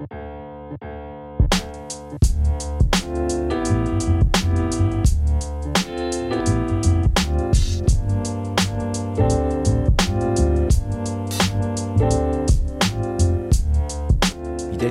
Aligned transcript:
Vítejte 0.00 0.10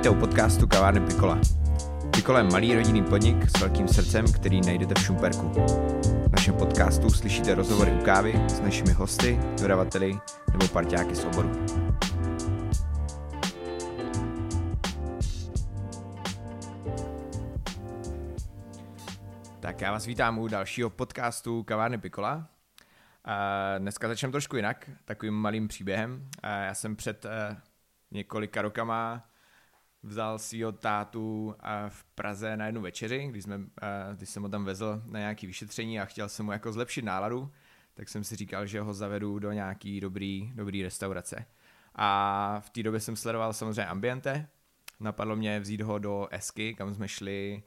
u 0.09 0.15
podcastu 0.15 0.67
Kavárny 0.67 1.01
Pikola. 1.01 1.39
Pikola 2.15 2.39
je 2.39 2.43
malý 2.43 2.75
rodinný 2.75 3.03
podnik 3.03 3.49
s 3.49 3.59
velkým 3.59 3.87
srdcem, 3.87 4.25
který 4.31 4.61
najdete 4.61 4.93
v 4.95 5.03
Šumperku. 5.03 5.51
V 6.27 6.31
našem 6.31 6.53
podcastu 6.53 7.09
slyšíte 7.09 7.55
rozhovory 7.55 7.91
u 7.91 8.03
kávy 8.03 8.41
s 8.47 8.59
našimi 8.59 8.91
hosty, 8.91 9.39
dodavateli 9.61 10.19
nebo 10.51 10.67
parťáky 10.67 11.15
z 11.15 11.25
oboru. 11.25 11.51
Tak 19.79 19.85
já 19.85 19.91
vás 19.91 20.05
vítám 20.05 20.39
u 20.39 20.47
dalšího 20.47 20.89
podcastu 20.89 21.63
Kavárny 21.63 21.97
Pikola. 21.97 22.47
Dneska 23.77 24.07
začneme 24.07 24.31
trošku 24.31 24.55
jinak, 24.55 24.89
takovým 25.05 25.33
malým 25.33 25.67
příběhem. 25.67 26.29
Já 26.43 26.73
jsem 26.73 26.95
před 26.95 27.25
eh, 27.25 27.57
několika 28.11 28.61
rokama 28.61 29.29
vzal 30.03 30.39
svého 30.39 30.71
tátu 30.71 31.55
eh, 31.63 31.89
v 31.89 32.03
Praze 32.03 32.57
na 32.57 32.65
jednu 32.65 32.81
večeři, 32.81 33.27
když, 33.27 33.43
jsme, 33.43 33.59
eh, 33.81 34.15
když 34.15 34.29
jsem 34.29 34.43
ho 34.43 34.49
tam 34.49 34.65
vezl 34.65 35.01
na 35.05 35.19
nějaké 35.19 35.47
vyšetření 35.47 35.99
a 35.99 36.05
chtěl 36.05 36.29
jsem 36.29 36.45
mu 36.45 36.51
jako 36.51 36.71
zlepšit 36.71 37.05
náladu, 37.05 37.51
tak 37.93 38.09
jsem 38.09 38.23
si 38.23 38.35
říkal, 38.35 38.65
že 38.65 38.81
ho 38.81 38.93
zavedu 38.93 39.39
do 39.39 39.51
nějaký 39.51 39.99
dobrý, 39.99 40.51
dobrý 40.55 40.83
restaurace. 40.83 41.45
A 41.95 42.59
v 42.59 42.69
té 42.69 42.83
době 42.83 42.99
jsem 42.99 43.15
sledoval 43.15 43.53
samozřejmě 43.53 43.85
ambiente, 43.85 44.47
napadlo 44.99 45.35
mě 45.35 45.59
vzít 45.59 45.81
ho 45.81 45.99
do 45.99 46.27
Esky, 46.31 46.75
kam 46.75 46.93
jsme 46.93 47.07
šli 47.07 47.63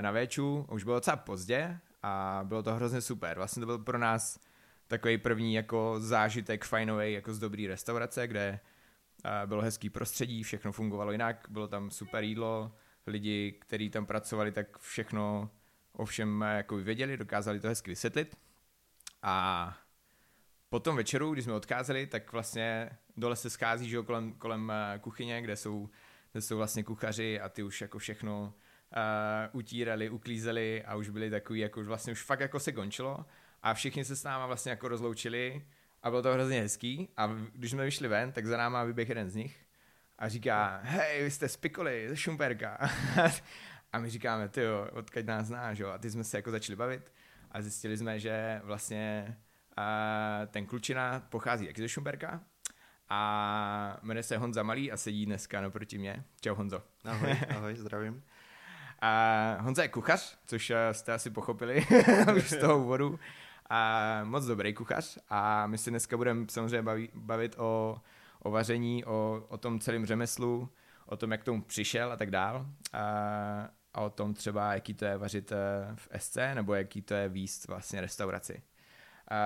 na 0.00 0.10
Véču, 0.10 0.66
už 0.70 0.84
bylo 0.84 0.96
docela 0.96 1.16
pozdě 1.16 1.78
a 2.02 2.40
bylo 2.44 2.62
to 2.62 2.74
hrozně 2.74 3.00
super. 3.00 3.36
Vlastně 3.36 3.60
to 3.60 3.66
byl 3.66 3.78
pro 3.78 3.98
nás 3.98 4.40
takový 4.86 5.18
první 5.18 5.54
jako 5.54 5.94
zážitek 5.98 6.64
fajnový 6.64 7.12
jako 7.12 7.34
z 7.34 7.38
dobrý 7.38 7.66
restaurace, 7.66 8.26
kde 8.26 8.60
bylo 9.46 9.62
hezký 9.62 9.90
prostředí, 9.90 10.42
všechno 10.42 10.72
fungovalo 10.72 11.12
jinak, 11.12 11.46
bylo 11.50 11.68
tam 11.68 11.90
super 11.90 12.24
jídlo, 12.24 12.74
lidi, 13.06 13.52
kteří 13.52 13.90
tam 13.90 14.06
pracovali, 14.06 14.52
tak 14.52 14.78
všechno 14.78 15.50
o 15.92 16.04
všem 16.04 16.40
jako 16.40 16.76
věděli, 16.76 17.16
dokázali 17.16 17.60
to 17.60 17.68
hezky 17.68 17.90
vysvětlit. 17.90 18.36
A 19.22 19.76
po 20.68 20.80
tom 20.80 20.96
večeru, 20.96 21.32
když 21.32 21.44
jsme 21.44 21.52
odcházeli, 21.52 22.06
tak 22.06 22.32
vlastně 22.32 22.90
dole 23.16 23.36
se 23.36 23.50
schází 23.50 23.88
že 23.88 24.02
kolem, 24.02 24.32
kolem 24.32 24.72
kuchyně, 25.00 25.42
kde 25.42 25.56
jsou, 25.56 25.88
kde 26.32 26.40
jsou 26.40 26.56
vlastně 26.56 26.84
kuchaři 26.84 27.40
a 27.40 27.48
ty 27.48 27.62
už 27.62 27.80
jako 27.80 27.98
všechno 27.98 28.54
uh, 28.96 29.58
utírali, 29.58 30.10
uklízeli 30.10 30.84
a 30.84 30.94
už 30.94 31.08
byli 31.08 31.30
takový, 31.30 31.60
jako 31.60 31.80
už 31.80 31.86
vlastně 31.86 32.12
už 32.12 32.22
fakt 32.22 32.40
jako 32.40 32.60
se 32.60 32.72
končilo 32.72 33.26
a 33.62 33.74
všichni 33.74 34.04
se 34.04 34.16
s 34.16 34.24
náma 34.24 34.46
vlastně 34.46 34.70
jako 34.70 34.88
rozloučili 34.88 35.66
a 36.02 36.10
bylo 36.10 36.22
to 36.22 36.32
hrozně 36.32 36.60
hezký 36.60 37.08
a 37.16 37.30
když 37.52 37.70
jsme 37.70 37.84
vyšli 37.84 38.08
ven, 38.08 38.32
tak 38.32 38.46
za 38.46 38.56
náma 38.56 38.84
vyběh 38.84 39.08
jeden 39.08 39.30
z 39.30 39.34
nich 39.34 39.62
a 40.18 40.28
říká, 40.28 40.80
hej, 40.82 41.22
vy 41.22 41.30
jste 41.30 41.48
z 41.48 41.56
Pikoli, 41.56 42.08
ze 42.08 42.16
Šumperka. 42.16 42.90
a 43.92 43.98
my 43.98 44.10
říkáme, 44.10 44.48
ty 44.48 44.60
jo, 44.60 44.88
odkud 44.92 45.26
nás 45.26 45.46
znáš, 45.46 45.78
jo. 45.78 45.88
A 45.88 45.98
ty 45.98 46.10
jsme 46.10 46.24
se 46.24 46.38
jako 46.38 46.50
začali 46.50 46.76
bavit 46.76 47.12
a 47.50 47.62
zjistili 47.62 47.96
jsme, 47.96 48.20
že 48.20 48.60
vlastně 48.64 49.36
uh, 49.78 50.46
ten 50.46 50.66
klučina 50.66 51.20
pochází 51.28 51.66
jak 51.66 51.78
ze 51.78 51.88
Šumperka 51.88 52.40
a 53.08 53.98
jmenuje 54.02 54.22
se 54.22 54.36
Honza 54.36 54.62
Malý 54.62 54.92
a 54.92 54.96
sedí 54.96 55.26
dneska 55.26 55.60
naproti 55.60 55.98
mě. 55.98 56.24
Čau 56.40 56.54
Honzo. 56.54 56.82
Ahoj, 57.04 57.36
ahoj, 57.56 57.76
zdravím. 57.76 58.22
A 59.04 59.56
Honza 59.60 59.82
je 59.82 59.88
kuchař, 59.88 60.38
což 60.46 60.72
jste 60.92 61.12
asi 61.12 61.30
pochopili 61.30 61.86
už 62.36 62.50
z 62.50 62.56
toho 62.56 62.78
úvodu 62.78 63.18
a 63.70 64.20
moc 64.24 64.44
dobrý 64.46 64.74
kuchař 64.74 65.18
a 65.28 65.66
my 65.66 65.78
si 65.78 65.90
dneska 65.90 66.16
budeme 66.16 66.46
samozřejmě 66.50 66.82
bavit, 66.82 67.10
bavit 67.14 67.54
o, 67.58 68.00
o 68.38 68.50
vaření, 68.50 69.04
o, 69.04 69.44
o 69.48 69.58
tom 69.58 69.80
celém 69.80 70.06
řemeslu, 70.06 70.68
o 71.06 71.16
tom, 71.16 71.32
jak 71.32 71.40
k 71.40 71.44
tomu 71.44 71.62
přišel 71.62 72.12
a 72.12 72.16
tak 72.16 72.30
dál 72.30 72.66
a, 72.92 73.68
a 73.94 74.00
o 74.00 74.10
tom 74.10 74.34
třeba, 74.34 74.74
jaký 74.74 74.94
to 74.94 75.04
je 75.04 75.16
vařit 75.16 75.52
eh, 75.52 75.56
v 75.94 76.08
SC 76.18 76.36
nebo 76.54 76.74
jaký 76.74 77.02
to 77.02 77.14
je 77.14 77.28
výst 77.28 77.68
vlastně 77.68 78.00
restauraci. 78.00 78.62
A, 79.30 79.36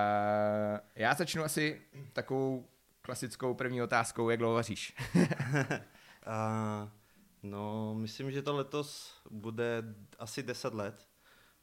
já 0.95 1.13
začnu 1.13 1.43
asi 1.43 1.81
takovou 2.13 2.67
klasickou 3.01 3.53
první 3.53 3.81
otázkou, 3.81 4.29
jak 4.29 4.39
dlouho 4.39 4.55
vaříš? 4.55 4.95
a, 6.25 6.87
no, 7.43 7.95
myslím, 7.95 8.31
že 8.31 8.41
to 8.41 8.55
letos 8.55 9.21
bude 9.29 9.95
asi 10.19 10.43
10 10.43 10.73
let, 10.73 11.07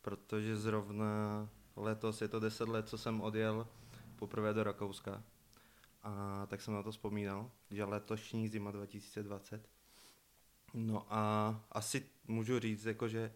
protože 0.03 0.57
zrovna 0.57 1.49
letos 1.77 2.23
je 2.23 2.29
to 2.29 2.41
10 2.41 2.69
let, 2.69 2.89
co 2.89 2.99
jsem 2.99 3.21
odjel 3.21 3.69
poprvé 4.17 4.55
do 4.55 4.65
Rakouska. 4.65 5.23
A 6.03 6.47
tak 6.47 6.61
jsem 6.61 6.75
na 6.75 6.83
to 6.83 6.93
vzpomínal, 6.93 7.51
že 7.71 7.85
letošní 7.85 8.49
zima 8.49 8.71
2020. 8.71 9.69
No 10.75 11.07
a 11.11 11.65
asi 11.73 12.07
můžu 12.29 12.59
říct, 12.59 12.85
jako, 12.85 13.09
že 13.09 13.33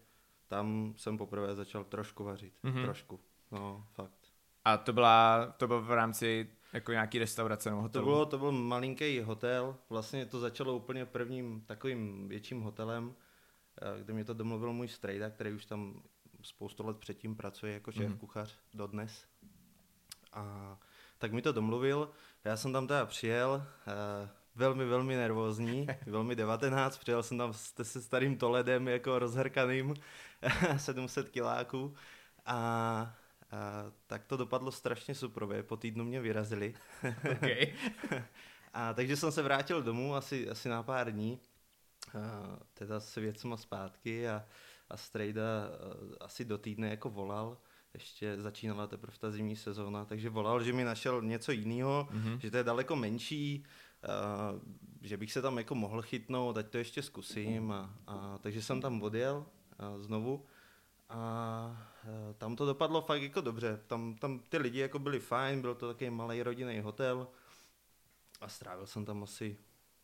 tam 0.47 0.93
jsem 0.97 1.17
poprvé 1.17 1.55
začal 1.55 1.83
trošku 1.83 2.23
vařit. 2.23 2.53
Mm-hmm. 2.63 2.83
Trošku. 2.83 3.19
No, 3.51 3.87
fakt. 3.93 4.33
A 4.65 4.77
to 4.77 4.93
byla, 4.93 5.47
to 5.57 5.67
bylo 5.67 5.81
v 5.81 5.91
rámci 5.91 6.49
jako 6.73 6.91
nějaký 6.91 7.19
restaurace 7.19 7.69
nebo 7.69 7.81
hotelu? 7.81 8.05
To, 8.05 8.11
bylo, 8.11 8.25
to 8.25 8.37
byl 8.37 8.51
malinký 8.51 9.19
hotel, 9.19 9.75
vlastně 9.89 10.25
to 10.25 10.39
začalo 10.39 10.75
úplně 10.75 11.05
prvním 11.05 11.61
takovým 11.61 12.27
větším 12.29 12.61
hotelem, 12.61 13.15
eh, 13.81 14.03
kde 14.03 14.13
mě 14.13 14.25
to 14.25 14.33
domluvil 14.33 14.73
můj 14.73 14.87
strejda, 14.87 15.29
který 15.29 15.53
už 15.53 15.65
tam 15.65 16.01
spoustu 16.41 16.87
let 16.87 16.97
předtím 16.97 17.35
pracuje 17.35 17.73
jako 17.73 17.91
šéf 17.91 18.11
mm. 18.11 18.17
kuchař 18.17 18.55
dodnes. 18.73 19.25
A 20.33 20.77
tak 21.17 21.31
mi 21.31 21.41
to 21.41 21.51
domluvil, 21.51 22.09
já 22.43 22.57
jsem 22.57 22.73
tam 22.73 22.87
teda 22.87 23.05
přijel, 23.05 23.65
uh, 23.87 24.29
velmi, 24.55 24.85
velmi 24.85 25.15
nervózní, 25.15 25.87
velmi 26.05 26.35
19, 26.35 26.97
přijel 26.97 27.23
jsem 27.23 27.37
tam 27.37 27.53
se 27.81 28.01
starým 28.01 28.37
Toledem 28.37 28.87
jako 28.87 29.19
rozhrkaným, 29.19 29.93
700 30.77 31.29
kiláků 31.29 31.93
a, 32.45 33.15
a 33.51 33.91
tak 34.07 34.25
to 34.25 34.37
dopadlo 34.37 34.71
strašně 34.71 35.15
suprově, 35.15 35.63
po 35.63 35.77
týdnu 35.77 36.05
mě 36.05 36.21
vyrazili. 36.21 36.73
okay. 37.31 37.73
a 38.73 38.93
takže 38.93 39.15
jsem 39.15 39.31
se 39.31 39.41
vrátil 39.41 39.83
domů 39.83 40.15
asi, 40.15 40.49
asi 40.49 40.69
na 40.69 40.83
pár 40.83 41.11
dní, 41.11 41.39
a, 42.13 42.59
teda 42.73 42.99
s 42.99 43.15
věcma 43.15 43.57
zpátky 43.57 44.29
a 44.29 44.45
a 44.89 44.97
Strejda 44.97 45.43
asi 46.19 46.45
do 46.45 46.57
týdne 46.57 46.89
jako 46.89 47.09
volal, 47.09 47.57
ještě 47.93 48.41
začínala 48.41 48.87
teprve 48.87 49.17
ta 49.19 49.31
zimní 49.31 49.55
sezóna, 49.55 50.05
takže 50.05 50.29
volal, 50.29 50.63
že 50.63 50.73
mi 50.73 50.83
našel 50.83 51.21
něco 51.21 51.51
jiného, 51.51 52.07
mm-hmm. 52.11 52.37
že 52.37 52.51
to 52.51 52.57
je 52.57 52.63
daleko 52.63 52.95
menší, 52.95 53.63
uh, 54.03 54.59
že 55.01 55.17
bych 55.17 55.31
se 55.31 55.41
tam 55.41 55.57
jako 55.57 55.75
mohl 55.75 56.01
chytnout, 56.01 56.57
ať 56.57 56.69
to 56.69 56.77
ještě 56.77 57.01
zkusím 57.01 57.71
a, 57.71 57.95
a 58.07 58.37
takže 58.37 58.61
jsem 58.61 58.81
tam 58.81 59.01
odjel 59.01 59.45
uh, 59.95 60.01
znovu 60.01 60.45
a 61.09 61.89
uh, 62.03 62.33
tam 62.33 62.55
to 62.55 62.65
dopadlo 62.65 63.01
fakt 63.01 63.21
jako 63.21 63.41
dobře, 63.41 63.79
tam, 63.87 64.15
tam 64.15 64.39
ty 64.39 64.57
lidi 64.57 64.79
jako 64.79 64.99
byli 64.99 65.19
fajn, 65.19 65.61
byl 65.61 65.75
to 65.75 65.87
takový 65.87 66.09
malý 66.09 66.43
rodinný 66.43 66.79
hotel 66.79 67.27
a 68.41 68.47
strávil 68.47 68.87
jsem 68.87 69.05
tam 69.05 69.23
asi 69.23 69.57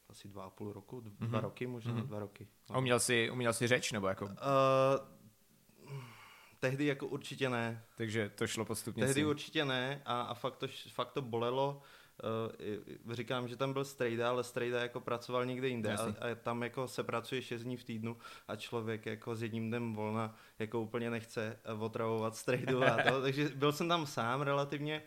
asi 0.09 0.27
dva 0.27 0.43
a 0.43 0.49
půl 0.49 0.73
roku, 0.73 0.99
dva 0.99 1.27
mm-hmm. 1.27 1.41
roky 1.41 1.67
možná, 1.67 1.93
mm-hmm. 1.93 2.07
dva 2.07 2.19
roky. 2.19 2.47
No. 2.69 2.75
A 2.75 2.79
uměl 2.79 2.99
jsi, 2.99 3.29
uměl 3.29 3.53
jsi 3.53 3.67
řeč, 3.67 3.91
nebo 3.91 4.07
jako? 4.07 4.25
Uh, 4.25 4.31
tehdy 6.59 6.85
jako 6.85 7.07
určitě 7.07 7.49
ne. 7.49 7.83
Takže 7.97 8.29
to 8.29 8.47
šlo 8.47 8.65
postupně. 8.65 9.05
Tehdy 9.05 9.21
si. 9.21 9.25
určitě 9.25 9.65
ne 9.65 10.01
a, 10.05 10.21
a 10.21 10.33
fakt, 10.33 10.57
to, 10.57 10.67
fakt 10.93 11.11
to 11.11 11.21
bolelo. 11.21 11.81
Uh, 12.23 13.13
říkám, 13.13 13.47
že 13.47 13.57
tam 13.57 13.73
byl 13.73 13.85
strejda, 13.85 14.29
ale 14.29 14.43
strejda 14.43 14.81
jako 14.81 14.99
pracoval 14.99 15.45
někde 15.45 15.67
jinde 15.67 15.95
a, 15.95 16.03
a 16.03 16.35
tam 16.35 16.63
jako 16.63 16.87
se 16.87 17.03
pracuje 17.03 17.41
6 17.41 17.63
dní 17.63 17.77
v 17.77 17.83
týdnu 17.83 18.17
a 18.47 18.55
člověk 18.55 19.05
jako 19.05 19.35
s 19.35 19.41
jedním 19.41 19.67
dnem 19.67 19.93
volna 19.93 20.35
jako 20.59 20.81
úplně 20.81 21.09
nechce 21.09 21.59
otravovat 21.79 22.35
strejdu 22.35 22.83
a 22.83 23.03
to, 23.09 23.21
takže 23.21 23.49
byl 23.55 23.71
jsem 23.71 23.87
tam 23.87 24.05
sám 24.05 24.41
relativně 24.41 25.03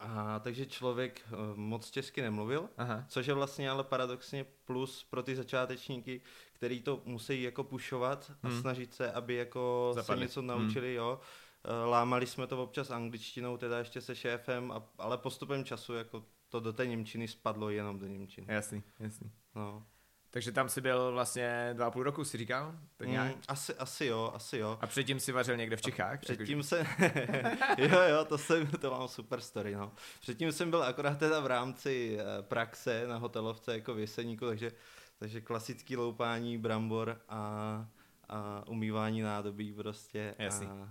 a 0.00 0.38
takže 0.38 0.66
člověk 0.66 1.22
uh, 1.32 1.56
moc 1.56 1.90
česky 1.90 2.22
nemluvil, 2.22 2.68
Aha. 2.78 3.04
což 3.08 3.26
je 3.26 3.34
vlastně 3.34 3.70
ale 3.70 3.84
paradoxně 3.84 4.46
plus 4.64 5.04
pro 5.04 5.22
ty 5.22 5.36
začátečníky, 5.36 6.20
který 6.52 6.82
to 6.82 7.02
musí 7.04 7.42
jako 7.42 7.64
pušovat 7.64 8.32
a 8.42 8.48
hmm. 8.48 8.60
snažit 8.60 8.94
se, 8.94 9.12
aby 9.12 9.34
jako 9.34 9.92
Zapadli. 9.94 10.20
se 10.20 10.24
něco 10.24 10.42
naučili, 10.42 10.88
hmm. 10.88 10.96
jo. 10.96 11.20
Uh, 11.64 11.90
lámali 11.90 12.26
jsme 12.26 12.46
to 12.46 12.62
občas 12.62 12.90
angličtinou, 12.90 13.56
teda 13.56 13.78
ještě 13.78 14.00
se 14.00 14.16
šéfem, 14.16 14.72
a, 14.72 14.82
ale 14.98 15.18
postupem 15.18 15.64
času 15.64 15.94
jako 15.94 16.24
to 16.48 16.60
do 16.60 16.72
té 16.72 16.86
Němčiny 16.86 17.28
spadlo 17.28 17.70
jenom 17.70 17.98
do 17.98 18.06
Němčiny. 18.06 18.46
Jasný, 18.50 18.82
jasný. 18.98 19.32
No. 19.54 19.86
Takže 20.32 20.52
tam 20.52 20.68
si 20.68 20.80
byl 20.80 21.12
vlastně 21.12 21.70
dva 21.72 21.86
a 21.86 21.90
půl 21.90 22.02
roku, 22.02 22.24
si 22.24 22.38
říkal? 22.38 22.74
Tak 22.96 23.06
mm, 23.06 23.12
nějak? 23.12 23.36
Mm, 23.36 23.42
asi, 23.48 23.74
asi 23.74 24.06
jo, 24.06 24.32
asi 24.34 24.58
jo. 24.58 24.78
A 24.80 24.86
předtím 24.86 25.20
si 25.20 25.32
vařil 25.32 25.56
někde 25.56 25.76
v 25.76 25.82
Čechách? 25.82 26.14
A 26.14 26.18
předtím 26.18 26.62
jsem, 26.62 26.86
jo 27.78 28.00
jo, 28.08 28.24
to, 28.24 28.38
jsem, 28.38 28.66
to 28.66 28.90
mám 28.90 29.08
super 29.08 29.40
story, 29.40 29.74
no. 29.74 29.92
Předtím 30.20 30.52
jsem 30.52 30.70
byl 30.70 30.82
akorát 30.82 31.18
teda 31.18 31.40
v 31.40 31.46
rámci 31.46 32.18
eh, 32.20 32.42
praxe 32.42 33.06
na 33.06 33.16
hotelovce 33.16 33.74
jako 33.74 33.94
v 33.94 33.98
Jeseníku, 33.98 34.46
takže 34.46 34.72
takže 35.20 35.40
klasický 35.40 35.96
loupání 35.96 36.58
brambor 36.58 37.20
a, 37.28 37.86
a 38.28 38.64
umývání 38.68 39.20
nádobí 39.20 39.72
prostě. 39.72 40.34
Jasný. 40.38 40.66
A, 40.66 40.88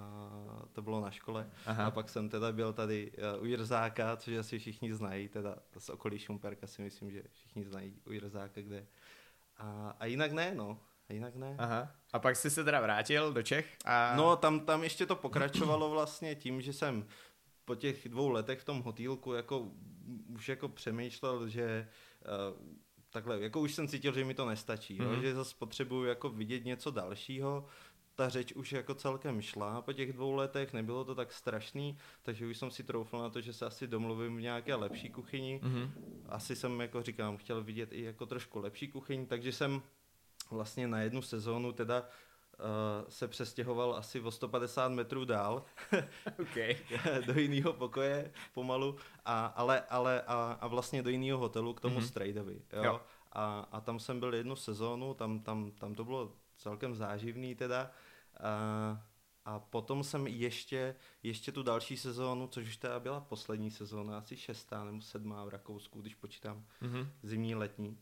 a 0.00 0.66
to 0.72 0.82
bylo 0.82 1.00
na 1.00 1.10
škole. 1.10 1.50
Aha. 1.66 1.86
A 1.86 1.90
pak 1.90 2.08
jsem 2.08 2.28
teda 2.28 2.52
byl 2.52 2.72
tady 2.72 3.12
uh, 3.36 3.42
u 3.42 3.46
Jirzáka, 3.46 4.16
což 4.16 4.34
asi 4.34 4.58
všichni 4.58 4.94
znají, 4.94 5.28
teda 5.28 5.56
z 5.78 5.88
okolí 5.88 6.18
Šumperka 6.18 6.66
si 6.66 6.82
myslím, 6.82 7.10
že 7.10 7.22
všichni 7.32 7.64
znají 7.64 7.94
u 8.06 8.12
Jirzáka, 8.12 8.60
kde. 8.60 8.86
A, 9.56 9.96
a 10.00 10.06
jinak 10.06 10.32
ne, 10.32 10.54
no. 10.54 10.78
A 11.08 11.12
jinak 11.12 11.36
ne. 11.36 11.54
Aha. 11.58 11.90
A 12.12 12.18
pak 12.18 12.36
jsi 12.36 12.50
se 12.50 12.64
teda 12.64 12.80
vrátil 12.80 13.32
do 13.32 13.42
Čech 13.42 13.76
a... 13.84 14.16
No, 14.16 14.36
tam, 14.36 14.60
tam 14.60 14.82
ještě 14.82 15.06
to 15.06 15.16
pokračovalo 15.16 15.90
vlastně 15.90 16.34
tím, 16.34 16.60
že 16.60 16.72
jsem 16.72 17.06
po 17.64 17.74
těch 17.74 18.08
dvou 18.08 18.28
letech 18.28 18.60
v 18.60 18.64
tom 18.64 18.82
hotýlku 18.82 19.32
jako 19.32 19.70
už 20.28 20.48
jako 20.48 20.68
přemýšlel, 20.68 21.48
že 21.48 21.88
uh, 22.50 22.66
takhle, 23.10 23.40
jako 23.40 23.60
už 23.60 23.74
jsem 23.74 23.88
cítil, 23.88 24.12
že 24.12 24.24
mi 24.24 24.34
to 24.34 24.46
nestačí, 24.46 24.98
mm-hmm. 24.98 25.14
jo, 25.14 25.20
že 25.20 25.34
zase 25.34 25.54
potřebuju 25.58 26.04
jako 26.04 26.28
vidět 26.28 26.64
něco 26.64 26.90
dalšího, 26.90 27.66
ta 28.14 28.28
řeč 28.28 28.52
už 28.52 28.72
jako 28.72 28.94
celkem 28.94 29.42
šla 29.42 29.82
po 29.82 29.92
těch 29.92 30.12
dvou 30.12 30.32
letech, 30.32 30.72
nebylo 30.72 31.04
to 31.04 31.14
tak 31.14 31.32
strašný, 31.32 31.98
takže 32.22 32.46
už 32.46 32.58
jsem 32.58 32.70
si 32.70 32.84
troufl 32.84 33.18
na 33.18 33.30
to, 33.30 33.40
že 33.40 33.52
se 33.52 33.66
asi 33.66 33.86
domluvím 33.86 34.36
v 34.36 34.40
nějaké 34.40 34.74
lepší 34.74 35.10
kuchyni. 35.10 35.60
Mm-hmm. 35.62 35.90
Asi 36.28 36.56
jsem, 36.56 36.80
jako 36.80 37.02
říkám, 37.02 37.36
chtěl 37.36 37.64
vidět 37.64 37.92
i 37.92 38.02
jako 38.02 38.26
trošku 38.26 38.58
lepší 38.58 38.88
kuchyň, 38.88 39.26
takže 39.26 39.52
jsem 39.52 39.82
vlastně 40.50 40.88
na 40.88 41.00
jednu 41.00 41.22
sezónu 41.22 41.72
teda 41.72 42.00
uh, 42.00 43.08
se 43.08 43.28
přestěhoval 43.28 43.94
asi 43.96 44.20
o 44.20 44.30
150 44.30 44.88
metrů 44.88 45.24
dál 45.24 45.64
okay. 46.42 46.76
do 47.26 47.40
jiného 47.40 47.72
pokoje 47.72 48.32
pomalu, 48.54 48.96
a, 49.24 49.46
ale, 49.46 49.80
ale 49.80 50.22
a, 50.22 50.58
a 50.60 50.66
vlastně 50.66 51.02
do 51.02 51.10
jiného 51.10 51.38
hotelu 51.38 51.74
k 51.74 51.80
tomu 51.80 51.98
mm-hmm. 52.00 52.06
Strejdovi. 52.06 52.62
Jo? 52.72 52.84
Jo. 52.84 53.00
A, 53.32 53.68
a 53.72 53.80
tam 53.80 53.98
jsem 53.98 54.20
byl 54.20 54.34
jednu 54.34 54.56
sezónu, 54.56 55.14
tam, 55.14 55.40
tam, 55.40 55.70
tam 55.70 55.94
to 55.94 56.04
bylo 56.04 56.32
celkem 56.62 56.94
záživný 56.94 57.54
teda. 57.54 57.90
A, 58.40 59.06
a 59.44 59.58
potom 59.58 60.04
jsem 60.04 60.26
ještě, 60.26 60.94
ještě 61.22 61.52
tu 61.52 61.62
další 61.62 61.96
sezónu, 61.96 62.46
což 62.46 62.68
už 62.68 62.76
teda 62.76 63.00
byla 63.00 63.20
poslední 63.20 63.70
sezóna, 63.70 64.18
asi 64.18 64.36
šestá 64.36 64.84
nebo 64.84 65.00
sedmá 65.00 65.44
v 65.44 65.48
Rakousku, 65.48 66.00
když 66.00 66.14
počítám 66.14 66.66
mm-hmm. 66.82 67.08
zimní, 67.22 67.54
letní, 67.54 67.98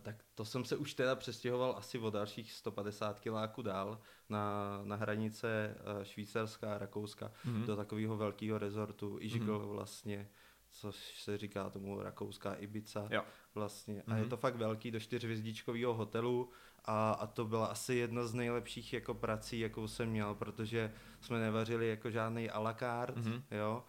tak 0.00 0.24
to 0.34 0.44
jsem 0.44 0.64
se 0.64 0.76
už 0.76 0.94
teda 0.94 1.16
přestěhoval 1.16 1.74
asi 1.78 1.98
o 1.98 2.10
dalších 2.10 2.52
150 2.52 3.20
kiláků 3.20 3.62
dál 3.62 4.00
na, 4.28 4.80
na 4.84 4.96
hranice 4.96 5.76
Švýcarská 6.02 6.74
a 6.74 6.78
Rakouska 6.78 7.32
mm-hmm. 7.46 7.66
do 7.66 7.76
takového 7.76 8.16
velkého 8.16 8.58
rezortu 8.58 9.16
Ižgl 9.20 9.58
mm-hmm. 9.58 9.72
vlastně, 9.72 10.28
což 10.72 11.20
se 11.20 11.38
říká 11.38 11.70
tomu 11.70 12.02
rakouská 12.02 12.54
Ibiza 12.54 13.08
jo. 13.10 13.22
vlastně. 13.54 13.94
Mm-hmm. 13.94 14.14
A 14.14 14.16
je 14.16 14.26
to 14.26 14.36
fakt 14.36 14.56
velký 14.56 14.90
do 14.90 15.00
čtyřvězdičkového 15.00 15.94
hotelu 15.94 16.50
a, 16.84 17.12
a 17.12 17.26
to 17.26 17.44
byla 17.44 17.66
asi 17.66 17.94
jedna 17.94 18.26
z 18.26 18.34
nejlepších 18.34 18.92
jako 18.92 19.14
prací, 19.14 19.60
jakou 19.60 19.88
jsem 19.88 20.08
měl, 20.08 20.34
protože 20.34 20.92
jsme 21.20 21.40
nevařili 21.40 21.88
jako 21.88 22.10
žádný 22.10 22.50
a 22.50 22.58
la 22.58 22.74
carte, 22.74 23.20
mm-hmm. 23.20 23.42
jo, 23.50 23.84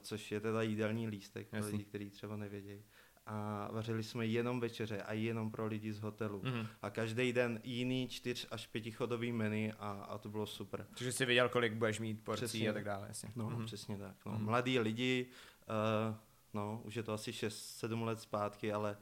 což 0.00 0.32
je 0.32 0.40
teda 0.40 0.62
jídelní 0.62 1.08
lístek 1.08 1.48
pro 1.48 1.66
lidi, 1.66 1.84
kteří 1.84 2.10
třeba 2.10 2.36
nevědějí 2.36 2.84
a 3.30 3.68
vařili 3.72 4.02
jsme 4.02 4.26
jenom 4.26 4.60
večeře 4.60 5.02
a 5.02 5.12
jenom 5.12 5.50
pro 5.50 5.66
lidi 5.66 5.92
z 5.92 6.00
hotelu. 6.00 6.40
Mm-hmm. 6.40 6.66
A 6.82 6.90
každý 6.90 7.32
den 7.32 7.60
jiný 7.64 8.08
čtyř 8.08 8.46
až 8.50 8.66
pětichodový 8.66 9.32
menu 9.32 9.72
a, 9.78 9.90
a 9.90 10.18
to 10.18 10.28
bylo 10.28 10.46
super. 10.46 10.86
Takže 10.90 11.12
jsi 11.12 11.26
věděl, 11.26 11.48
kolik 11.48 11.72
budeš 11.72 12.00
mít 12.00 12.24
porcí 12.24 12.44
přesně. 12.44 12.70
a 12.70 12.72
tak 12.72 12.84
dále. 12.84 13.08
Jasně. 13.08 13.32
No, 13.36 13.50
mm-hmm. 13.50 13.64
přesně 13.64 13.98
tak. 13.98 14.16
No. 14.26 14.32
Mm-hmm. 14.32 14.38
Mladí 14.44 14.78
lidi, 14.78 15.26
uh, 15.70 16.16
no, 16.54 16.80
už 16.84 16.94
je 16.94 17.02
to 17.02 17.12
asi 17.12 17.30
6-7 17.30 18.04
let 18.04 18.20
zpátky, 18.20 18.72
ale 18.72 18.96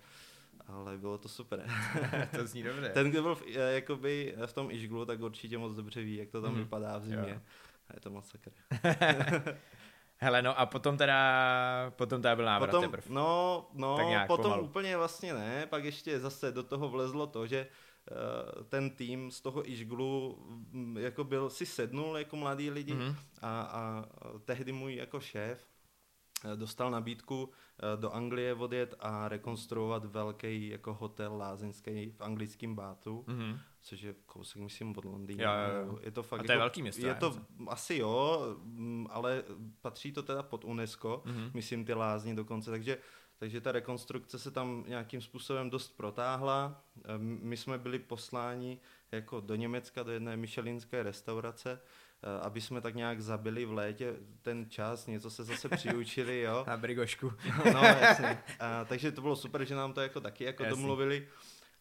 ale 0.67 0.99
bylo 0.99 1.19
to 1.19 1.29
super. 1.29 1.67
to 2.37 2.47
zní 2.47 2.63
dobře. 2.63 2.89
Ten, 2.89 3.11
kdo 3.11 3.23
byl 3.23 3.35
v, 3.35 3.43
eh, 3.47 3.75
jakoby 3.75 4.35
v 4.47 4.53
tom 4.53 4.71
Ižglu, 4.71 5.05
tak 5.05 5.21
určitě 5.21 5.59
moc 5.59 5.77
dobře 5.77 6.03
ví, 6.03 6.17
jak 6.17 6.31
to 6.31 6.43
tam 6.43 6.53
mm. 6.53 6.59
vypadá 6.59 6.99
v 6.99 7.05
zimě. 7.05 7.31
Jo. 7.31 7.41
A 7.89 7.95
je 7.95 8.01
to 8.01 8.11
masakr. 8.11 8.51
Hele, 10.21 10.43
no 10.43 10.61
a 10.61 10.67
potom 10.67 10.97
teda, 10.97 11.93
potom 11.97 12.23
teda 12.23 12.37
byl 12.37 12.45
návrat 12.45 12.71
potom, 12.71 12.85
teprv. 12.85 13.09
No, 13.09 13.67
no, 13.75 13.97
tak 13.97 14.07
nějak 14.07 14.27
potom 14.27 14.43
pomalu. 14.43 14.65
úplně 14.65 14.97
vlastně 14.97 15.35
ne, 15.35 15.67
pak 15.67 15.85
ještě 15.85 16.21
zase 16.21 16.53
do 16.53 16.63
toho 16.63 16.89
vlezlo 16.89 17.27
to, 17.27 17.47
že 17.47 17.67
uh, 18.11 18.63
ten 18.63 18.91
tým 18.91 19.31
z 19.31 19.41
toho 19.41 19.71
Ižglu 19.71 20.39
mm, 20.71 20.97
jako 20.99 21.25
byl, 21.25 21.51
si 21.51 21.67
sednul 21.67 22.19
jako 22.19 22.37
mladí 22.37 22.71
lidi 22.71 22.95
mm-hmm. 22.95 23.17
a, 23.43 23.61
a 23.61 24.05
tehdy 24.45 24.73
můj 24.73 24.95
jako 24.95 25.21
šéf 25.21 25.59
Eh, 25.59 25.78
dostal 26.55 26.91
nabídku 26.91 27.51
eh, 27.79 27.97
do 27.97 28.11
Anglie 28.11 28.55
odjet 28.55 28.95
a 29.01 29.29
rekonstruovat 29.29 30.05
velký 30.05 30.69
jako 30.69 30.95
hotel 30.95 31.37
lázeňský 31.37 32.11
v 32.11 32.21
anglickém 32.21 32.75
Bátu, 32.75 33.25
mm-hmm. 33.29 33.59
což 33.83 34.01
je 34.01 34.15
kousek, 34.27 34.63
myslím, 34.63 34.99
od 34.99 35.05
Londýna. 35.05 35.45
Jo, 35.45 35.73
jo, 35.75 35.87
jo. 35.87 35.99
Je 36.03 36.11
to 36.11 36.23
fakt 36.23 36.41
a 36.41 36.43
to 36.43 36.53
je 36.53 36.55
jako, 36.55 36.61
velký 36.61 36.83
město. 36.83 37.07
Je 37.07 37.15
to 37.15 37.37
asi 37.69 37.97
jo, 37.97 38.41
mm, 38.63 39.07
ale 39.11 39.45
patří 39.83 40.13
to 40.13 40.23
teda 40.23 40.43
pod 40.43 40.65
UNESCO, 40.65 41.23
mm-hmm. 41.27 41.51
myslím 41.55 41.85
ty 41.85 41.95
lázně 41.95 42.35
dokonce, 42.35 42.71
takže 42.71 42.99
takže 43.41 43.61
ta 43.61 43.73
rekonstrukce 43.73 44.39
se 44.39 44.51
tam 44.51 44.85
nějakým 44.89 45.21
způsobem 45.21 45.71
dost 45.71 45.97
protáhla. 45.97 46.85
Eh, 47.05 47.19
my 47.19 47.57
jsme 47.57 47.79
byli 47.79 47.99
posláni 47.99 48.79
jako 49.13 49.41
do 49.41 49.55
Německa, 49.55 50.03
do 50.03 50.13
jedné 50.13 50.37
michelinské 50.37 51.03
restaurace, 51.03 51.81
Eh, 51.81 52.08
aby 52.43 52.61
jsme 52.61 52.81
tak 52.81 52.95
nějak 52.95 53.23
zabili 53.23 53.65
v 53.65 53.73
létě 53.73 54.15
ten 54.43 54.71
čas, 54.71 55.07
něco 55.07 55.31
se 55.31 55.45
zase 55.45 55.69
přiučili, 55.69 56.41
jo. 56.41 56.65
Na 56.67 56.77
brigošku. 56.77 57.33
no, 57.73 57.83
jasně. 57.85 58.43
A, 58.61 58.85
takže 58.85 59.13
to 59.13 59.21
bylo 59.21 59.37
super, 59.37 59.65
že 59.65 59.75
nám 59.75 59.93
to 59.93 60.01
jako 60.01 60.21
taky 60.21 60.45
jako 60.45 60.63
jasný. 60.63 60.79
domluvili, 60.79 61.29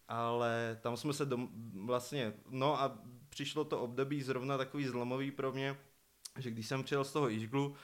ale 0.08 0.78
tam 0.82 0.98
jsme 0.98 1.14
se 1.14 1.26
dom, 1.26 1.50
vlastně, 1.86 2.34
no 2.50 2.82
a 2.82 3.00
přišlo 3.30 3.64
to 3.64 3.80
období 3.80 4.22
zrovna 4.22 4.58
takový 4.58 4.86
zlomový 4.86 5.32
pro 5.32 5.52
mě, 5.52 5.78
že 6.38 6.52
když 6.52 6.68
jsem 6.68 6.84
přijel 6.84 7.04
z 7.04 7.14
toho 7.14 7.32
Ižglu, 7.32 7.76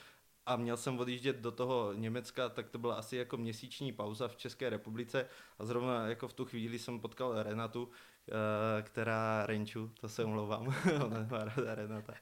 a 0.46 0.56
měl 0.56 0.76
jsem 0.76 0.98
odjíždět 0.98 1.36
do 1.36 1.50
toho 1.50 1.92
Německa, 1.92 2.48
tak 2.48 2.68
to 2.68 2.78
byla 2.78 2.94
asi 2.94 3.16
jako 3.16 3.36
měsíční 3.36 3.92
pauza 3.92 4.28
v 4.28 4.36
České 4.36 4.70
republice 4.70 5.28
a 5.58 5.64
zrovna 5.64 6.06
jako 6.06 6.28
v 6.28 6.32
tu 6.32 6.44
chvíli 6.44 6.78
jsem 6.78 7.00
potkal 7.00 7.42
Renatu, 7.42 7.88
Eh, 7.88 8.13
která 8.82 9.46
Renču, 9.46 9.90
to 10.00 10.08
se 10.08 10.24
omlouvám, 10.24 10.74
ona 11.04 11.26
má 11.30 11.44
ráda 11.44 11.74
Renata, 11.74 12.14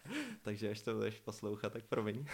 takže 0.43 0.71
až 0.71 0.83
to 0.83 0.95
budeš 0.95 1.21
poslouchat, 1.21 1.73
tak 1.73 1.85
promiň. 1.85 2.25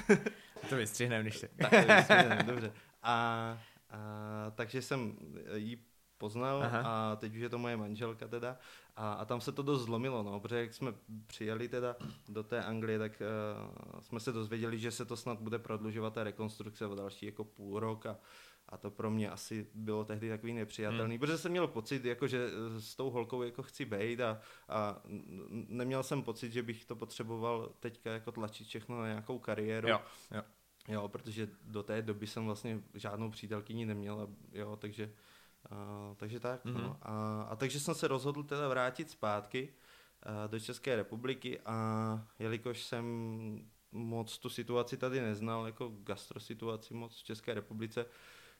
to 0.68 0.76
vystřihnem, 0.76 1.22
když 1.22 1.40
te... 1.40 1.48
tak 1.48 2.46
to 2.46 2.52
dobře. 2.52 2.72
A, 3.02 3.58
a, 3.90 4.50
takže 4.54 4.82
jsem 4.82 5.16
jí 5.54 5.78
poznal 6.18 6.62
Aha. 6.62 6.82
a 6.84 7.16
teď 7.16 7.34
už 7.34 7.40
je 7.40 7.48
to 7.48 7.58
moje 7.58 7.76
manželka 7.76 8.28
teda 8.28 8.58
a, 8.96 9.12
a 9.12 9.24
tam 9.24 9.40
se 9.40 9.52
to 9.52 9.62
dost 9.62 9.82
zlomilo, 9.82 10.22
no, 10.22 10.40
protože 10.40 10.60
jak 10.60 10.74
jsme 10.74 10.94
přijeli 11.26 11.68
teda 11.68 11.96
do 12.28 12.42
té 12.42 12.64
Anglie, 12.64 12.98
tak 12.98 13.22
uh, 13.94 14.00
jsme 14.00 14.20
se 14.20 14.32
dozvěděli, 14.32 14.78
že 14.78 14.90
se 14.90 15.04
to 15.04 15.16
snad 15.16 15.40
bude 15.40 15.58
prodlužovat 15.58 16.14
ta 16.14 16.24
rekonstrukce 16.24 16.86
o 16.86 16.94
další 16.94 17.26
jako 17.26 17.44
půl 17.44 17.80
rok 17.80 18.06
a 18.06 18.18
a 18.68 18.76
to 18.76 18.90
pro 18.90 19.10
mě 19.10 19.30
asi 19.30 19.66
bylo 19.74 20.04
tehdy 20.04 20.28
takový 20.28 20.52
nepřijatelný, 20.52 21.14
hmm. 21.14 21.20
protože 21.20 21.38
jsem 21.38 21.50
měl 21.50 21.66
pocit, 21.66 22.04
jako, 22.04 22.26
že 22.26 22.46
eh, 22.46 22.80
s 22.80 22.96
tou 22.96 23.10
holkou 23.10 23.42
jako 23.42 23.62
chci 23.62 23.84
bejt 23.84 24.20
a, 24.20 24.40
a 24.68 25.02
neměl 25.68 26.02
jsem 26.02 26.22
pocit, 26.22 26.52
že 26.52 26.62
bych 26.62 26.84
to 26.84 26.96
potřeboval 26.96 27.72
teďka 27.80 28.12
jako 28.12 28.32
tlačit 28.32 28.66
všechno 28.66 29.00
na 29.00 29.06
nějakou 29.06 29.38
kariéru. 29.38 29.88
Jo, 29.88 30.00
jo. 30.34 30.42
Jo, 30.88 31.08
protože 31.08 31.48
do 31.62 31.82
té 31.82 32.02
doby 32.02 32.26
jsem 32.26 32.44
vlastně 32.44 32.82
žádnou 32.94 33.30
přítelkyni 33.30 33.86
neměl, 33.86 34.20
a, 34.20 34.58
jo, 34.58 34.76
takže, 34.76 35.12
a, 35.70 36.14
takže 36.16 36.40
tak. 36.40 36.64
Mm-hmm. 36.64 36.82
No. 36.82 36.88
Hmm. 36.88 36.96
A, 37.02 37.42
a 37.42 37.56
takže 37.56 37.80
jsem 37.80 37.94
se 37.94 38.08
rozhodl 38.08 38.42
teda 38.42 38.68
vrátit 38.68 39.10
zpátky 39.10 39.74
a, 40.22 40.46
do 40.46 40.60
České 40.60 40.96
republiky 40.96 41.60
a 41.60 42.26
jelikož 42.38 42.82
jsem 42.82 43.04
moc 43.92 44.38
tu 44.38 44.48
situaci 44.48 44.96
tady 44.96 45.20
neznal, 45.20 45.66
jako 45.66 45.92
gastrosituaci 46.02 46.94
moc 46.94 47.20
v 47.20 47.24
České 47.24 47.54
republice, 47.54 48.06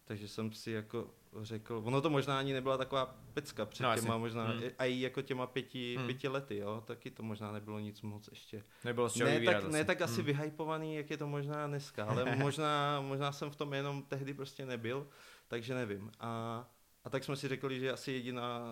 takže 0.09 0.29
jsem 0.29 0.53
si 0.53 0.71
jako 0.71 1.11
řekl, 1.41 1.83
ono 1.85 2.01
to 2.01 2.11
možná 2.11 2.39
ani 2.39 2.53
nebyla 2.53 2.77
taková 2.77 3.19
pecka 3.35 3.67
před 3.67 3.83
no, 3.83 3.95
těma 3.95 4.15
asi. 4.15 4.21
možná, 4.21 4.45
hmm. 4.45 4.63
a 4.79 4.85
i 4.85 5.01
jako 5.01 5.23
těma 5.23 5.47
pěti, 5.47 5.97
hmm. 5.97 6.07
pěti 6.07 6.29
lety, 6.29 6.57
jo, 6.57 6.83
taky 6.87 7.11
to 7.11 7.23
možná 7.23 7.53
nebylo 7.53 7.79
nic 7.79 8.03
moc 8.03 8.29
ještě. 8.29 8.65
Nebylo 8.85 9.09
ne, 9.25 9.41
tak, 9.41 9.69
ne 9.69 9.85
tak 9.85 10.01
asi 10.01 10.17
hmm. 10.17 10.25
vyhypovaný, 10.25 10.95
jak 10.95 11.11
je 11.11 11.17
to 11.17 11.27
možná 11.27 11.67
dneska, 11.67 12.05
ale 12.05 12.37
možná, 12.37 13.01
možná 13.01 13.33
jsem 13.33 13.51
v 13.51 13.57
tom 13.57 13.75
jenom 13.75 14.03
tehdy 14.03 14.35
prostě 14.35 14.67
nebyl, 14.67 15.09
takže 15.49 15.75
nevím. 15.75 16.11
A, 16.21 16.65
a 17.05 17.11
tak 17.11 17.25
jsme 17.25 17.37
si 17.37 17.49
řekli, 17.49 17.81
že 17.81 17.93
asi 17.93 18.13
jediná, 18.13 18.63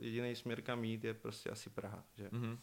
jediný 0.00 0.34
směr 0.34 0.62
kam 0.62 0.84
jít 0.84 1.04
je 1.04 1.14
prostě 1.14 1.50
asi 1.50 1.70
Praha, 1.70 2.04
že. 2.16 2.28
Hmm. 2.32 2.58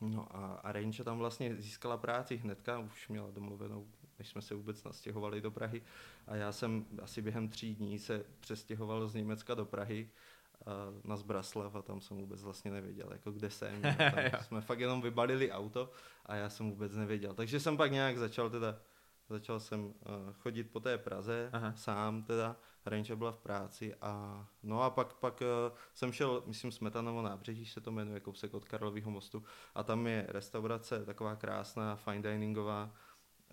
No 0.00 0.36
a, 0.36 0.54
a 0.54 0.72
Renča 0.72 1.04
tam 1.04 1.18
vlastně 1.18 1.56
získala 1.56 1.96
práci 1.96 2.36
hnedka, 2.36 2.78
už 2.78 3.08
měla 3.08 3.30
domluvenou 3.30 3.86
než 4.18 4.28
jsme 4.28 4.42
se 4.42 4.54
vůbec 4.54 4.84
nastěhovali 4.84 5.40
do 5.40 5.50
Prahy. 5.50 5.82
A 6.26 6.36
já 6.36 6.52
jsem 6.52 6.86
asi 7.02 7.22
během 7.22 7.48
tří 7.48 7.74
dní 7.74 7.98
se 7.98 8.24
přestěhoval 8.40 9.08
z 9.08 9.14
Německa 9.14 9.54
do 9.54 9.64
Prahy 9.64 10.10
na 11.04 11.16
Zbraslav 11.16 11.74
a 11.74 11.82
tam 11.82 12.00
jsem 12.00 12.16
vůbec 12.16 12.42
vlastně 12.42 12.70
nevěděl, 12.70 13.08
jako 13.12 13.30
kde 13.30 13.50
jsem. 13.50 13.82
Tam 14.30 14.42
jsme 14.42 14.60
fakt 14.60 14.80
jenom 14.80 15.02
vybalili 15.02 15.52
auto 15.52 15.90
a 16.26 16.34
já 16.34 16.50
jsem 16.50 16.70
vůbec 16.70 16.94
nevěděl. 16.94 17.34
Takže 17.34 17.60
jsem 17.60 17.76
pak 17.76 17.92
nějak 17.92 18.18
začal 18.18 18.50
teda, 18.50 18.80
začal 19.28 19.60
jsem 19.60 19.94
chodit 20.32 20.64
po 20.64 20.80
té 20.80 20.98
Praze 20.98 21.50
Aha. 21.52 21.72
sám 21.76 22.22
teda 22.22 22.56
Renča 22.86 23.16
byla 23.16 23.32
v 23.32 23.38
práci 23.38 23.94
a 24.00 24.46
no 24.62 24.82
a 24.82 24.90
pak, 24.90 25.14
pak 25.14 25.40
uh, 25.40 25.76
jsem 25.94 26.12
šel, 26.12 26.42
myslím, 26.46 26.72
Smetanovo 26.72 27.22
nábřeží 27.22 27.66
se 27.66 27.80
to 27.80 27.92
jmenuje, 27.92 28.20
kousek 28.20 28.54
od 28.54 28.64
Karlového 28.64 29.10
mostu 29.10 29.44
a 29.74 29.82
tam 29.82 30.06
je 30.06 30.26
restaurace, 30.28 31.04
taková 31.04 31.36
krásná, 31.36 31.96
fine 31.96 32.32
diningová, 32.32 32.90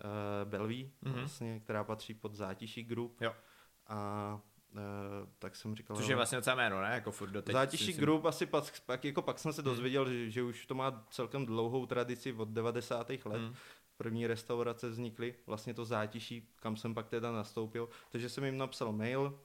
uh, 0.04 0.50
Belví, 0.50 0.92
mm-hmm. 1.04 1.14
vlastně, 1.14 1.60
která 1.60 1.84
patří 1.84 2.14
pod 2.14 2.34
zátiší 2.34 2.84
Group. 2.84 3.22
Jo. 3.22 3.34
A 3.88 4.42
Uh, 4.76 5.30
tak 5.40 5.56
jsem 5.56 5.76
říkal... 5.76 5.98
Což 5.98 6.08
je 6.08 6.16
vlastně 6.16 6.36
docela 6.36 6.56
jméno, 6.56 6.82
ne? 6.82 6.90
Jako 6.94 7.12
furt 7.12 7.30
doteď. 7.30 7.54
Zátiší 7.54 7.94
si... 7.94 8.00
Group 8.02 8.26
asi 8.26 8.46
pak, 8.46 8.64
pak, 8.86 9.06
jako 9.06 9.22
pak 9.22 9.40
jsem 9.40 9.54
se 9.54 9.62
hmm. 9.62 9.72
dozvěděl, 9.72 10.10
že, 10.10 10.30
že 10.30 10.44
už 10.44 10.66
to 10.66 10.76
má 10.76 11.06
celkem 11.10 11.46
dlouhou 11.46 11.86
tradici 11.86 12.34
od 12.34 12.50
90. 12.50 13.10
let. 13.10 13.22
Hmm. 13.26 13.54
První 13.98 14.28
restaurace 14.28 14.90
vznikly, 14.90 15.36
vlastně 15.46 15.74
to 15.74 15.86
zátiší, 15.86 16.50
kam 16.56 16.76
jsem 16.76 16.94
pak 16.94 17.10
teda 17.10 17.32
nastoupil. 17.32 17.90
Takže 18.10 18.30
jsem 18.30 18.44
jim 18.44 18.58
napsal 18.58 18.92
mail, 18.92 19.40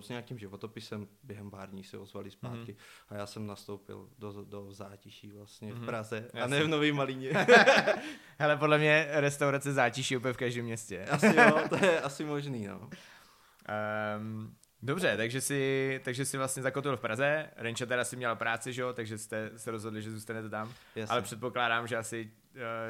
s 0.00 0.08
nějakým 0.08 0.38
životopisem, 0.38 1.08
během 1.22 1.50
pár 1.50 1.70
dní 1.70 1.84
se 1.84 1.98
ozvali 1.98 2.30
zpátky 2.30 2.72
mm-hmm. 2.72 3.06
a 3.08 3.14
já 3.14 3.26
jsem 3.26 3.46
nastoupil 3.46 4.08
do, 4.18 4.44
do 4.44 4.72
zátiší 4.72 5.30
vlastně 5.30 5.68
mm-hmm. 5.68 5.74
v 5.74 5.78
mhm. 5.78 5.86
Praze 5.86 6.16
Jasně. 6.16 6.40
a 6.40 6.46
ne 6.46 6.64
v 6.64 6.68
Nový 6.68 6.92
Malíně. 6.92 7.32
Hele, 8.38 8.56
podle 8.56 8.78
mě 8.78 9.08
restaurace 9.10 9.72
zátiší 9.72 10.16
úplně 10.16 10.32
v 10.32 10.36
každém 10.36 10.64
městě. 10.64 11.04
asi 11.04 11.26
jo, 11.36 11.62
to 11.68 11.84
je 11.84 12.00
asi 12.00 12.24
možný, 12.24 12.66
no. 12.66 12.90
Um, 14.18 14.56
dobře, 14.82 15.16
takže 15.16 15.40
si, 15.40 16.00
takže 16.04 16.24
si 16.24 16.38
vlastně 16.38 16.62
zakotil 16.62 16.96
v 16.96 17.00
Praze, 17.00 17.50
Renča 17.56 17.86
teda 17.86 18.04
si 18.04 18.16
měla 18.16 18.34
práci, 18.34 18.72
že 18.72 18.82
jo, 18.82 18.92
takže 18.92 19.18
jste 19.18 19.50
se 19.56 19.70
rozhodli, 19.70 20.02
že 20.02 20.10
zůstanete 20.10 20.50
tam, 20.50 20.72
Jasně. 20.96 21.12
ale 21.12 21.22
předpokládám, 21.22 21.86
že 21.86 21.96
asi 21.96 22.30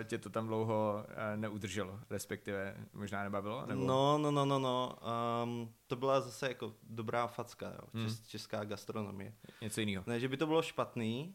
tě 0.05 0.19
to 0.19 0.31
tam 0.31 0.47
dlouho 0.47 1.05
uh, 1.09 1.41
neudrželo, 1.41 2.01
respektive 2.11 2.77
možná 2.93 3.23
nebavilo? 3.23 3.67
Nebo? 3.67 3.85
No, 3.85 4.19
no, 4.19 4.31
no, 4.31 4.45
no, 4.45 4.59
no, 4.59 4.99
um, 5.45 5.75
to 5.87 5.97
byla 5.97 6.21
zase 6.21 6.49
jako 6.49 6.75
dobrá 6.83 7.27
facka, 7.27 7.67
jo, 7.67 7.89
hmm. 7.95 8.05
Čes, 8.05 8.27
česká 8.27 8.65
gastronomie. 8.65 9.35
Něco 9.61 9.81
jiného. 9.81 10.05
Ne, 10.07 10.21
že 10.21 10.29
by 10.29 10.37
to 10.37 10.47
bylo 10.47 10.63
špatný, 10.63 11.35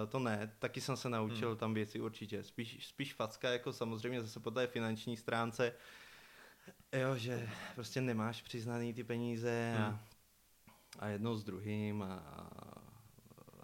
Uh, 0.00 0.10
to 0.10 0.18
ne, 0.18 0.52
taky 0.58 0.80
jsem 0.80 0.96
se 0.96 1.08
naučil 1.08 1.48
hmm. 1.48 1.58
tam 1.58 1.74
věci 1.74 2.00
určitě. 2.00 2.42
Spíš, 2.42 2.86
spíš 2.86 3.14
facka, 3.14 3.50
jako 3.50 3.72
samozřejmě 3.72 4.20
zase 4.20 4.40
po 4.40 4.50
té 4.50 4.66
finanční 4.66 5.16
stránce, 5.16 5.72
Jo, 6.92 7.16
že 7.16 7.48
prostě 7.74 8.00
nemáš 8.00 8.42
přiznaný 8.42 8.94
ty 8.94 9.04
peníze 9.04 9.76
a, 9.78 9.88
hmm. 9.88 9.98
a 10.98 11.06
jednou 11.06 11.36
s 11.36 11.44
druhým 11.44 12.02
a, 12.02 12.22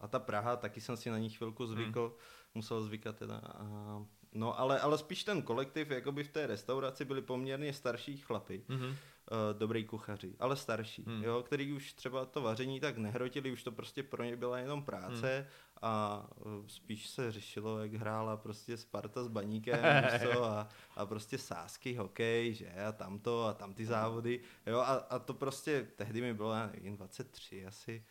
a 0.01 0.09
ta 0.09 0.19
Praha, 0.19 0.57
taky 0.57 0.81
jsem 0.81 0.97
si 0.97 1.11
na 1.11 1.19
ní 1.19 1.31
chvilku 1.31 1.67
zvykl, 1.67 2.01
hmm. 2.01 2.19
Musel 2.55 2.83
zvykat 2.83 3.17
teda. 3.17 3.37
A, 3.37 4.07
no 4.33 4.61
ale, 4.61 4.81
ale 4.81 4.99
spíš 4.99 5.25
ten 5.25 5.43
kolektiv, 5.43 5.91
jakoby 5.91 6.25
v 6.25 6.29
té 6.29 6.47
restauraci 6.47 7.05
byli 7.05 7.23
poměrně 7.23 7.73
starší 7.73 8.17
chlapy. 8.17 8.65
Hmm 8.69 8.95
uh, 9.31 9.59
dobrý 9.59 9.85
kuchaři, 9.85 10.35
ale 10.39 10.57
starší, 10.57 11.05
hmm. 11.07 11.25
jo, 11.25 11.43
který 11.43 11.73
už 11.73 11.93
třeba 11.93 12.25
to 12.25 12.43
vaření 12.43 12.81
tak 12.81 12.97
nehrotili, 12.99 13.53
už 13.53 13.63
to 13.63 13.73
prostě 13.73 14.03
pro 14.03 14.25
ně 14.25 14.37
byla 14.37 14.59
jenom 14.59 14.83
práce 14.83 15.37
hmm. 15.37 15.49
a 15.83 16.27
uh, 16.37 16.67
spíš 16.67 17.09
se 17.09 17.33
řešilo, 17.33 17.79
jak 17.79 17.95
hrála 17.95 18.37
prostě 18.37 18.77
Sparta 18.77 19.25
s 19.25 19.29
baníkem 19.29 19.81
a, 20.43 20.69
a 20.97 21.07
prostě 21.07 21.39
sásky, 21.39 21.95
hokej, 21.95 22.55
že 22.55 22.73
a 22.89 22.93
tamto 22.93 23.45
a 23.45 23.55
tam 23.55 23.75
ty 23.75 23.87
závody, 23.87 24.41
jo, 24.67 24.79
a, 24.79 24.93
a 24.95 25.19
to 25.19 25.35
prostě 25.35 25.89
tehdy 25.97 26.21
mi 26.21 26.35
bylo, 26.35 26.53
já 26.53 26.67
nevím, 26.67 26.97
23 26.97 27.67
asi, 27.67 28.05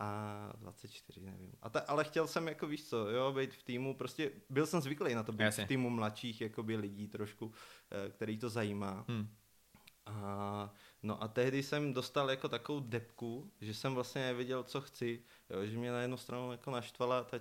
a 0.00 0.52
24, 0.58 1.20
nevím. 1.20 1.52
A 1.62 1.70
ta, 1.70 1.80
ale 1.80 2.04
chtěl 2.04 2.26
jsem 2.26 2.48
jako 2.48 2.66
víš 2.66 2.88
co, 2.88 3.10
jo, 3.10 3.32
být 3.32 3.54
v 3.54 3.62
týmu, 3.62 3.94
prostě 3.94 4.30
byl 4.50 4.66
jsem 4.66 4.80
zvyklý 4.80 5.14
na 5.14 5.22
to 5.22 5.32
být 5.32 5.44
Jasně. 5.44 5.64
v 5.64 5.68
týmu 5.68 5.90
mladších 5.90 6.40
jakoby 6.40 6.76
lidí 6.76 7.08
trošku, 7.08 7.52
eh, 7.90 8.10
který 8.10 8.38
to 8.38 8.48
zajímá. 8.48 9.04
Hmm. 9.08 9.28
A, 10.06 10.74
no 11.02 11.22
a 11.22 11.28
tehdy 11.28 11.62
jsem 11.62 11.92
dostal 11.92 12.30
jako 12.30 12.48
takovou 12.48 12.80
depku, 12.80 13.52
že 13.60 13.74
jsem 13.74 13.94
vlastně 13.94 14.26
nevěděl, 14.26 14.64
co 14.64 14.80
chci, 14.80 15.22
jo, 15.50 15.66
že 15.66 15.78
mě 15.78 15.92
na 15.92 16.00
jednu 16.00 16.16
stranu 16.16 16.52
jako 16.52 16.70
naštvala 16.70 17.24
ta, 17.24 17.40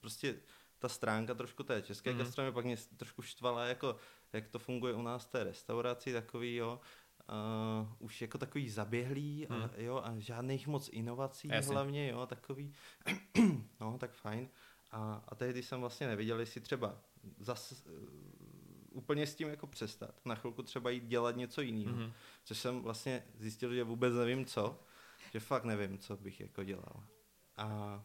prostě 0.00 0.36
ta 0.78 0.88
stránka 0.88 1.34
trošku 1.34 1.62
té 1.62 1.82
české 1.82 2.12
mm. 2.12 2.18
gastronomie, 2.18 2.52
pak 2.52 2.64
mě 2.64 2.76
trošku 2.96 3.22
štvala, 3.22 3.64
jako, 3.64 3.96
jak 4.32 4.48
to 4.48 4.58
funguje 4.58 4.94
u 4.94 5.02
nás 5.02 5.24
v 5.24 5.30
té 5.30 5.44
restauraci, 5.44 6.12
takový, 6.12 6.54
jo, 6.54 6.80
uh, 7.28 7.88
už 7.98 8.22
jako 8.22 8.38
takový 8.38 8.70
zaběhlý, 8.70 9.46
mm. 9.50 9.56
a, 9.56 9.70
jo, 9.76 10.00
a 10.04 10.18
žádných 10.18 10.66
moc 10.66 10.90
inovací 10.92 11.48
Jasně. 11.48 11.72
hlavně, 11.72 12.08
jo, 12.08 12.26
takový, 12.26 12.72
no, 13.80 13.98
tak 13.98 14.12
fajn. 14.12 14.48
A, 14.90 15.24
a 15.28 15.34
tehdy 15.34 15.62
jsem 15.62 15.80
vlastně 15.80 16.06
nevěděl, 16.06 16.40
jestli 16.40 16.60
třeba 16.60 16.98
zas, 17.38 17.86
úplně 18.90 19.26
s 19.26 19.34
tím 19.34 19.48
jako 19.48 19.66
přestat. 19.66 20.14
Na 20.24 20.34
chvilku 20.34 20.62
třeba 20.62 20.90
jít 20.90 21.04
dělat 21.04 21.36
něco 21.36 21.60
jiného. 21.60 21.96
Mm-hmm. 21.96 22.12
Což 22.44 22.58
jsem 22.58 22.82
vlastně 22.82 23.22
zjistil, 23.38 23.74
že 23.74 23.84
vůbec 23.84 24.14
nevím 24.14 24.44
co. 24.44 24.80
Že 25.32 25.40
fakt 25.40 25.64
nevím, 25.64 25.98
co 25.98 26.16
bych 26.16 26.40
jako 26.40 26.64
dělal. 26.64 27.04
A, 27.56 28.04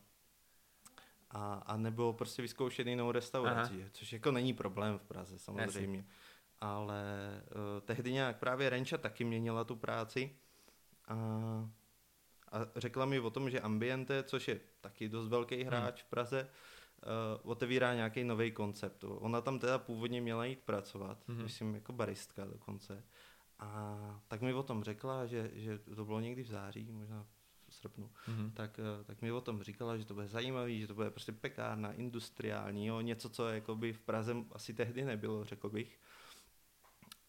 a, 1.30 1.54
a 1.54 1.78
nebo 1.78 2.14
prostě 2.14 2.42
vyzkoušet 2.42 2.88
jinou 2.88 3.12
restauraci, 3.12 3.74
Aha. 3.82 3.90
což 3.92 4.14
jako 4.14 4.32
není 4.32 4.54
problém 4.54 4.98
v 4.98 5.04
Praze 5.04 5.40
samozřejmě. 5.40 5.98
Jasně. 5.98 6.06
Ale 6.62 7.04
uh, 7.46 7.82
tehdy 7.82 8.14
nějak 8.14 8.40
právě 8.40 8.70
Renča 8.70 8.98
taky 8.98 9.24
měnila 9.24 9.64
tu 9.64 9.76
práci 9.76 10.36
a, 11.08 11.16
a 12.52 12.66
řekla 12.76 13.06
mi 13.06 13.20
o 13.20 13.30
tom, 13.30 13.50
že 13.50 13.60
Ambiente, 13.60 14.24
což 14.24 14.48
je 14.48 14.60
taky 14.82 15.10
dost 15.10 15.28
velký 15.28 15.64
hráč 15.64 16.02
hmm. 16.02 16.08
v 16.08 16.10
Praze, 16.10 16.50
uh, 17.44 17.52
otevírá 17.52 17.94
nějaký 17.94 18.24
nový 18.24 18.52
koncept. 18.52 19.04
Ona 19.08 19.42
tam 19.42 19.60
teda 19.60 19.78
původně 19.78 20.22
měla 20.22 20.46
jít 20.46 20.60
pracovat, 20.60 21.18
mm-hmm. 21.28 21.44
myslím 21.44 21.76
jako 21.76 21.94
baristka 21.94 22.46
dokonce. 22.46 23.04
A 23.60 23.98
tak 24.28 24.42
mi 24.42 24.54
o 24.54 24.64
tom 24.64 24.84
řekla, 24.84 25.26
že, 25.26 25.52
že 25.54 25.80
to 25.80 26.06
bylo 26.06 26.20
někdy 26.20 26.44
v 26.44 26.48
září, 26.48 26.92
možná 26.92 27.26
v 27.68 27.74
srpnu, 27.76 28.10
mm-hmm. 28.28 28.52
tak, 28.54 28.80
uh, 28.80 29.04
tak 29.04 29.22
mi 29.22 29.32
o 29.32 29.42
tom 29.42 29.64
říkala, 29.64 29.98
že 29.98 30.06
to 30.06 30.14
bude 30.14 30.28
zajímavý, 30.28 30.82
že 30.82 30.88
to 30.88 30.94
bude 30.94 31.10
prostě 31.10 31.32
pekárna, 31.32 31.94
industriální, 31.94 32.88
jo, 32.88 33.02
něco, 33.02 33.30
co 33.30 33.50
jakoby 33.50 33.94
v 33.94 34.02
Praze 34.02 34.36
asi 34.52 34.74
tehdy 34.74 35.06
nebylo, 35.06 35.46
řekl 35.46 35.70
bych. 35.70 36.00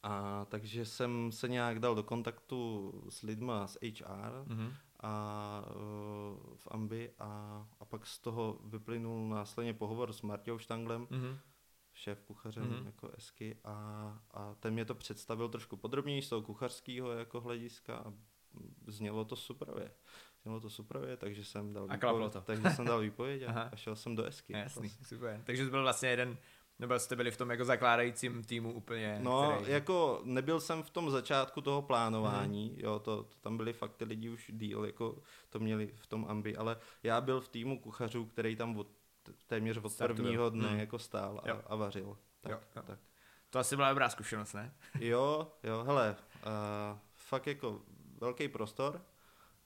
A 0.02 0.44
takže 0.44 0.85
jsem 0.85 1.32
se 1.32 1.49
nějak 1.49 1.78
dal 1.78 1.94
do 1.94 2.02
kontaktu 2.02 2.92
s 3.09 3.23
lidma 3.23 3.66
z 3.66 3.78
HR 3.82 4.44
mm-hmm 4.47 4.73
a 5.02 5.64
uh, 5.76 6.56
v 6.56 6.68
Ambi 6.71 7.11
a, 7.18 7.66
a 7.80 7.85
pak 7.85 8.06
z 8.06 8.18
toho 8.18 8.59
vyplynul 8.64 9.28
následně 9.28 9.75
pohovor 9.75 10.12
s 10.12 10.23
Martěou 10.23 10.59
Štanglem, 10.59 11.06
mm-hmm. 11.06 11.38
šéf 11.94 12.23
kuchařem 12.23 12.64
mm-hmm. 12.64 12.87
jako 12.87 13.09
Esky 13.09 13.56
a, 13.64 13.75
a 14.30 14.54
ten 14.54 14.75
mě 14.75 14.85
to 14.85 14.94
představil 14.94 15.49
trošku 15.49 15.76
podrobněji 15.76 16.23
z 16.23 16.28
toho 16.28 16.42
kuchařského 16.42 17.12
jako 17.12 17.40
hlediska 17.40 17.97
a 17.97 18.12
znělo 18.87 19.25
to 19.25 19.37
superově. 19.37 19.92
Znělo 20.42 20.61
to 20.61 20.71
superově, 20.71 21.16
takže 21.16 21.44
jsem 21.44 21.73
dal, 21.73 21.87
a 21.88 21.94
výpověď, 21.94 22.32
to. 22.32 22.40
takže 22.40 22.71
jsem 22.71 22.85
dal 22.85 23.00
výpověď 23.09 23.42
a, 23.42 23.62
a 23.62 23.76
šel 23.76 23.97
jsem 23.97 24.16
do 24.16 24.25
Esky. 24.25 24.52
Jasný, 24.52 24.88
vlastně. 24.88 25.06
super. 25.06 25.42
Takže 25.44 25.64
to 25.64 25.71
byl 25.71 25.82
vlastně 25.82 26.09
jeden 26.09 26.37
nebo 26.79 26.99
jste 26.99 27.17
byli 27.17 27.31
v 27.31 27.37
tom 27.37 27.50
jako 27.50 27.64
zakládajícím 27.64 28.45
týmu 28.45 28.73
úplně? 28.73 29.19
No, 29.23 29.52
který... 29.57 29.73
jako 29.73 30.21
nebyl 30.25 30.61
jsem 30.61 30.83
v 30.83 30.91
tom 30.91 31.11
začátku 31.11 31.61
toho 31.61 31.83
plánování, 31.83 32.69
hmm. 32.69 32.79
jo, 32.81 32.99
to, 32.99 33.23
to, 33.23 33.37
tam 33.41 33.57
byli 33.57 33.73
fakt 33.73 33.97
ty 33.97 34.05
lidi 34.05 34.29
už 34.29 34.50
díl, 34.55 34.85
jako 34.85 35.19
to 35.50 35.59
měli 35.59 35.87
v 35.97 36.07
tom 36.07 36.26
ambi, 36.29 36.57
ale 36.57 36.76
já 37.02 37.21
byl 37.21 37.41
v 37.41 37.49
týmu 37.49 37.81
kuchařů, 37.81 38.25
který 38.25 38.57
tam 38.57 38.79
od, 38.79 38.88
téměř 39.47 39.76
od 39.76 39.88
Startu 39.88 40.14
prvního 40.14 40.50
dne 40.50 40.69
hmm. 40.69 40.81
jako 40.81 40.99
stál 40.99 41.41
a, 41.45 41.73
a 41.73 41.76
vařil. 41.76 42.19
Tak, 42.41 42.52
jo, 42.52 42.59
jo. 42.76 42.83
tak. 42.87 42.99
To 43.50 43.59
asi 43.59 43.76
byla 43.76 43.88
dobrá 43.88 44.09
zkušenost, 44.09 44.52
ne? 44.52 44.75
jo, 45.00 45.52
jo, 45.62 45.85
hele, 45.85 46.17
uh, 46.47 46.99
fakt 47.17 47.47
jako 47.47 47.83
velký 48.21 48.49
prostor, 48.49 49.02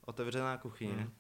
otevřená 0.01 0.57
kuchyně, 0.59 0.93
hmm. 0.93 1.15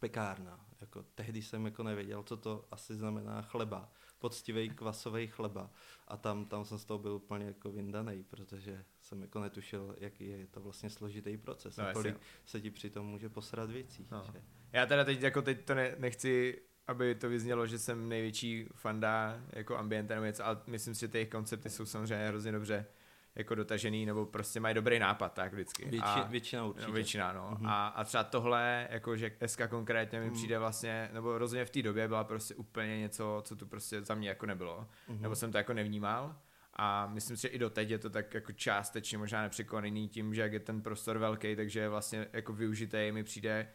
pekárna, 0.00 0.60
jako 0.80 1.02
tehdy 1.14 1.42
jsem 1.42 1.64
jako 1.64 1.82
nevěděl, 1.82 2.22
co 2.22 2.36
to 2.36 2.64
asi 2.70 2.94
znamená 2.94 3.42
chleba 3.42 3.88
poctivý 4.22 4.70
kvasový 4.70 5.26
chleba. 5.26 5.70
A 6.08 6.16
tam, 6.16 6.44
tam 6.44 6.64
jsem 6.64 6.78
z 6.78 6.84
toho 6.84 6.98
byl 6.98 7.12
úplně 7.12 7.46
jako 7.46 7.72
vyndaný, 7.72 8.24
protože 8.24 8.84
jsem 9.00 9.22
jako 9.22 9.40
netušil, 9.40 9.96
jaký 9.98 10.26
je 10.26 10.46
to 10.46 10.60
vlastně 10.60 10.90
složitý 10.90 11.36
proces 11.36 11.76
no, 11.76 11.88
a 11.88 11.92
kolik 11.92 12.16
se 12.46 12.60
ti 12.60 12.70
při 12.70 12.90
tom 12.90 13.06
může 13.06 13.28
posrat 13.28 13.70
věcí. 13.70 14.06
No. 14.10 14.24
Že? 14.32 14.42
Já 14.72 14.86
teda 14.86 15.04
teď, 15.04 15.20
jako 15.22 15.42
teď 15.42 15.64
to 15.64 15.74
ne, 15.74 15.94
nechci 15.98 16.62
aby 16.86 17.14
to 17.14 17.28
vyznělo, 17.28 17.66
že 17.66 17.78
jsem 17.78 18.08
největší 18.08 18.68
fanda 18.74 19.40
jako 19.52 19.76
ambiente 19.76 20.14
nebo 20.14 20.26
něco, 20.26 20.46
ale 20.46 20.58
myslím 20.66 20.94
si, 20.94 21.00
že 21.00 21.08
ty 21.08 21.18
jejich 21.18 21.30
koncepty 21.30 21.70
jsou 21.70 21.86
samozřejmě 21.86 22.28
hrozně 22.28 22.52
dobře 22.52 22.86
jako 23.34 23.54
dotažený, 23.54 24.06
nebo 24.06 24.26
prostě 24.26 24.60
mají 24.60 24.74
dobrý 24.74 24.98
nápad, 24.98 25.32
tak 25.32 25.52
vždycky. 25.52 25.84
Větši, 25.84 26.04
a, 26.04 26.22
většina 26.22 26.64
určitě. 26.64 26.86
No, 26.86 26.92
většina, 26.92 27.32
no. 27.32 27.50
Mm-hmm. 27.50 27.68
A, 27.68 27.86
a 27.86 28.04
třeba 28.04 28.24
tohle, 28.24 28.88
jako 28.90 29.16
že 29.16 29.32
SK 29.46 29.60
konkrétně 29.68 30.20
mi 30.20 30.26
mm. 30.26 30.32
přijde 30.32 30.58
vlastně, 30.58 31.10
nebo 31.12 31.38
rozhodně 31.38 31.64
v 31.64 31.70
té 31.70 31.82
době 31.82 32.08
byla 32.08 32.24
prostě 32.24 32.54
úplně 32.54 32.98
něco, 32.98 33.42
co 33.44 33.56
tu 33.56 33.66
prostě 33.66 34.02
za 34.02 34.14
mě 34.14 34.28
jako 34.28 34.46
nebylo. 34.46 34.86
Mm-hmm. 35.08 35.20
Nebo 35.20 35.34
jsem 35.34 35.52
to 35.52 35.58
jako 35.58 35.72
nevnímal. 35.72 36.36
A 36.74 37.06
myslím 37.06 37.36
si, 37.36 37.42
že 37.42 37.48
i 37.48 37.58
doteď 37.58 37.90
je 37.90 37.98
to 37.98 38.10
tak 38.10 38.34
jako 38.34 38.52
částečně 38.52 39.18
možná 39.18 39.42
nepřekonaný 39.42 40.08
tím, 40.08 40.34
že 40.34 40.42
jak 40.42 40.52
je 40.52 40.60
ten 40.60 40.82
prostor 40.82 41.18
velký, 41.18 41.56
takže 41.56 41.88
vlastně 41.88 42.26
jako 42.32 42.52
využitý 42.52 43.12
mi 43.12 43.24
přijde 43.24 43.68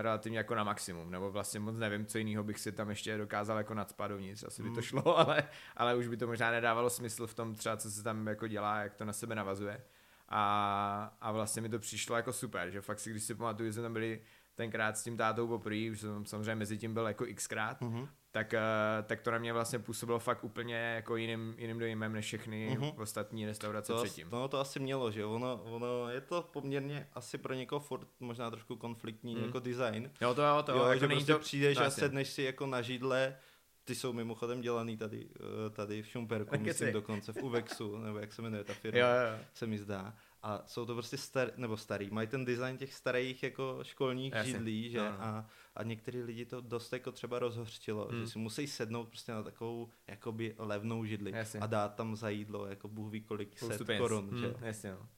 relativně 0.00 0.38
jako 0.38 0.54
na 0.54 0.64
maximum, 0.64 1.10
nebo 1.10 1.30
vlastně 1.30 1.60
moc 1.60 1.76
nevím, 1.76 2.06
co 2.06 2.18
jiného 2.18 2.44
bych 2.44 2.58
si 2.58 2.72
tam 2.72 2.90
ještě 2.90 3.18
dokázal 3.18 3.58
jako 3.58 3.74
nadspat 3.74 4.10
dovnitř, 4.10 4.44
asi 4.44 4.62
by 4.62 4.68
to 4.68 4.74
hmm. 4.74 4.82
šlo, 4.82 5.18
ale, 5.18 5.42
ale 5.76 5.94
už 5.94 6.08
by 6.08 6.16
to 6.16 6.26
možná 6.26 6.50
nedávalo 6.50 6.90
smysl 6.90 7.26
v 7.26 7.34
tom 7.34 7.54
třeba, 7.54 7.76
co 7.76 7.90
se 7.90 8.02
tam 8.02 8.26
jako 8.26 8.46
dělá, 8.46 8.78
jak 8.78 8.94
to 8.94 9.04
na 9.04 9.12
sebe 9.12 9.34
navazuje. 9.34 9.80
A, 10.28 11.16
a 11.20 11.32
vlastně 11.32 11.62
mi 11.62 11.68
to 11.68 11.78
přišlo 11.78 12.16
jako 12.16 12.32
super, 12.32 12.70
že 12.70 12.80
fakt 12.80 13.00
si, 13.00 13.10
když 13.10 13.22
si 13.22 13.34
pamatuju, 13.34 13.68
že 13.68 13.72
jsme 13.72 13.82
tam 13.82 13.92
byli 13.92 14.20
tenkrát 14.60 14.98
s 14.98 15.02
tím 15.04 15.16
tátou 15.16 15.48
poprvé, 15.48 15.90
už 15.90 16.00
jsem 16.00 16.26
samozřejmě 16.26 16.54
mezi 16.54 16.78
tím 16.78 16.94
byl 16.94 17.06
jako 17.06 17.24
xkrát, 17.34 17.80
mm-hmm. 17.80 18.08
tak, 18.30 18.54
uh, 18.54 19.06
tak 19.06 19.20
to 19.20 19.30
na 19.30 19.38
mě 19.38 19.52
vlastně 19.52 19.78
působilo 19.78 20.18
fakt 20.18 20.44
úplně 20.44 20.74
jako 20.74 21.16
jiným, 21.16 21.54
jiným 21.58 21.78
dojmem 21.78 22.12
než 22.12 22.24
všechny 22.24 22.76
mm-hmm. 22.76 22.94
ostatní 23.02 23.46
restaurace 23.46 23.92
to, 23.92 24.02
předtím. 24.02 24.28
No 24.32 24.48
to 24.48 24.60
asi 24.60 24.80
mělo, 24.80 25.10
že 25.10 25.24
ono, 25.24 25.62
ono 25.64 26.08
je 26.08 26.20
to 26.20 26.48
poměrně 26.52 27.08
asi 27.14 27.38
pro 27.38 27.54
někoho 27.54 27.80
furt 27.80 28.08
možná 28.20 28.50
trošku 28.50 28.76
konfliktní 28.76 29.34
mm. 29.34 29.44
jako 29.44 29.58
design. 29.58 30.10
Jo 30.20 30.34
to 30.34 30.42
jo, 30.42 30.62
to 30.62 30.72
jo. 30.72 30.84
Jako 30.84 31.00
že 31.00 31.08
prostě 31.08 31.32
to, 31.32 31.38
přijdeš 31.38 31.78
a 31.78 31.90
sedneš 31.90 32.28
si 32.28 32.42
jako 32.42 32.66
na 32.66 32.82
židle, 32.82 33.36
ty 33.84 33.94
jsou 33.94 34.12
mimochodem 34.12 34.60
dělaný 34.60 34.96
tady, 34.96 35.28
eh, 35.36 35.70
tady 35.70 36.02
v 36.02 36.06
Šumperku, 36.06 36.58
myslím 36.58 36.92
dokonce 36.92 37.32
v 37.32 37.42
Uvexu, 37.42 37.98
nebo 37.98 38.18
jak 38.18 38.32
se 38.32 38.42
jmenuje 38.42 38.64
ta 38.64 38.74
firma, 38.82 38.98
jo, 38.98 39.06
jo. 39.06 39.44
se 39.54 39.66
mi 39.66 39.78
zdá. 39.78 40.14
A 40.42 40.62
jsou 40.66 40.86
to 40.86 40.94
prostě 40.94 41.16
star, 41.16 41.52
nebo 41.56 41.76
starý, 41.76 42.10
mají 42.10 42.28
ten 42.28 42.44
design 42.44 42.76
těch 42.76 42.94
starých 42.94 43.42
jako 43.42 43.78
školních 43.82 44.32
Jasně. 44.32 44.52
židlí, 44.52 44.90
že? 44.90 45.00
A, 45.00 45.46
a 45.76 45.82
některý 45.82 46.22
lidi 46.22 46.44
to 46.44 46.60
dost 46.60 46.92
jako 46.92 47.12
třeba 47.12 47.38
rozhořčilo, 47.38 48.08
hmm. 48.10 48.20
že 48.20 48.26
si 48.30 48.38
musí 48.38 48.66
sednout 48.66 49.08
prostě 49.08 49.32
na 49.32 49.42
takovou 49.42 49.90
jakoby 50.06 50.54
levnou 50.58 51.04
židli 51.04 51.32
Jasně. 51.34 51.60
a 51.60 51.66
dát 51.66 51.94
tam 51.94 52.16
za 52.16 52.28
jídlo 52.28 52.66
jako 52.66 52.88
bůh 52.88 53.12
ví 53.12 53.20
kolik 53.20 53.58
Spoustu 53.58 53.84
set 53.84 53.98
korun, 53.98 54.28
hmm, 54.28 54.38
že? 54.38 54.54
Jasně, 54.60 54.90
no. 54.90 55.08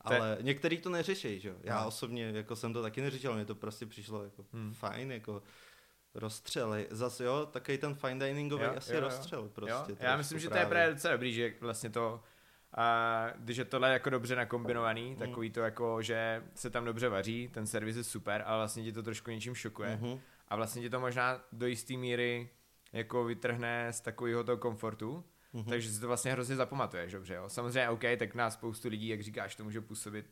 Ale 0.00 0.38
některý 0.40 0.78
to 0.78 0.90
neřeší, 0.90 1.40
že 1.40 1.54
Já 1.62 1.80
no. 1.80 1.88
osobně 1.88 2.24
jako 2.24 2.56
jsem 2.56 2.72
to 2.72 2.82
taky 2.82 3.00
neřešil, 3.00 3.34
mně 3.34 3.44
to 3.44 3.54
prostě 3.54 3.86
přišlo 3.86 4.24
jako 4.24 4.46
hmm. 4.52 4.74
fajn, 4.74 5.12
jako 5.12 5.42
rozstřely. 6.14 6.86
Zase 6.90 7.24
jo, 7.24 7.48
takový 7.52 7.78
ten 7.78 7.94
fine 7.94 8.28
diningový 8.28 8.64
jo, 8.64 8.74
asi 8.76 8.94
jo, 8.94 9.00
rozstřel 9.00 9.48
prostě. 9.48 9.92
Jo. 9.92 9.96
Já 10.00 10.16
myslím, 10.16 10.38
že 10.38 10.48
to 10.48 10.56
je 10.56 10.66
právě 10.66 10.94
docela 10.94 11.12
dobrý, 11.12 11.32
že 11.32 11.54
vlastně 11.60 11.90
to 11.90 12.22
a 12.74 13.26
když 13.36 13.56
je 13.56 13.64
tohle 13.64 13.92
jako 13.92 14.10
dobře 14.10 14.36
nakombinovaný, 14.36 15.10
mm. 15.10 15.16
takový 15.16 15.50
to 15.50 15.60
jako, 15.60 16.02
že 16.02 16.42
se 16.54 16.70
tam 16.70 16.84
dobře 16.84 17.08
vaří, 17.08 17.48
ten 17.48 17.66
servis 17.66 17.96
je 17.96 18.04
super, 18.04 18.42
ale 18.46 18.58
vlastně 18.58 18.84
ti 18.84 18.92
to 18.92 19.02
trošku 19.02 19.30
něčím 19.30 19.54
šokuje. 19.54 19.98
Mm-hmm. 20.02 20.20
A 20.48 20.56
vlastně 20.56 20.82
ti 20.82 20.90
to 20.90 21.00
možná 21.00 21.40
do 21.52 21.66
jisté 21.66 21.94
míry 21.94 22.50
jako 22.92 23.24
vytrhne 23.24 23.92
z 23.92 24.00
takového 24.00 24.44
toho 24.44 24.56
komfortu, 24.56 25.24
mm-hmm. 25.54 25.68
takže 25.68 25.90
si 25.90 26.00
to 26.00 26.06
vlastně 26.06 26.32
hrozně 26.32 26.56
zapamatuješ, 26.56 27.12
dobře 27.12 27.34
jo. 27.34 27.48
Samozřejmě 27.48 27.88
OK, 27.88 28.02
tak 28.18 28.34
na 28.34 28.50
spoustu 28.50 28.88
lidí, 28.88 29.08
jak 29.08 29.20
říkáš, 29.20 29.56
to 29.56 29.64
může 29.64 29.80
působit 29.80 30.26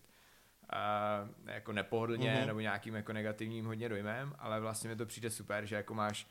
uh, 0.73 1.53
jako 1.53 1.73
nepohodlně 1.73 2.35
mm-hmm. 2.35 2.47
nebo 2.47 2.61
nějakým 2.61 2.95
jako 2.95 3.13
negativním 3.13 3.67
hodně 3.67 3.89
dojmem, 3.89 4.35
ale 4.39 4.61
vlastně 4.61 4.91
mi 4.91 4.97
to 4.97 5.07
přijde 5.07 5.31
super, 5.31 5.67
že 5.67 5.77
jako 5.77 5.95
máš 5.95 6.27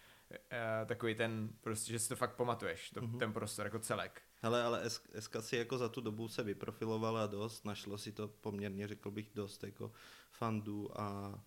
takový 0.85 1.15
ten, 1.15 1.49
prostě, 1.61 1.91
že 1.91 1.99
si 1.99 2.09
to 2.09 2.15
fakt 2.15 2.35
pamatuješ, 2.35 2.89
to, 2.89 3.01
mm-hmm. 3.01 3.19
ten 3.19 3.33
prostor 3.33 3.65
jako 3.65 3.79
celek. 3.79 4.21
Hele, 4.41 4.63
ale 4.63 4.89
SK 5.19 5.35
si 5.39 5.57
jako 5.57 5.77
za 5.77 5.89
tu 5.89 6.01
dobu 6.01 6.27
se 6.27 6.43
vyprofilovala 6.43 7.27
dost, 7.27 7.65
našlo 7.65 7.97
si 7.97 8.11
to 8.11 8.27
poměrně, 8.27 8.87
řekl 8.87 9.11
bych, 9.11 9.31
dost 9.35 9.63
jako 9.63 9.91
fandů 10.31 11.01
a 11.01 11.39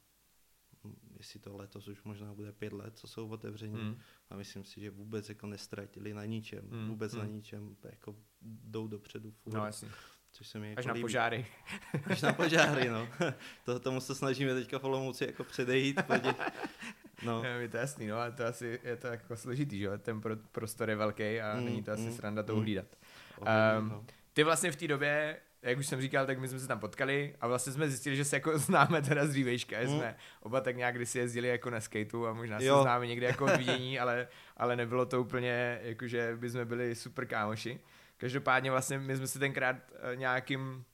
jestli 1.19 1.41
to 1.41 1.57
letos 1.57 1.89
už 1.89 2.03
možná 2.03 2.35
bude 2.35 2.53
pět 2.53 2.73
let, 2.73 2.99
co 2.99 3.07
jsou 3.07 3.29
otevření 3.29 3.83
mm. 3.83 3.99
a 4.31 4.37
myslím 4.37 4.65
si, 4.65 4.81
že 4.81 4.91
vůbec 4.91 5.29
jako 5.29 5.47
nestratili 5.47 6.15
na 6.15 6.25
ničem, 6.25 6.69
mm. 6.71 6.89
vůbec 6.89 7.15
mm. 7.15 7.19
na 7.19 7.27
ničem, 7.27 7.77
jako 7.85 8.17
jdou 8.43 8.89
dopředu 8.89 9.31
furt. 9.31 9.55
No, 9.55 9.67
jasně. 9.67 9.89
Což 10.33 10.49
se 10.49 10.59
mi 10.59 10.71
jako 10.71 10.79
Až 10.79 10.87
líbí. 10.87 11.01
na 11.01 11.05
požáry. 11.05 11.47
Až 12.05 12.23
na 12.23 12.33
požáry, 12.33 12.89
no. 12.89 13.09
to, 13.65 13.81
tomu 13.81 14.01
se 14.01 14.15
snažíme 14.15 14.55
teďka 14.55 14.79
v 14.79 14.85
Olomouci 14.85 15.25
jako 15.25 15.45
předejít. 15.45 16.01
No. 17.27 17.43
Je 17.61 17.69
to 17.69 17.77
jasný, 17.77 18.07
no, 18.07 18.17
ale 18.17 18.33
to 18.33 18.47
asi 18.47 18.81
je 18.83 18.97
to 18.97 19.07
jako 19.07 19.37
složitý, 19.37 19.79
že 19.79 19.99
ten 19.99 20.21
pro, 20.21 20.37
prostor 20.53 20.91
je 20.91 20.97
velký 20.97 21.41
a 21.41 21.57
mm, 21.57 21.65
není 21.65 21.83
to 21.83 21.93
asi 21.93 22.03
mm, 22.03 22.13
sranda 22.13 22.43
to 22.43 22.53
mm. 22.53 22.59
uhlídat. 22.59 22.87
Um, 23.79 24.07
ty 24.33 24.45
vlastně 24.45 24.73
v 24.73 24.77
té 24.77 24.89
době, 24.89 25.37
jak 25.63 25.79
už 25.79 25.87
jsem 25.87 26.01
říkal, 26.01 26.27
tak 26.27 26.39
my 26.39 26.49
jsme 26.49 26.59
se 26.59 26.69
tam 26.69 26.81
potkali 26.81 27.35
a 27.41 27.47
vlastně 27.47 27.73
jsme 27.73 27.89
zjistili, 27.89 28.17
že 28.17 28.25
se 28.25 28.37
jako 28.37 28.59
známe 28.69 29.03
teda 29.03 29.27
z 29.27 29.31
dřívějška, 29.31 29.77
mm. 29.81 29.89
jsme 29.89 30.17
oba 30.41 30.61
tak 30.61 30.77
nějak 30.77 30.95
kdysi 30.95 31.19
jezdili 31.19 31.49
jako 31.49 31.71
na 31.71 31.81
skateu 31.81 32.27
a 32.27 32.33
možná 32.33 32.59
jo. 32.61 32.77
se 32.77 32.83
známe 32.83 33.07
někde 33.07 33.27
jako 33.27 33.45
od 33.45 33.57
vidění, 33.57 33.99
ale, 33.99 34.29
ale 34.57 34.77
nebylo 34.77 35.07
to 35.07 35.21
úplně, 35.21 35.81
jakože 35.83 36.37
by 36.37 36.51
jsme 36.51 36.65
byli 36.65 36.95
super 36.95 37.27
kámoši. 37.27 37.81
Každopádně 38.17 38.71
vlastně 38.71 38.99
my 38.99 39.17
jsme 39.17 39.27
si 39.27 39.39
tenkrát 39.39 39.77
uh, 39.77 40.19
nějakým 40.19 40.85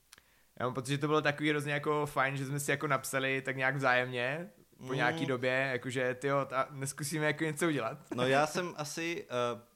já 0.59 0.65
mám 0.65 0.73
pocit, 0.73 0.91
že 0.91 0.97
to 0.97 1.07
bylo 1.07 1.21
takový 1.21 1.49
hrozně 1.49 1.73
jako 1.73 2.05
fajn, 2.05 2.37
že 2.37 2.45
jsme 2.45 2.59
si 2.59 2.71
jako 2.71 2.87
napsali 2.87 3.41
tak 3.41 3.57
nějak 3.57 3.75
vzájemně, 3.75 4.49
po 4.83 4.91
mm. 4.93 4.95
nějaký 4.95 5.25
době, 5.25 5.69
jakože 5.71 6.15
ty 6.15 6.27
jo, 6.27 6.47
neskusíme 6.71 7.25
jako 7.25 7.43
něco 7.43 7.67
udělat. 7.67 7.97
No 8.15 8.27
já 8.27 8.47
jsem 8.47 8.73
asi, 8.77 9.27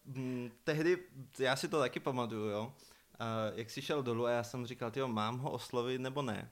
uh, 0.07 0.15
m, 0.15 0.51
tehdy, 0.63 0.97
já 1.39 1.55
si 1.55 1.67
to 1.67 1.79
taky 1.79 1.99
pamatuju, 1.99 2.49
jo, 2.49 2.61
uh, 2.63 3.57
jak 3.57 3.69
jsi 3.69 3.81
šel 3.81 4.03
dolů 4.03 4.25
a 4.25 4.31
já 4.31 4.43
jsem 4.43 4.65
říkal, 4.65 4.91
jo, 4.95 5.07
mám 5.07 5.37
ho 5.37 5.51
oslovit 5.51 6.01
nebo 6.01 6.21
ne, 6.21 6.51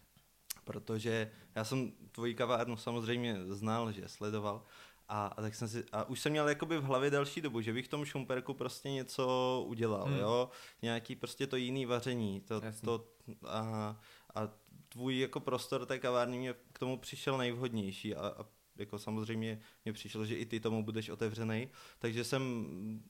protože 0.64 1.32
já 1.56 1.64
jsem 1.64 1.92
tvoji 2.12 2.36
kavárnu 2.36 2.78
samozřejmě 2.78 3.38
znal, 3.50 3.92
že 3.92 4.08
sledoval, 4.08 4.64
a, 5.10 5.28
a, 5.28 5.42
tak 5.42 5.56
jsem 5.56 5.68
si, 5.68 5.84
a 5.92 6.04
už 6.04 6.20
jsem 6.20 6.32
měl 6.32 6.50
jakoby 6.50 6.78
v 6.78 6.84
hlavě 6.84 7.10
další 7.10 7.42
dobu, 7.42 7.62
že 7.62 7.74
bych 7.74 7.86
v 7.86 7.90
tom 7.90 8.06
šumperku 8.06 8.54
prostě 8.54 8.92
něco 8.92 9.64
udělal, 9.68 10.06
hmm. 10.06 10.18
jo, 10.18 10.50
nějaký 10.82 11.16
prostě 11.16 11.48
to 11.48 11.56
jiný 11.56 11.86
vaření, 11.86 12.42
to, 12.42 12.62
to 12.86 13.08
a, 13.48 13.96
a 14.36 14.50
tvůj 14.96 15.20
jako 15.20 15.40
prostor 15.40 15.86
té 15.86 16.00
kavárny 16.00 16.38
mě 16.38 16.54
k 16.74 16.80
tomu 16.80 16.98
přišel 16.98 17.38
nejvhodnější 17.38 18.16
a, 18.16 18.28
a 18.28 18.46
jako 18.78 19.00
samozřejmě 19.00 19.60
mě 19.86 19.94
přišlo, 19.94 20.26
že 20.26 20.36
i 20.36 20.46
ty 20.46 20.60
tomu 20.60 20.84
budeš 20.84 21.10
otevřený, 21.10 21.70
takže 22.00 22.24
jsem, 22.24 22.66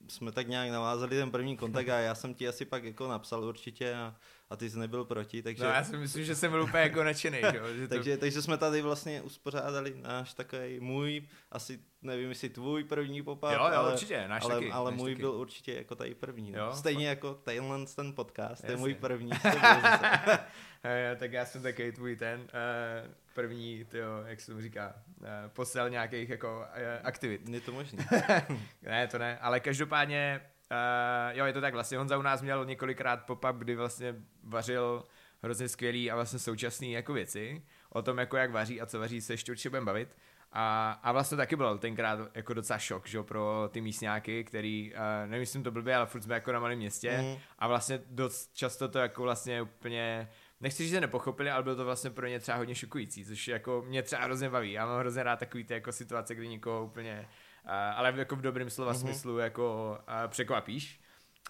jsme 0.08 0.32
tak 0.32 0.48
nějak 0.48 0.70
navázali 0.70 1.16
ten 1.16 1.30
první 1.30 1.56
kontakt 1.56 1.88
a 1.88 1.98
já 1.98 2.14
jsem 2.14 2.34
ti 2.34 2.48
asi 2.48 2.64
pak 2.64 2.84
jako 2.84 3.08
napsal 3.08 3.44
určitě 3.44 3.94
a, 3.94 4.16
a 4.50 4.56
ty 4.56 4.70
jsi 4.70 4.78
nebyl 4.78 5.04
proti, 5.04 5.42
takže... 5.42 5.64
No 5.64 5.70
já 5.70 5.84
si 5.84 5.96
myslím, 5.96 6.24
že 6.24 6.34
jsem 6.34 6.50
byl 6.50 6.62
úplně 6.62 6.82
jako 6.82 7.04
nadšený, 7.04 7.38
že 7.76 7.88
to... 7.88 7.94
takže, 7.94 8.16
takže 8.16 8.42
jsme 8.42 8.58
tady 8.58 8.82
vlastně 8.82 9.22
uspořádali 9.22 9.94
náš 10.02 10.34
takový 10.34 10.80
můj, 10.80 11.22
asi 11.52 11.80
nevím, 12.02 12.28
jestli 12.28 12.48
tvůj 12.48 12.84
první 12.84 13.22
popad, 13.22 13.52
jo, 13.52 13.58
jo, 13.58 13.64
ale, 13.64 13.92
určitě, 13.92 14.28
náš 14.28 14.44
ale, 14.44 14.54
taky, 14.54 14.72
ale 14.72 14.90
náš 14.90 14.98
můj 15.00 15.10
taky. 15.10 15.20
byl 15.20 15.30
určitě 15.30 15.74
jako 15.74 15.94
tady 15.94 16.14
první. 16.14 16.52
No. 16.52 16.58
Jo? 16.58 16.72
Stejně 16.74 17.08
jako 17.08 17.34
tenhle 17.34 17.86
ten 17.96 18.12
podcast, 18.12 18.64
to 18.64 18.70
je 18.70 18.76
můj 18.76 18.94
první. 18.94 19.30
tak 21.18 21.32
já 21.32 21.46
jsem 21.46 21.62
taky 21.62 21.92
tvůj 21.92 22.16
ten 22.16 22.40
uh, 22.40 23.14
první, 23.36 23.84
tyjo, 23.84 24.22
jak 24.26 24.40
se 24.40 24.46
tomu 24.46 24.60
říká, 24.60 24.94
uh, 25.20 25.26
posel 25.48 25.90
nějakých 25.90 26.28
jako 26.28 26.58
uh, 26.58 26.82
aktivit. 27.02 27.48
Je 27.48 27.60
to 27.60 27.72
možné. 27.72 28.06
ne, 28.82 29.06
to 29.06 29.18
ne, 29.18 29.38
ale 29.38 29.60
každopádně 29.60 30.40
Uh, 30.70 31.36
jo, 31.38 31.44
je 31.44 31.52
to 31.52 31.60
tak, 31.60 31.74
vlastně 31.74 31.98
Honza 31.98 32.18
u 32.18 32.22
nás 32.22 32.42
měl 32.42 32.64
několikrát 32.64 33.26
pop-up, 33.26 33.58
kdy 33.58 33.76
vlastně 33.76 34.14
vařil 34.42 35.04
hrozně 35.42 35.68
skvělý 35.68 36.10
a 36.10 36.14
vlastně 36.14 36.38
současný 36.38 36.92
jako 36.92 37.12
věci, 37.12 37.62
o 37.90 38.02
tom 38.02 38.18
jako 38.18 38.36
jak 38.36 38.50
vaří 38.50 38.80
a 38.80 38.86
co 38.86 38.98
vaří 38.98 39.20
se 39.20 39.32
ještě 39.32 39.52
určitě 39.52 39.70
budeme 39.70 39.86
bavit. 39.86 40.16
A, 40.52 40.92
a 41.02 41.12
vlastně 41.12 41.36
taky 41.36 41.56
byl 41.56 41.78
tenkrát 41.78 42.18
jako 42.34 42.54
docela 42.54 42.78
šok, 42.78 43.06
že 43.06 43.22
pro 43.22 43.68
ty 43.72 43.80
místňáky, 43.80 44.44
který, 44.44 44.92
uh, 44.94 45.00
nevím, 45.30 45.40
jestli 45.40 45.62
to 45.62 45.70
blbě, 45.70 45.96
ale 45.96 46.06
furt 46.06 46.22
jsme 46.22 46.34
jako 46.34 46.52
na 46.52 46.60
malém 46.60 46.78
městě 46.78 47.18
mm. 47.22 47.36
a 47.58 47.68
vlastně 47.68 48.00
dost 48.06 48.54
často 48.54 48.88
to 48.88 48.98
jako 48.98 49.22
vlastně 49.22 49.62
úplně 49.62 50.28
nechci 50.60 50.88
že 50.88 51.00
nepochopili, 51.00 51.50
ale 51.50 51.62
bylo 51.62 51.76
to 51.76 51.84
vlastně 51.84 52.10
pro 52.10 52.26
ně 52.26 52.40
třeba 52.40 52.58
hodně 52.58 52.74
šokující, 52.74 53.24
což 53.24 53.48
jako 53.48 53.84
mě 53.86 54.02
třeba 54.02 54.22
hrozně 54.22 54.50
baví. 54.50 54.72
Já 54.72 54.86
mám 54.86 54.98
hrozně 54.98 55.22
rád 55.22 55.38
takový 55.38 55.64
ty 55.64 55.74
jako 55.74 55.92
situace, 55.92 56.34
kdy 56.34 56.48
někoho 56.48 56.84
úplně 56.84 57.28
ale 57.94 58.14
jako 58.16 58.36
v 58.36 58.40
dobrém 58.40 58.70
slova 58.70 58.92
mm-hmm. 58.92 59.00
smyslu 59.00 59.38
jako 59.38 59.98
překvapíš. 60.28 61.00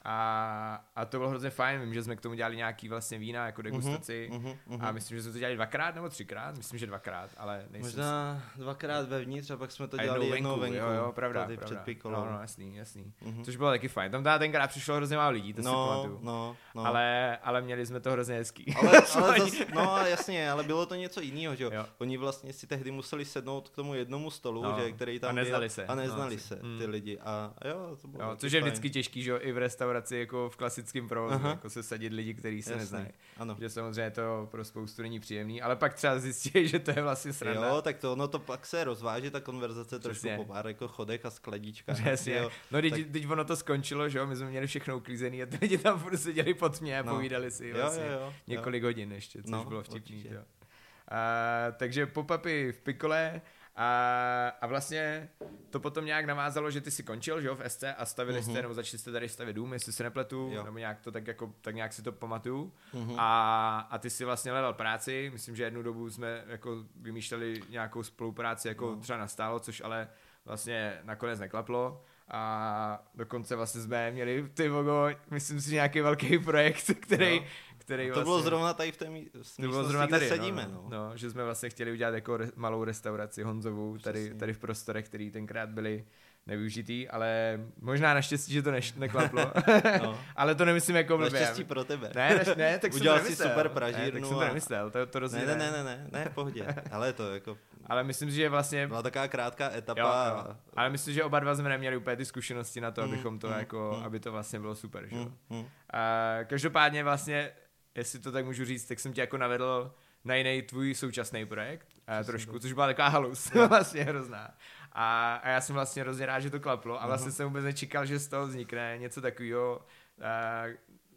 A, 0.08 0.84
a 0.96 1.04
to 1.04 1.18
bylo 1.18 1.30
hrozně 1.30 1.50
fajn, 1.50 1.80
vím, 1.80 1.94
že 1.94 2.02
jsme 2.02 2.16
k 2.16 2.20
tomu 2.20 2.34
dělali 2.34 2.56
nějaký 2.56 2.88
vlastně 2.88 3.18
vína 3.18 3.46
jako 3.46 3.62
degustaci 3.62 4.30
uh-huh, 4.32 4.56
uh-huh. 4.68 4.86
a 4.86 4.92
myslím, 4.92 5.16
že 5.16 5.22
jsme 5.22 5.32
to 5.32 5.38
dělali 5.38 5.54
dvakrát 5.54 5.94
nebo 5.94 6.08
třikrát, 6.08 6.56
myslím, 6.56 6.78
že 6.78 6.86
dvakrát, 6.86 7.30
ale 7.36 7.66
nejsem 7.70 7.90
Možná 7.90 8.42
si... 8.54 8.60
dvakrát 8.60 9.08
vevnitř 9.08 9.50
a 9.50 9.56
pak 9.56 9.72
jsme 9.72 9.88
to 9.88 9.96
dělali 9.96 10.26
jednou 10.26 10.60
venku, 10.60 10.76
jo, 10.76 10.90
jo, 10.90 11.12
pravda, 11.12 11.42
tady 11.42 11.56
pravda. 11.56 11.76
před 11.76 11.84
pikolou. 11.84 12.24
No, 12.24 12.32
no, 12.32 12.40
jasný, 12.40 12.76
jasný. 12.76 13.12
Uh-huh. 13.22 13.44
Což 13.44 13.56
bylo 13.56 13.70
taky 13.70 13.88
fajn, 13.88 14.12
tam 14.12 14.22
teda 14.22 14.38
tenkrát 14.38 14.70
přišlo 14.70 14.96
hrozně 14.96 15.16
málo 15.16 15.30
lidí, 15.30 15.52
to 15.52 15.62
no, 15.62 15.70
si 15.70 15.90
pamatuju. 15.90 16.18
No, 16.22 16.56
no. 16.74 16.86
Ale, 16.86 17.36
ale 17.36 17.62
měli 17.62 17.86
jsme 17.86 18.00
to 18.00 18.10
hrozně 18.10 18.34
hezký. 18.34 18.74
Ale, 18.74 19.02
ale 19.14 19.40
zas, 19.40 19.52
no 19.74 19.98
jasně, 20.06 20.50
ale 20.50 20.64
bylo 20.64 20.86
to 20.86 20.94
něco 20.94 21.20
jiného, 21.20 21.54
že 21.54 21.64
jo. 21.64 21.70
Oni 21.98 22.16
vlastně 22.16 22.52
si 22.52 22.66
tehdy 22.66 22.90
museli 22.90 23.24
sednout 23.24 23.68
k 23.68 23.76
tomu 23.76 23.94
jednomu 23.94 24.30
stolu, 24.30 24.62
no. 24.62 24.78
že, 24.80 24.92
který 24.92 25.20
tam 25.20 25.30
a 25.30 25.32
neznali 25.32 25.66
byl, 25.66 25.70
se. 25.70 25.86
A 25.86 25.94
neznali 25.94 26.34
no, 26.34 26.40
se 26.40 26.56
ty 26.56 26.62
hmm. 26.62 26.90
lidi. 26.90 27.18
A 27.18 27.54
jo, 27.68 27.96
to 28.02 28.08
bylo 28.08 28.24
jo, 28.24 28.36
což 28.36 28.52
je 28.52 28.60
vždycky 28.60 28.90
těžký, 28.90 29.22
že 29.22 29.30
jo, 29.30 29.38
i 29.40 29.52
v 29.52 29.58
restauraci 29.58 29.95
jako 30.10 30.48
v 30.48 30.56
klasickém 30.56 31.08
provozu, 31.08 31.34
Aha. 31.34 31.48
jako 31.48 31.70
se 31.70 31.82
sadit 31.82 32.12
lidi, 32.12 32.34
kteří 32.34 32.62
se 32.62 32.76
neznají. 32.76 33.06
Ano. 33.36 33.56
Že 33.60 33.70
samozřejmě 33.70 34.10
to 34.10 34.48
pro 34.50 34.64
spoustu 34.64 35.02
není 35.02 35.20
příjemný, 35.20 35.62
ale 35.62 35.76
pak 35.76 35.94
třeba 35.94 36.18
zjistí, 36.18 36.50
že 36.68 36.78
to 36.78 36.90
je 36.90 37.02
vlastně 37.02 37.32
sranda. 37.32 37.68
Jo, 37.68 37.82
tak 37.82 37.98
to 37.98 38.12
ono 38.12 38.28
to 38.28 38.38
pak 38.38 38.66
se 38.66 38.84
rozváží, 38.84 39.30
ta 39.30 39.40
konverzace 39.40 39.98
trošku 39.98 40.28
po 40.36 40.44
pár 40.44 40.66
jako 40.66 40.88
chodech 40.88 41.26
a 41.26 41.30
skladíčkách. 41.30 42.00
Přesně. 42.00 42.36
Jo. 42.36 42.50
No, 42.70 42.80
teď, 42.80 42.92
tak... 42.92 43.02
teď 43.12 43.30
ono 43.30 43.44
to 43.44 43.56
skončilo, 43.56 44.08
že 44.08 44.18
jo, 44.18 44.26
my 44.26 44.36
jsme 44.36 44.50
měli 44.50 44.66
všechno 44.66 44.96
uklízený 44.96 45.42
a 45.42 45.46
ty 45.46 45.58
lidi 45.62 45.78
tam 45.78 45.98
furt 45.98 46.16
seděli 46.16 46.54
pod 46.54 46.80
mě 46.80 46.98
a 46.98 47.02
no. 47.02 47.14
povídali 47.14 47.50
si 47.50 47.72
vlastně 47.72 48.06
jo, 48.06 48.12
jo, 48.12 48.20
jo, 48.20 48.34
několik 48.46 48.82
jo. 48.82 48.88
hodin 48.88 49.12
ještě, 49.12 49.42
což 49.42 49.50
no, 49.50 49.64
bylo 49.64 49.82
vtipný. 49.82 50.24
Jo. 50.30 50.40
Uh, 50.40 51.76
takže 51.76 52.06
pop-upy 52.06 52.72
v 52.72 52.80
Pikole 52.80 53.40
A, 53.76 54.48
a 54.60 54.66
vlastně 54.66 55.28
to 55.70 55.80
potom 55.80 56.04
nějak 56.04 56.24
navázalo, 56.24 56.70
že 56.70 56.80
ty 56.80 56.90
si 56.90 57.02
končil, 57.02 57.40
že 57.40 57.48
jo, 57.48 57.54
v 57.54 57.68
SC 57.68 57.84
a 57.96 58.04
stavili 58.06 58.40
mm-hmm. 58.40 58.50
jste, 58.50 58.62
nebo 58.62 58.74
začali 58.74 58.98
jste 58.98 59.12
tady 59.12 59.28
stavět 59.28 59.52
dům, 59.52 59.72
jestli 59.72 59.92
se 59.92 60.02
nepletu, 60.02 60.50
jo. 60.52 60.64
nebo 60.64 60.78
nějak 60.78 61.00
to 61.00 61.12
tak 61.12 61.26
jako, 61.26 61.52
tak 61.60 61.74
nějak 61.74 61.92
si 61.92 62.02
to 62.02 62.12
pamatuju. 62.12 62.72
Mm-hmm. 62.94 63.14
A, 63.18 63.78
a 63.90 63.98
ty 63.98 64.10
si 64.10 64.24
vlastně 64.24 64.50
hledal 64.50 64.74
práci, 64.74 65.30
myslím, 65.32 65.56
že 65.56 65.64
jednu 65.64 65.82
dobu 65.82 66.10
jsme 66.10 66.44
jako 66.46 66.84
vymýšleli 66.96 67.62
nějakou 67.70 68.02
spolupráci 68.02 68.68
jako 68.68 68.90
no. 68.90 68.96
třeba 68.96 69.18
nastálo, 69.18 69.60
což 69.60 69.80
ale 69.80 70.08
vlastně 70.44 71.00
nakonec 71.04 71.40
neklaplo 71.40 72.02
a 72.28 73.02
dokonce 73.14 73.56
vlastně 73.56 73.80
jsme 73.80 74.10
měli 74.10 74.48
ty 74.54 74.68
vogo, 74.68 75.08
myslím 75.30 75.60
si, 75.60 75.74
nějaký 75.74 76.00
velký 76.00 76.38
projekt, 76.38 76.90
který, 77.00 77.40
no 77.40 77.46
který 77.86 78.08
to 78.08 78.14
vlastně, 78.14 78.24
bylo 78.24 78.42
zrovna 78.42 78.74
tady 78.74 78.92
v 78.92 78.96
té 78.96 79.10
místnosti, 79.10 79.62
to 79.62 79.68
bylo 79.68 79.84
zrovna 79.84 80.06
tady, 80.06 80.26
kde 80.26 80.36
sedíme. 80.36 80.68
No, 80.72 80.82
no. 80.82 80.88
no, 80.90 81.16
že 81.16 81.30
jsme 81.30 81.44
vlastně 81.44 81.70
chtěli 81.70 81.92
udělat 81.92 82.14
jako 82.14 82.36
re, 82.36 82.50
malou 82.56 82.84
restauraci 82.84 83.42
Honzovou 83.42 83.98
tady, 83.98 84.34
tady 84.34 84.52
v 84.52 84.58
prostorech, 84.58 85.04
který 85.04 85.30
tenkrát 85.30 85.68
byly 85.68 86.04
nevyužitý, 86.46 87.08
ale 87.08 87.60
možná 87.80 88.14
naštěstí, 88.14 88.52
že 88.52 88.62
to 88.62 88.70
neš, 88.70 88.94
neklaplo. 88.94 89.52
no. 90.02 90.18
ale 90.36 90.54
to 90.54 90.64
nemyslím 90.64 90.96
jako 90.96 91.18
blbě. 91.18 91.40
Naštěstí 91.40 91.64
pro 91.64 91.84
tebe. 91.84 92.10
Ne, 92.14 92.34
ne, 92.46 92.54
ne 92.56 92.78
tak 92.78 92.94
Udělal 92.94 93.18
jsem 93.18 93.26
si 93.26 93.36
super 93.36 93.68
pražírnu. 93.68 94.04
Ne, 94.04 94.12
tak 94.12 94.24
jsem 94.24 94.34
to 94.34 94.44
nemyslel, 94.44 94.90
to, 94.90 95.06
to 95.06 95.20
ne, 95.20 95.28
ne, 95.46 95.56
ne, 95.56 95.70
ne, 95.70 95.84
ne, 95.84 96.08
ne, 96.12 96.24
v 96.24 96.34
pohodě. 96.34 96.66
Ale 96.90 97.12
to 97.12 97.34
jako... 97.34 97.58
Ale 97.86 98.04
myslím 98.04 98.30
si, 98.30 98.36
že 98.36 98.48
vlastně... 98.48 98.86
Byla 98.86 99.02
taková 99.02 99.28
krátká 99.28 99.70
etapa. 99.70 100.00
Jo, 100.00 100.48
jo. 100.48 100.56
Ale 100.76 100.90
myslím, 100.90 101.14
že 101.14 101.24
oba 101.24 101.40
dva 101.40 101.54
jsme 101.54 101.68
neměli 101.68 101.96
úplně 101.96 102.16
ty 102.16 102.24
zkušenosti 102.24 102.80
na 102.80 102.90
to, 102.90 103.02
mm, 103.02 103.12
abychom 103.12 103.38
to 103.38 103.48
mm, 103.48 103.58
jako, 103.58 103.96
mm. 103.98 104.04
aby 104.04 104.20
to 104.20 104.32
vlastně 104.32 104.60
bylo 104.60 104.74
super, 104.74 105.06
že? 105.06 105.16
Mm, 105.16 105.32
mm. 105.50 105.66
A 105.92 106.38
každopádně 106.44 107.04
vlastně 107.04 107.50
jestli 107.96 108.18
to 108.18 108.32
tak 108.32 108.44
můžu 108.44 108.64
říct, 108.64 108.86
tak 108.86 109.00
jsem 109.00 109.12
tě 109.12 109.20
jako 109.20 109.36
navedl 109.36 109.94
na 110.24 110.34
jiný 110.34 110.62
tvůj 110.62 110.94
současný 110.94 111.46
projekt, 111.46 111.88
a 112.06 112.22
trošku, 112.22 112.58
což 112.58 112.72
byla 112.72 112.86
taková 112.86 113.08
halus, 113.08 113.52
vlastně 113.68 114.04
hrozná. 114.04 114.54
A, 114.92 115.34
a 115.34 115.48
já 115.48 115.60
jsem 115.60 115.74
vlastně 115.74 116.02
hrozně 116.02 116.26
rád, 116.26 116.40
že 116.40 116.50
to 116.50 116.60
klaplo 116.60 117.02
a 117.02 117.06
vlastně 117.06 117.30
uh-huh. 117.30 117.34
jsem 117.34 117.46
vůbec 117.46 117.64
nečekal, 117.64 118.06
že 118.06 118.18
z 118.18 118.28
toho 118.28 118.46
vznikne 118.46 118.98
něco 118.98 119.20
takového, 119.20 119.86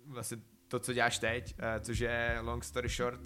vlastně 0.05 0.37
to, 0.67 0.79
co 0.79 0.93
děláš 0.93 1.19
teď, 1.19 1.55
uh, 1.59 1.65
což 1.83 1.99
je 1.99 2.37
long 2.41 2.63
story 2.63 2.89
short, 2.89 3.21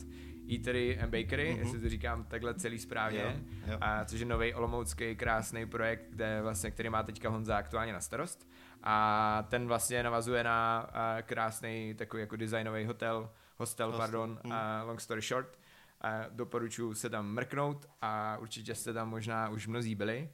Eatery 0.53 0.99
and 0.99 1.09
Bakery, 1.09 1.53
uh-huh. 1.53 1.57
jestli 1.57 1.79
to 1.79 1.89
říkám 1.89 2.23
takhle 2.23 2.53
celý 2.53 2.79
správně, 2.79 3.43
jo, 3.67 3.71
jo. 3.71 3.77
A, 3.81 4.05
což 4.05 4.19
je 4.19 4.25
nový 4.25 4.53
olomoucký 4.53 5.15
krásný 5.15 5.65
projekt, 5.65 6.05
kde 6.09 6.41
vlastně, 6.41 6.71
který 6.71 6.89
má 6.89 7.03
teďka 7.03 7.29
Honza 7.29 7.57
aktuálně 7.57 7.93
na 7.93 8.01
starost. 8.01 8.47
A 8.83 9.47
ten 9.49 9.67
vlastně 9.67 10.03
navazuje 10.03 10.43
na 10.43 10.89
krásný 11.21 11.93
takový 11.93 12.21
jako 12.21 12.35
designový 12.35 12.85
hotel, 12.85 13.29
hostel, 13.57 13.87
hostel. 13.87 13.99
pardon, 13.99 14.39
hmm. 14.43 14.51
uh, 14.51 14.87
long 14.87 14.99
story 14.99 15.21
short. 15.21 15.59
Uh, 16.03 16.35
doporučuji 16.35 16.93
se 16.93 17.09
tam 17.09 17.27
mrknout 17.27 17.85
a 18.01 18.37
určitě 18.37 18.75
jste 18.75 18.93
tam 18.93 19.09
možná 19.09 19.49
už 19.49 19.67
mnozí 19.67 19.95
byli. 19.95 20.29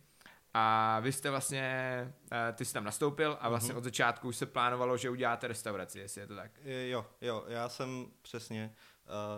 A 0.53 0.99
vy 0.99 1.11
jste 1.11 1.29
vlastně, 1.29 2.03
uh, 2.31 2.55
ty 2.55 2.65
jsi 2.65 2.73
tam 2.73 2.83
nastoupil 2.83 3.37
a 3.41 3.49
vlastně 3.49 3.73
mm-hmm. 3.73 3.77
od 3.77 3.83
začátku 3.83 4.27
už 4.27 4.35
se 4.35 4.45
plánovalo, 4.45 4.97
že 4.97 5.09
uděláte 5.09 5.47
restauraci, 5.47 5.99
jestli 5.99 6.21
je 6.21 6.27
to 6.27 6.35
tak. 6.35 6.51
Jo, 6.65 7.05
jo, 7.21 7.45
já 7.47 7.69
jsem 7.69 8.07
přesně, 8.21 8.73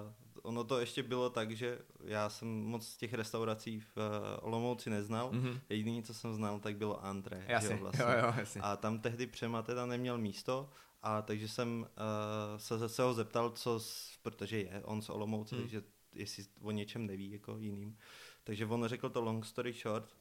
uh, 0.04 0.13
ono 0.41 0.63
to 0.63 0.80
ještě 0.80 1.04
bylo 1.04 1.30
tak, 1.30 1.52
že 1.52 1.80
já 2.04 2.30
jsem 2.30 2.48
moc 2.48 2.98
těch 2.98 3.13
restaurací 3.13 3.80
v 3.80 3.98
uh, 3.98 4.48
Olomouci 4.48 4.89
neznal, 4.89 5.32
mm-hmm. 5.32 5.60
jediné, 5.70 6.04
co 6.04 6.13
jsem 6.13 6.34
znal, 6.34 6.60
tak 6.60 6.76
bylo 6.76 7.06
Antre. 7.06 7.44
Jasně, 7.48 7.72
jo, 7.76 7.78
vlastně. 7.82 8.06
jo, 8.06 8.12
jo, 8.17 8.34
jasně. 8.38 8.62
A 8.62 8.76
tam 8.76 9.00
tehdy 9.00 9.28
Přema 9.28 9.62
teda 9.62 9.86
neměl 9.86 10.17
místo 10.17 10.70
a 11.04 11.22
takže 11.22 11.48
jsem 11.48 11.80
uh, 11.82 12.58
se, 12.58 12.90
se 12.90 13.04
ho 13.04 13.14
zeptal, 13.14 13.50
co, 13.50 13.80
s, 13.80 14.18
protože 14.22 14.60
je 14.60 14.82
on 14.86 15.02
z 15.02 15.10
Olomouce, 15.10 15.56
hmm. 15.56 15.64
takže 15.64 15.84
jestli 16.14 16.46
o 16.62 16.72
něčem 16.72 17.06
neví 17.06 17.32
jako 17.32 17.58
jiným. 17.58 17.98
Takže 18.44 18.66
on 18.66 18.88
řekl 18.88 19.10
to 19.10 19.22
long 19.22 19.46
story 19.46 19.74
short 19.74 20.16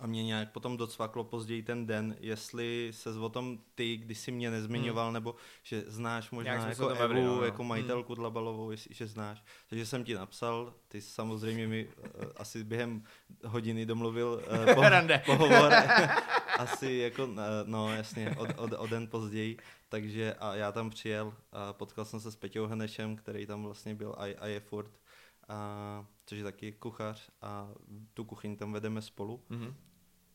a 0.00 0.06
mě 0.06 0.24
nějak 0.24 0.52
potom 0.52 0.76
docvaklo 0.76 1.24
později 1.24 1.62
ten 1.62 1.86
den, 1.86 2.16
jestli 2.20 2.88
se 2.94 3.10
o 3.10 3.28
tom 3.28 3.58
ty, 3.74 3.96
když 3.96 4.18
jsi 4.18 4.30
mě 4.30 4.50
nezmiňoval, 4.50 5.06
hmm. 5.06 5.14
nebo 5.14 5.34
že 5.62 5.84
znáš 5.86 6.30
možná 6.30 6.52
nějak 6.52 6.68
jako 6.68 6.88
Evu, 6.88 6.98
bavili, 6.98 7.22
no, 7.22 7.44
jako 7.44 7.64
majitelku 7.64 8.12
hmm. 8.12 8.20
Dlabalovou, 8.20 8.70
jestli, 8.70 8.94
že 8.94 9.06
znáš. 9.06 9.44
Takže 9.68 9.86
jsem 9.86 10.04
ti 10.04 10.14
napsal, 10.14 10.74
ty 10.88 11.00
samozřejmě 11.00 11.68
mi 11.68 11.86
uh, 11.86 12.24
asi 12.36 12.64
během 12.64 13.04
hodiny 13.44 13.86
domluvil 13.86 14.42
uh, 14.68 14.74
po, 14.74 14.82
pohovor, 15.26 15.72
asi 16.58 16.92
jako, 16.92 17.26
uh, 17.26 17.38
no 17.64 17.94
jasně, 17.94 18.34
od, 18.38 18.48
od, 18.56 18.72
o 18.78 18.86
den 18.86 19.06
později. 19.06 19.56
Takže 19.90 20.34
a 20.34 20.54
já 20.54 20.72
tam 20.72 20.90
přijel 20.90 21.34
a 21.52 21.72
potkal 21.72 22.04
jsem 22.04 22.20
se 22.20 22.32
s 22.32 22.36
Peťou 22.36 22.66
Henešem, 22.66 23.16
který 23.16 23.46
tam 23.46 23.62
vlastně 23.62 23.94
byl 23.94 24.14
a, 24.18 24.24
a 24.38 24.46
je 24.46 24.60
furt, 24.60 25.00
a, 25.48 26.06
což 26.26 26.38
je 26.38 26.44
taky 26.44 26.72
kuchař 26.72 27.30
a 27.42 27.70
tu 28.14 28.24
kuchyni 28.24 28.56
tam 28.56 28.72
vedeme 28.72 29.02
spolu. 29.02 29.44
Mm-hmm. 29.50 29.74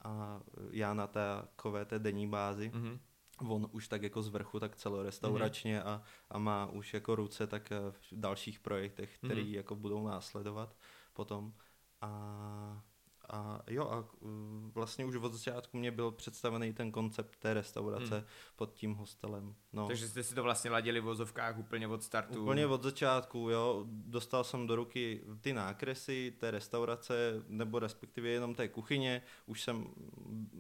A 0.01 0.41
já 0.71 0.93
na 0.93 1.07
té 1.07 1.21
kové 1.55 1.85
té 1.85 1.99
denní 1.99 2.27
bázi. 2.27 2.71
Mm-hmm. 2.75 2.99
On 3.47 3.69
už 3.71 3.87
tak 3.87 4.03
jako 4.03 4.23
z 4.23 4.27
vrchu, 4.27 4.59
tak 4.59 4.75
celorestauračně 4.75 5.79
mm-hmm. 5.79 5.87
a, 5.87 6.03
a 6.29 6.37
má 6.37 6.65
už 6.65 6.93
jako 6.93 7.15
ruce 7.15 7.47
tak 7.47 7.69
v 7.69 8.07
dalších 8.11 8.59
projektech, 8.59 9.17
které 9.17 9.41
mm-hmm. 9.41 9.55
jako 9.55 9.75
budou 9.75 10.07
následovat 10.07 10.75
potom. 11.13 11.53
A 12.01 12.83
a 13.29 13.61
jo, 13.67 13.88
a 13.89 14.25
mm, 14.25 14.71
vlastně 14.75 15.05
už 15.05 15.15
od 15.15 15.33
začátku 15.33 15.77
mě 15.77 15.91
byl 15.91 16.11
představený 16.11 16.73
ten 16.73 16.91
koncept 16.91 17.35
té 17.39 17.53
restaurace 17.53 18.15
hmm. 18.15 18.25
pod 18.55 18.73
tím 18.73 18.93
hostelem. 18.93 19.55
No. 19.73 19.88
Takže 19.88 20.07
jste 20.07 20.23
si 20.23 20.35
to 20.35 20.43
vlastně 20.43 20.71
ladili 20.71 20.99
v 20.99 21.03
vozovkách 21.03 21.57
úplně 21.57 21.88
od 21.88 22.03
startu? 22.03 22.41
Úplně 22.41 22.67
od 22.67 22.83
začátku, 22.83 23.49
jo. 23.49 23.85
Dostal 23.88 24.43
jsem 24.43 24.67
do 24.67 24.75
ruky 24.75 25.23
ty 25.41 25.53
nákresy 25.53 26.33
té 26.39 26.51
restaurace, 26.51 27.43
nebo 27.47 27.79
respektive 27.79 28.29
jenom 28.29 28.55
té 28.55 28.67
kuchyně. 28.67 29.21
Už 29.45 29.61
jsem 29.61 29.88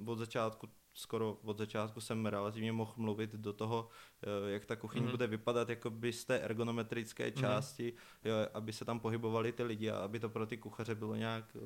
od 0.05 0.17
začátku 0.17 0.69
skoro 0.95 1.37
od 1.43 1.57
začátku 1.57 2.01
jsem 2.01 2.25
relativně 2.25 2.71
mohl 2.71 2.93
mluvit 2.97 3.35
do 3.35 3.53
toho, 3.53 3.89
eh, 4.23 4.51
jak 4.51 4.65
ta 4.65 4.75
kuchyň 4.75 5.03
mm. 5.03 5.11
bude 5.11 5.27
vypadat 5.27 5.69
jako 5.69 5.89
by 5.89 6.13
z 6.13 6.25
té 6.25 6.39
ergonometrické 6.39 7.25
mhm. 7.25 7.33
části, 7.33 7.93
mm. 7.93 8.31
jo, 8.31 8.35
aby 8.53 8.73
se 8.73 8.85
tam 8.85 8.99
pohybovali 8.99 9.51
ty 9.51 9.63
lidi 9.63 9.89
a 9.89 9.97
aby 9.97 10.19
to 10.19 10.29
pro 10.29 10.45
ty 10.45 10.57
kuchaře 10.57 10.95
bylo 10.95 11.15
nějak 11.15 11.45
eh, 11.55 11.59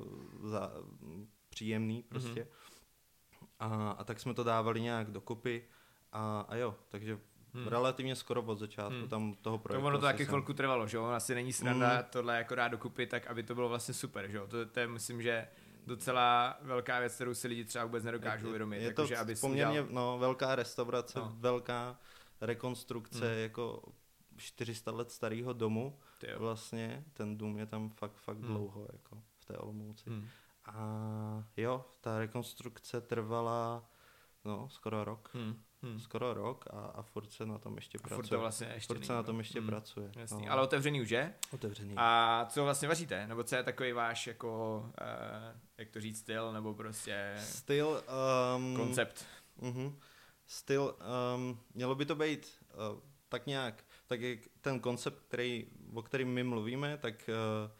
za, 0.47 0.71
příjemný 1.49 1.95
mhm. 1.95 2.03
prostě. 2.09 2.41
Mm. 2.41 3.47
A, 3.59 3.91
a 3.91 4.03
tak 4.03 4.19
jsme 4.19 4.33
to 4.33 4.43
dávali 4.43 4.81
nějak 4.81 5.11
dokupy 5.11 5.65
a, 6.11 6.45
a 6.49 6.55
jo, 6.55 6.75
takže 6.89 7.19
Hmm. 7.53 7.67
Relativně 7.67 8.15
skoro 8.15 8.41
od 8.41 8.59
začátku 8.59 8.99
hmm. 8.99 9.07
tam 9.07 9.33
toho 9.41 9.57
projektu. 9.57 9.81
To 9.81 9.87
ono 9.87 9.97
to 9.97 10.05
taky 10.05 10.17
jsem... 10.17 10.27
chvilku 10.27 10.53
trvalo, 10.53 10.87
že 10.87 10.97
jo? 10.97 11.05
Asi 11.05 11.35
není 11.35 11.53
sranda 11.53 11.89
hmm. 11.93 12.03
tohle 12.09 12.37
jako 12.37 12.55
dát 12.55 12.67
dokupy, 12.67 13.07
tak 13.07 13.27
aby 13.27 13.43
to 13.43 13.55
bylo 13.55 13.69
vlastně 13.69 13.93
super, 13.93 14.29
že 14.29 14.37
jo? 14.37 14.47
To, 14.47 14.65
to 14.65 14.79
je, 14.79 14.87
myslím, 14.87 15.21
že 15.21 15.47
docela 15.85 16.57
velká 16.61 16.99
věc, 16.99 17.15
kterou 17.15 17.33
si 17.33 17.47
lidi 17.47 17.65
třeba 17.65 17.85
vůbec 17.85 18.03
nedokážou 18.03 18.47
uvědomit. 18.47 18.77
Je, 18.77 18.83
je 18.83 18.93
to 18.93 19.05
že, 19.05 19.17
aby 19.17 19.35
poměrně 19.35 19.81
udělal... 19.81 20.05
no, 20.05 20.17
velká 20.19 20.55
restaurace, 20.55 21.19
no. 21.19 21.35
velká 21.39 21.99
rekonstrukce, 22.41 23.31
hmm. 23.31 23.41
jako 23.41 23.81
400 24.37 24.91
let 24.91 25.11
starého 25.11 25.53
domu. 25.53 25.99
Vlastně 26.37 27.03
ten 27.13 27.37
dům 27.37 27.57
je 27.57 27.65
tam 27.65 27.89
fakt, 27.89 28.15
fakt 28.15 28.37
hmm. 28.37 28.47
dlouho, 28.47 28.87
jako 28.93 29.23
v 29.37 29.45
té 29.45 29.57
Olomouci. 29.57 30.09
Hmm. 30.09 30.27
A 30.65 31.43
jo, 31.57 31.85
ta 32.01 32.19
rekonstrukce 32.19 33.01
trvala 33.01 33.89
no, 34.45 34.69
skoro 34.69 35.03
rok. 35.03 35.29
Hmm. 35.33 35.61
Hmm. 35.81 35.99
Skoro 35.99 36.33
rok 36.33 36.65
a, 36.69 36.79
a 36.79 37.01
furt 37.01 37.31
se 37.31 37.45
na 37.45 37.57
tom 37.57 37.75
ještě 37.75 37.97
a 37.97 38.01
pracuje. 38.01 38.15
Furt, 38.15 38.29
to 38.29 38.39
vlastně 38.39 38.71
ještě 38.73 38.93
furt 38.93 39.05
se 39.05 39.13
na 39.13 39.23
tom 39.23 39.37
ještě 39.37 39.59
hmm. 39.59 39.69
pracuje. 39.69 40.11
Jasný. 40.15 40.45
No. 40.45 40.51
Ale 40.51 40.61
otevřený 40.61 41.01
už 41.01 41.09
je? 41.09 41.33
Otevřený. 41.51 41.93
A 41.97 42.45
co 42.49 42.63
vlastně 42.63 42.87
vaříte? 42.87 43.27
Nebo 43.27 43.43
co 43.43 43.55
je 43.55 43.63
takový 43.63 43.91
váš 43.91 44.27
jako, 44.27 44.79
uh, 44.85 45.59
jak 45.77 45.89
to 45.89 46.01
říct, 46.01 46.19
styl, 46.19 46.53
nebo 46.53 46.73
prostě... 46.73 47.35
Styl... 47.39 48.03
Um, 48.55 48.75
koncept. 48.75 49.25
Uh-huh. 49.59 49.95
Styl, 50.45 50.95
um, 51.35 51.59
mělo 51.73 51.95
by 51.95 52.05
to 52.05 52.15
být 52.15 52.47
uh, 52.91 52.99
tak 53.29 53.45
nějak, 53.47 53.83
tak 54.07 54.21
jak 54.21 54.39
ten 54.61 54.79
koncept, 54.79 55.19
který, 55.27 55.67
o 55.93 56.01
kterým 56.01 56.27
my 56.27 56.43
mluvíme, 56.43 56.97
tak 56.97 57.29
uh, 57.29 57.71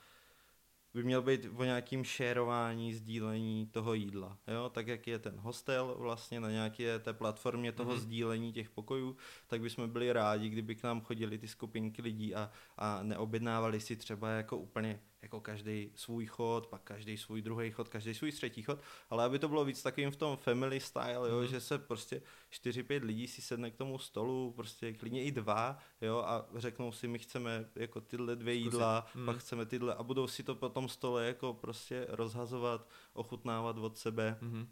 by 0.94 1.04
měl 1.04 1.22
být 1.22 1.48
o 1.56 1.64
nějakým 1.64 2.04
šérování, 2.04 2.94
sdílení 2.94 3.68
toho 3.68 3.94
jídla. 3.94 4.38
Jo? 4.48 4.70
Tak 4.70 4.88
jak 4.88 5.08
je 5.08 5.20
ten 5.20 5.36
hostel 5.38 5.96
vlastně 5.98 6.40
na 6.40 6.52
nějaké 6.52 7.00
té 7.00 7.14
platformě 7.14 7.72
toho 7.72 7.94
mm-hmm. 7.94 8.00
sdílení 8.00 8.54
těch 8.54 8.70
pokojů, 8.70 9.16
tak 9.48 9.62
bychom 9.62 9.90
byli 9.90 10.14
rádi, 10.14 10.50
kdyby 10.50 10.76
k 10.76 10.84
nám 10.84 11.02
chodili 11.02 11.38
ty 11.38 11.48
skupinky 11.48 12.02
lidí 12.02 12.36
a, 12.36 12.52
a 12.78 13.04
neobjednávali 13.04 13.80
si 13.80 13.96
třeba 13.96 14.30
jako 14.30 14.58
úplně 14.58 15.00
jako 15.22 15.42
každý 15.42 15.92
svůj 15.96 16.26
chod, 16.26 16.68
pak 16.68 16.82
každý 16.84 17.18
svůj 17.18 17.42
druhý 17.42 17.72
chod, 17.72 17.90
každý 17.90 18.14
svůj 18.14 18.32
třetí 18.32 18.62
chod, 18.62 18.80
ale 19.10 19.26
aby 19.26 19.40
to 19.40 19.48
bylo 19.48 19.66
víc 19.66 19.84
takovým 19.84 20.12
v 20.12 20.16
tom 20.16 20.38
family 20.38 20.80
style, 20.80 21.30
jo, 21.30 21.42
mm. 21.42 21.48
že 21.48 21.62
se 21.62 21.78
prostě 21.78 22.22
4-5 22.52 23.04
lidí 23.04 23.28
si 23.28 23.42
sedne 23.42 23.72
k 23.72 23.76
tomu 23.76 23.98
stolu, 23.98 24.54
prostě 24.56 24.94
klidně 24.94 25.24
i 25.24 25.32
dva, 25.32 25.78
jo, 26.02 26.18
a 26.18 26.46
řeknou 26.56 26.92
si, 26.92 27.08
my 27.08 27.20
chceme 27.20 27.70
jako 27.76 28.02
tyhle 28.02 28.36
dvě 28.36 28.54
jídla, 28.54 29.06
mm. 29.16 29.26
pak 29.26 29.38
chceme 29.38 29.66
tyhle 29.66 29.96
a 29.96 30.04
budou 30.04 30.28
si 30.28 30.44
to 30.44 30.56
po 30.56 30.70
tom 30.70 30.90
stole 30.90 31.26
jako 31.26 31.54
prostě 31.54 32.06
rozhazovat, 32.10 32.88
ochutnávat 33.14 33.78
od 33.78 33.98
sebe. 33.98 34.38
Mm. 34.42 34.68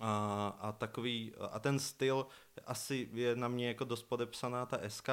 A, 0.00 0.48
a 0.60 0.72
takový, 0.72 1.32
a 1.50 1.58
ten 1.58 1.78
styl 1.78 2.26
asi 2.66 3.08
je 3.12 3.36
na 3.36 3.48
mě 3.48 3.68
jako 3.68 3.84
dost 3.84 4.02
podepsaná 4.02 4.66
ta 4.66 4.78
SK, 4.88 5.08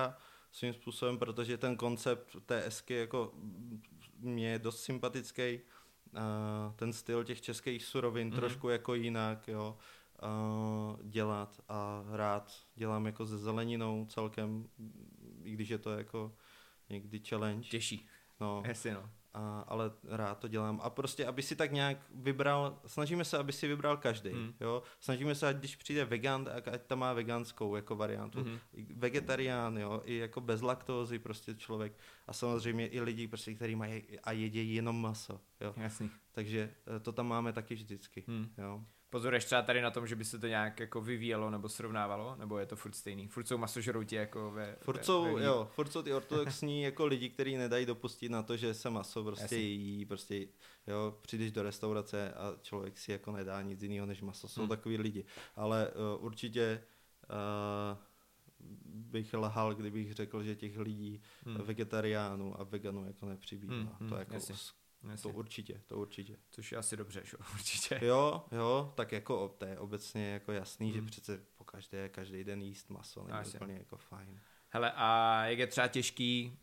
svým 0.51 0.73
způsobem, 0.73 1.17
protože 1.17 1.57
ten 1.57 1.75
koncept 1.75 2.35
té 2.45 2.65
esky 2.65 2.93
jako 2.93 3.33
mě 4.19 4.51
je 4.51 4.59
dost 4.59 4.81
sympatický. 4.81 5.59
ten 6.75 6.93
styl 6.93 7.23
těch 7.23 7.41
českých 7.41 7.85
surovin 7.85 8.29
mm-hmm. 8.29 8.35
trošku 8.35 8.69
jako 8.69 8.95
jinak, 8.95 9.47
jo, 9.47 9.77
uh, 10.23 10.99
dělat 11.03 11.61
a 11.69 12.03
rád 12.11 12.53
dělám 12.75 13.05
jako 13.05 13.25
se 13.25 13.37
zeleninou 13.37 14.05
celkem, 14.05 14.69
i 15.43 15.51
když 15.51 15.69
je 15.69 15.77
to 15.77 15.91
jako 15.91 16.35
někdy 16.89 17.19
challenge. 17.19 17.69
Těžší. 17.69 18.07
No. 18.39 18.63
Jestli 18.65 18.91
no 18.91 19.09
a, 19.33 19.65
ale 19.67 19.91
rád 20.03 20.39
to 20.39 20.47
dělám. 20.47 20.79
A 20.83 20.89
prostě, 20.89 21.25
aby 21.25 21.41
si 21.41 21.55
tak 21.55 21.71
nějak 21.71 21.97
vybral, 22.15 22.79
snažíme 22.85 23.25
se, 23.25 23.37
aby 23.37 23.51
si 23.51 23.67
vybral 23.67 23.97
každý, 23.97 24.29
mm. 24.29 24.53
jo. 24.59 24.83
Snažíme 24.99 25.35
se, 25.35 25.47
ať 25.47 25.55
když 25.55 25.75
přijde 25.75 26.05
vegan, 26.05 26.45
tak 26.45 26.67
ať 26.67 26.81
tam 26.81 26.99
má 26.99 27.13
veganskou 27.13 27.75
jako 27.75 27.95
variantu. 27.95 28.39
Mm. 28.39 28.59
Vegetarián, 28.95 29.77
jo, 29.77 30.01
i 30.05 30.15
jako 30.15 30.41
bez 30.41 30.61
laktózy 30.61 31.19
prostě 31.19 31.55
člověk. 31.55 31.93
A 32.27 32.33
samozřejmě 32.33 32.87
i 32.87 33.01
lidi, 33.01 33.27
prostě, 33.27 33.53
kteří 33.55 33.75
mají 33.75 34.03
a 34.23 34.31
jedí 34.31 34.75
jenom 34.75 35.01
maso, 35.01 35.41
jo. 35.61 35.73
Jasný. 35.77 36.11
Takže 36.31 36.69
eh, 36.95 36.99
to 36.99 37.11
tam 37.11 37.27
máme 37.27 37.53
taky 37.53 37.75
vždycky, 37.75 38.23
mm. 38.27 38.49
jo. 38.57 38.83
Pozoruješ 39.09 39.45
třeba 39.45 39.61
tady 39.61 39.81
na 39.81 39.91
tom, 39.91 40.07
že 40.07 40.15
by 40.15 40.25
se 40.25 40.39
to 40.39 40.47
nějak 40.47 40.79
jako 40.79 41.01
vyvíjelo 41.01 41.49
nebo 41.49 41.69
srovnávalo, 41.69 42.35
nebo 42.35 42.57
je 42.57 42.65
to 42.65 42.75
furt 42.75 42.95
stejný? 42.95 43.27
Furt 43.27 43.47
jsou 43.47 43.57
masožrouti 43.57 44.15
jako 44.15 44.51
ve... 44.51 44.75
Furt 44.81 45.05
jsou, 45.05 45.23
ve, 45.23 45.33
ve 45.33 45.45
jo, 45.45 45.67
furt 45.71 45.91
jsou 45.91 46.01
ty 46.01 46.13
ortodoxní 46.13 46.81
jako 46.89 47.05
lidi, 47.05 47.29
kteří 47.29 47.57
nedají 47.57 47.85
dopustit 47.85 48.31
na 48.31 48.43
to, 48.43 48.57
že 48.57 48.73
se 48.73 48.89
maso 48.89 49.23
prostě 49.23 49.43
Jasně. 49.43 49.57
jí, 49.57 50.05
prostě, 50.05 50.47
jo, 50.87 51.17
přijdeš 51.21 51.51
do 51.51 51.63
restaurace 51.63 52.33
a 52.33 52.55
člověk 52.61 52.97
si 52.97 53.11
jako 53.11 53.31
nedá 53.31 53.61
nic 53.61 53.83
jiného 53.83 54.05
než 54.05 54.21
maso. 54.21 54.47
Jsou 54.47 54.61
hmm. 54.61 54.69
takový 54.69 54.97
lidi. 54.97 55.25
Ale 55.55 55.89
uh, 55.89 56.25
určitě 56.25 56.81
uh, 57.29 57.97
bych 58.85 59.33
lhal, 59.33 59.75
kdybych 59.75 60.13
řekl, 60.13 60.43
že 60.43 60.55
těch 60.55 60.77
lidí 60.77 61.21
hmm. 61.45 61.57
vegetariánů 61.57 62.59
a 62.59 62.63
veganů 62.63 63.05
jako 63.05 63.25
nepřibývá. 63.25 63.75
Hmm, 63.75 63.89
hmm, 63.99 64.09
to 64.09 64.15
jako 64.15 64.33
jasně. 64.33 64.55
Jasně. 65.03 65.31
To 65.31 65.37
určitě, 65.37 65.81
to 65.85 65.97
určitě. 65.97 66.37
Což 66.49 66.71
je 66.71 66.77
asi 66.77 66.97
dobře, 66.97 67.21
že? 67.25 67.37
určitě. 67.53 67.99
Jo, 68.01 68.45
jo, 68.51 68.93
tak 68.95 69.11
jako 69.11 69.55
to 69.57 69.65
je 69.65 69.79
obecně 69.79 70.29
jako 70.29 70.51
jasný, 70.51 70.87
mm. 70.87 70.93
že 70.93 71.01
přece 71.01 71.45
po 71.57 71.63
každé, 71.63 72.09
každý 72.09 72.43
den 72.43 72.61
jíst 72.61 72.89
maso 72.89 73.23
není 73.23 73.39
Asi. 73.39 73.57
úplně 73.57 73.73
jako 73.73 73.97
fajn. 73.97 74.39
Hele, 74.69 74.91
a 74.95 75.41
jak 75.45 75.59
je 75.59 75.67
třeba 75.67 75.87
těžký 75.87 76.59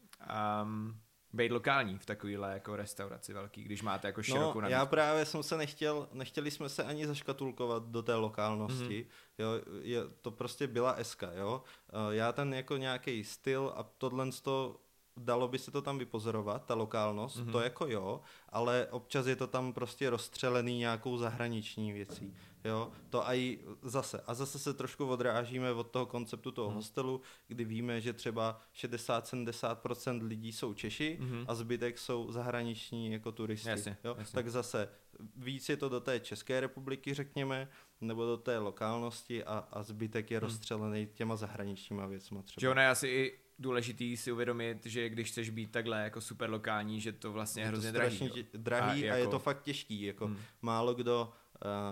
um, 0.63 1.01
být 1.33 1.53
lokální 1.53 1.99
v 1.99 2.07
takovýhle 2.07 2.53
jako 2.53 2.77
restauraci 2.77 3.33
velký, 3.33 3.65
když 3.65 3.83
máte 3.83 4.09
jako 4.09 4.23
širokou 4.23 4.61
no, 4.61 4.69
já 4.69 4.87
právě 4.87 5.25
jsem 5.25 5.43
se 5.43 5.57
nechtěl, 5.57 6.09
nechtěli 6.13 6.51
jsme 6.51 6.69
se 6.69 6.85
ani 6.85 7.07
zaškatulkovat 7.07 7.83
do 7.83 8.03
té 8.03 8.15
lokálnosti, 8.15 9.07
mm-hmm. 9.09 9.43
jo, 9.43 9.49
je, 9.83 10.01
to 10.23 10.31
prostě 10.31 10.67
byla 10.67 10.97
SK, 11.05 11.23
jo, 11.33 11.63
já 12.11 12.33
ten 12.33 12.55
jako 12.55 12.77
nějaký 12.77 13.25
styl 13.25 13.73
a 13.77 13.83
tohle 13.83 14.31
to 14.43 14.81
dalo 15.17 15.49
by 15.49 15.59
se 15.59 15.71
to 15.71 15.83
tam 15.83 15.99
vypozorovat, 15.99 16.65
ta 16.65 16.75
lokálnost, 16.75 17.39
mm-hmm. 17.39 17.53
to 17.53 17.61
jako 17.61 17.87
jo, 17.87 18.21
ale 18.49 18.87
občas 18.91 19.27
je 19.27 19.37
to 19.37 19.47
tam 19.47 19.73
prostě 19.73 20.11
rozstřelený 20.11 20.79
nějakou 20.79 21.19
zahraniční 21.19 21.93
věcí, 21.93 22.35
jo, 22.65 22.93
to 23.11 23.23
i 23.29 23.59
zase, 23.83 24.21
a 24.27 24.35
zase 24.35 24.59
se 24.59 24.75
trošku 24.75 25.07
odrážíme 25.07 25.73
od 25.73 25.91
toho 25.91 26.07
konceptu 26.07 26.51
toho 26.51 26.71
mm. 26.71 26.75
hostelu, 26.75 27.21
kdy 27.49 27.65
víme, 27.65 28.01
že 28.01 28.13
třeba 28.13 28.61
60-70% 28.77 30.27
lidí 30.27 30.53
jsou 30.53 30.75
Češi 30.75 31.19
mm-hmm. 31.21 31.45
a 31.49 31.55
zbytek 31.55 31.99
jsou 31.99 32.33
zahraniční 32.33 33.13
jako 33.13 33.33
turisti, 33.33 33.69
jasně, 33.69 33.97
jo, 34.05 34.15
jasně. 34.19 34.35
tak 34.35 34.51
zase 34.51 34.89
víc 35.37 35.69
je 35.69 35.77
to 35.77 35.89
do 35.89 36.01
té 36.01 36.21
České 36.21 36.61
republiky, 36.61 37.15
řekněme, 37.15 37.69
nebo 38.01 38.27
do 38.27 38.37
té 38.37 38.59
lokálnosti 38.59 39.45
a, 39.45 39.69
a 39.73 39.83
zbytek 39.83 40.31
je 40.31 40.39
mm. 40.39 40.43
rozstřelený 40.43 41.09
těma 41.15 41.37
zahraničníma 41.37 42.07
věcma 42.07 42.43
třeba. 42.43 42.61
Že 42.61 42.69
ona 42.69 42.83
je 42.83 42.89
asi 42.89 43.09
i 43.09 43.46
důležitý 43.59 44.17
si 44.17 44.33
uvědomit, 44.33 44.87
že 44.87 45.09
když 45.09 45.29
chceš 45.29 45.51
být 45.51 45.71
takhle 45.71 46.03
jako 46.03 46.21
super 46.21 46.51
lokální, 46.51 47.01
že 47.01 47.13
to 47.13 47.33
vlastně 47.33 47.63
je 47.63 47.67
hrozně 47.67 47.93
drahý. 47.93 48.31
Tě, 48.31 48.47
drahý 48.55 49.11
a, 49.11 49.13
a 49.13 49.17
jako... 49.17 49.29
je 49.29 49.31
to 49.31 49.39
fakt 49.39 49.63
těžký, 49.63 50.03
jako 50.03 50.27
hmm. 50.27 50.39
málo 50.63 50.95
kdo 50.95 51.33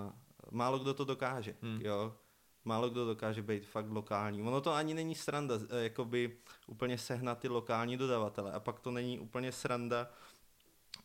uh, 0.06 0.12
málo 0.50 0.78
kdo 0.78 0.94
to 0.94 1.04
dokáže, 1.04 1.56
hmm. 1.62 1.80
jo. 1.82 2.16
Málo 2.64 2.90
kdo 2.90 3.06
dokáže 3.06 3.42
být 3.42 3.66
fakt 3.66 3.90
lokální. 3.90 4.42
Ono 4.42 4.60
to 4.60 4.72
ani 4.72 4.94
není 4.94 5.14
sranda, 5.14 5.54
uh, 5.54 5.62
jakoby 5.76 6.36
úplně 6.66 6.98
sehnat 6.98 7.38
ty 7.38 7.48
lokální 7.48 7.96
dodavatele 7.96 8.52
a 8.52 8.60
pak 8.60 8.80
to 8.80 8.90
není 8.90 9.18
úplně 9.18 9.52
sranda, 9.52 10.10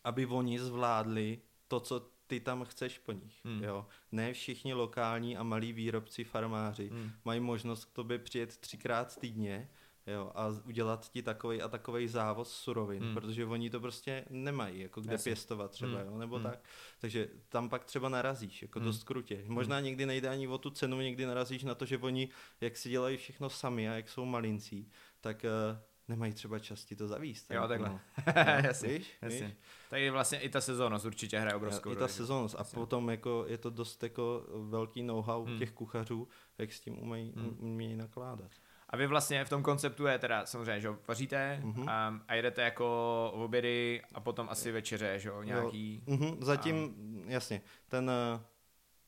aby 0.04 0.26
oni 0.26 0.60
zvládli 0.60 1.41
to, 1.67 1.80
co 1.80 2.10
ty 2.28 2.39
tam 2.39 2.65
chceš 2.65 2.98
po 2.98 3.12
nich. 3.12 3.45
Hmm. 3.45 3.63
Jo. 3.63 3.86
Ne 4.12 4.34
všichni 4.34 4.74
lokální 4.74 5.38
a 5.38 5.43
malí 5.43 5.74
výrobci, 5.74 6.24
farmáři 6.24 6.89
hmm. 6.89 7.12
mají 7.26 7.39
možnost 7.39 7.86
k 7.86 7.91
tobě 7.91 8.19
přijet 8.19 8.58
třikrát 8.58 9.19
týdně 9.19 9.69
jo, 10.08 10.32
a 10.36 10.48
udělat 10.66 11.12
ti 11.12 11.22
takový 11.22 11.62
a 11.62 11.68
takový 11.68 12.08
závoz 12.08 12.52
surovin, 12.52 13.04
hmm. 13.04 13.14
protože 13.14 13.46
oni 13.46 13.70
to 13.70 13.80
prostě 13.80 14.26
nemají, 14.30 14.80
jako 14.80 15.02
kde 15.02 15.12
Jasně. 15.12 15.30
pěstovat 15.30 15.72
třeba, 15.72 15.98
hmm. 15.98 16.08
jo, 16.08 16.18
nebo 16.18 16.36
hmm. 16.36 16.44
tak. 16.44 16.60
Takže 17.00 17.28
tam 17.50 17.70
pak 17.70 17.86
třeba 17.86 18.10
narazíš, 18.10 18.62
jako 18.62 18.80
hmm. 18.80 18.86
dost 18.86 19.04
krutě. 19.04 19.44
Možná 19.48 19.76
hmm. 19.76 19.86
někdy 19.86 20.06
nejde 20.06 20.30
ani 20.30 20.48
o 20.48 20.58
tu 20.58 20.70
cenu, 20.70 21.02
někdy 21.02 21.26
narazíš 21.26 21.64
na 21.64 21.76
to, 21.76 21.86
že 21.86 21.98
oni, 21.98 22.30
jak 22.62 22.78
si 22.78 22.90
dělají 22.90 23.18
všechno 23.18 23.50
sami 23.50 23.90
a 23.90 23.94
jak 23.94 24.10
jsou 24.10 24.26
malincí, 24.26 24.92
tak 25.22 25.46
uh, 25.72 25.78
nemají 26.10 26.34
třeba 26.34 26.60
čas 26.60 26.86
ti 26.86 26.96
to 26.96 27.08
zavíst. 27.08 27.52
Jo, 27.52 27.68
takhle. 27.68 27.90
No. 27.90 28.00
jasně, 28.64 28.90
víš, 28.90 29.18
jasně. 29.22 29.58
Víš? 29.96 30.10
Vlastně 30.10 30.40
i 30.40 30.50
ta 30.50 30.62
sezónnost 30.62 31.06
určitě 31.06 31.40
hraje 31.40 31.56
obrovskou 31.56 31.90
roli. 31.90 31.98
I 31.98 32.00
ta 32.00 32.08
sezónnost 32.08 32.56
a 32.60 32.64
potom 32.64 33.10
jako 33.10 33.46
je 33.48 33.58
to 33.58 33.70
dost 33.70 34.04
jako 34.04 34.46
velký 34.70 35.04
know-how 35.04 35.46
hmm. 35.46 35.60
těch 35.60 35.72
kuchařů, 35.72 36.28
jak 36.58 36.74
s 36.74 36.80
tím 36.80 37.00
umějí, 37.00 37.34
hmm. 37.36 37.58
umějí 37.60 37.96
nakládat. 37.96 38.52
A 38.89 38.97
vy 38.97 39.08
vlastně 39.08 39.45
v 39.45 39.49
tom 39.49 39.63
konceptu 39.63 40.06
je 40.06 40.19
teda 40.19 40.45
samozřejmě, 40.45 40.82
že 40.82 40.89
vaříte 41.08 41.62
mm-hmm. 41.63 41.89
a, 41.89 42.21
a 42.28 42.34
jedete 42.34 42.62
jako 42.62 43.32
obědy 43.34 44.02
a 44.13 44.19
potom 44.19 44.49
asi 44.49 44.71
večeře, 44.71 45.19
že 45.19 45.30
jo, 45.30 45.43
nějaký. 45.43 46.04
Jo. 46.08 46.15
Mm-hmm. 46.15 46.38
Zatím, 46.43 46.95
a... 47.28 47.32
jasně, 47.32 47.62
ten 47.88 48.10
eh, 48.10 48.39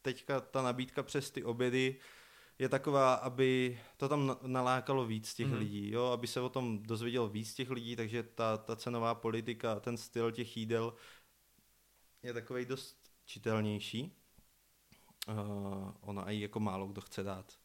teďka 0.02 0.39
ta 0.41 0.62
nabídka 0.62 1.04
přes 1.04 1.32
ty 1.32 1.44
obědy 1.44 1.96
je 2.60 2.70
taková, 2.70 3.13
aby 3.13 3.80
to 3.98 4.10
tam 4.10 4.38
nalákalo 4.41 5.06
víc 5.06 5.34
těch 5.34 5.48
mm-hmm. 5.48 5.58
lidí, 5.58 5.91
jo, 5.91 6.06
aby 6.06 6.28
se 6.28 6.41
o 6.41 6.50
tom 6.50 6.84
dozvěděl 6.84 7.30
víc 7.30 7.54
těch 7.54 7.70
lidí, 7.70 7.96
takže 7.96 8.24
ta, 8.24 8.58
ta 8.58 8.76
cenová 8.76 9.15
politika, 9.15 9.80
ten 9.80 9.98
styl 9.98 10.32
těch 10.32 10.58
jídel 10.58 10.94
je 12.24 12.34
takový 12.34 12.65
dost 12.65 13.12
čitelnější. 13.26 14.17
Uh, 15.28 15.91
ona 16.02 16.30
i 16.30 16.39
jako 16.39 16.60
málo 16.60 16.88
kdo 16.88 17.02
chce 17.02 17.24
dát 17.24 17.61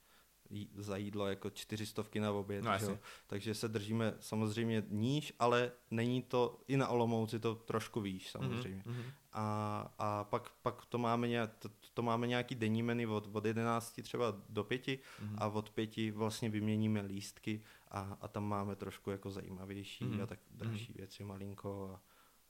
za 0.76 0.96
jídlo 0.96 1.26
jako 1.26 1.50
čtyřistovky 1.50 2.20
na 2.20 2.32
oběd, 2.32 2.64
no, 2.64 2.78
že? 2.78 2.98
takže 3.26 3.54
se 3.54 3.68
držíme 3.68 4.14
samozřejmě 4.20 4.82
níž, 4.88 5.32
ale 5.38 5.72
není 5.90 6.22
to, 6.22 6.60
i 6.68 6.76
na 6.76 6.88
Olomouci 6.88 7.40
to 7.40 7.54
trošku 7.54 8.00
výš 8.00 8.30
samozřejmě. 8.30 8.82
Mm-hmm. 8.86 9.04
A, 9.32 9.94
a 9.98 10.24
pak, 10.24 10.50
pak 10.62 10.86
to, 10.86 10.98
máme 10.98 11.28
nějak, 11.28 11.56
to, 11.58 11.68
to 11.94 12.02
máme 12.02 12.26
nějaký 12.26 12.54
denní 12.54 12.82
menu 12.82 13.14
od, 13.14 13.28
od 13.32 13.44
11 13.44 14.00
třeba 14.02 14.42
do 14.48 14.64
5 14.64 14.86
mm-hmm. 14.86 15.00
a 15.38 15.46
od 15.46 15.70
5 15.70 16.10
vlastně 16.10 16.48
vyměníme 16.48 17.00
lístky 17.00 17.62
a, 17.88 18.18
a 18.20 18.28
tam 18.28 18.44
máme 18.48 18.76
trošku 18.76 19.10
jako 19.10 19.30
zajímavější 19.30 20.04
mm-hmm. 20.04 20.22
a 20.22 20.26
tak 20.26 20.38
dražší 20.50 20.92
mm-hmm. 20.92 20.96
věci 20.96 21.24
malinko, 21.24 21.90
a, 21.94 22.00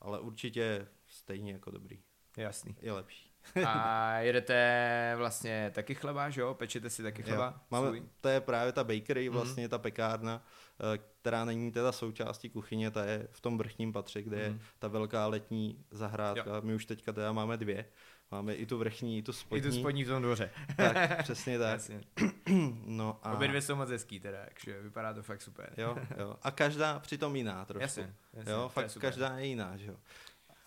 ale 0.01 0.21
určitě 0.21 0.89
stejně 1.07 1.53
jako 1.53 1.71
dobrý. 1.71 2.03
Jasný. 2.37 2.77
Je 2.81 2.93
lepší. 2.93 3.26
A 3.67 4.19
jedete 4.19 5.15
vlastně 5.17 5.71
taky 5.75 5.95
chleba, 5.95 6.31
že 6.31 6.41
jo? 6.41 6.55
Pečete 6.55 6.91
si 6.91 7.03
taky 7.03 7.23
chleba? 7.23 7.55
Jo. 7.57 7.61
Máme, 7.71 8.01
to 8.21 8.29
je 8.29 8.41
právě 8.41 8.73
ta 8.73 8.85
bakery, 8.85 9.29
mhm. 9.29 9.39
vlastně 9.39 9.63
mm. 9.63 9.69
ta 9.69 9.79
pekárna, 9.79 10.43
eh, 10.95 10.99
která 11.21 11.45
není 11.45 11.73
teda 11.73 11.93
součástí 11.93 12.51
kuchyně, 12.51 12.91
ta 12.91 13.05
je 13.05 13.29
v 13.31 13.41
tom 13.41 13.59
vrchním 13.59 13.93
patře, 13.93 14.23
kde 14.23 14.37
mm. 14.37 14.43
je 14.43 14.51
mhm. 14.51 14.61
ta 14.79 14.89
velká 14.89 15.27
letní 15.27 15.85
zahrádka. 15.91 16.51
Jo. 16.51 16.63
My 16.63 16.75
už 16.75 16.87
teďka 16.87 17.13
teda 17.13 17.33
máme 17.33 17.57
dvě. 17.57 17.85
Máme 18.31 18.55
i 18.55 18.67
tu 18.67 18.79
vrchní, 18.79 19.19
i 19.19 19.23
tu 19.23 19.33
spodní. 19.33 19.69
I 19.69 19.71
tu 19.71 19.73
spodní 19.73 20.05
v 20.05 20.09
tom 20.09 20.23
dvoře. 20.23 20.51
tak, 20.77 21.19
přesně 21.23 21.59
tak. 21.59 21.81
no 22.85 23.19
a... 23.23 23.33
Obě 23.33 23.49
dvě 23.49 23.63
jsou 23.63 23.77
moc 23.77 23.91
hezký 23.91 24.21
teda, 24.21 24.39
takže 24.45 24.83
vypadá 24.83 25.15
to 25.15 25.23
fakt 25.23 25.43
super. 25.43 25.73
jo, 25.77 25.97
jo. 26.19 26.37
A 26.43 26.51
každá 26.51 26.99
přitom 26.99 27.37
jiná 27.37 27.65
trošku. 27.65 27.83
Jasně, 27.83 28.15
jasně, 28.33 28.53
jo, 28.53 28.71
fakt 28.75 28.99
každá 28.99 29.39
je 29.39 29.47
jiná, 29.47 29.77
že 29.77 29.87
jo. 29.87 29.97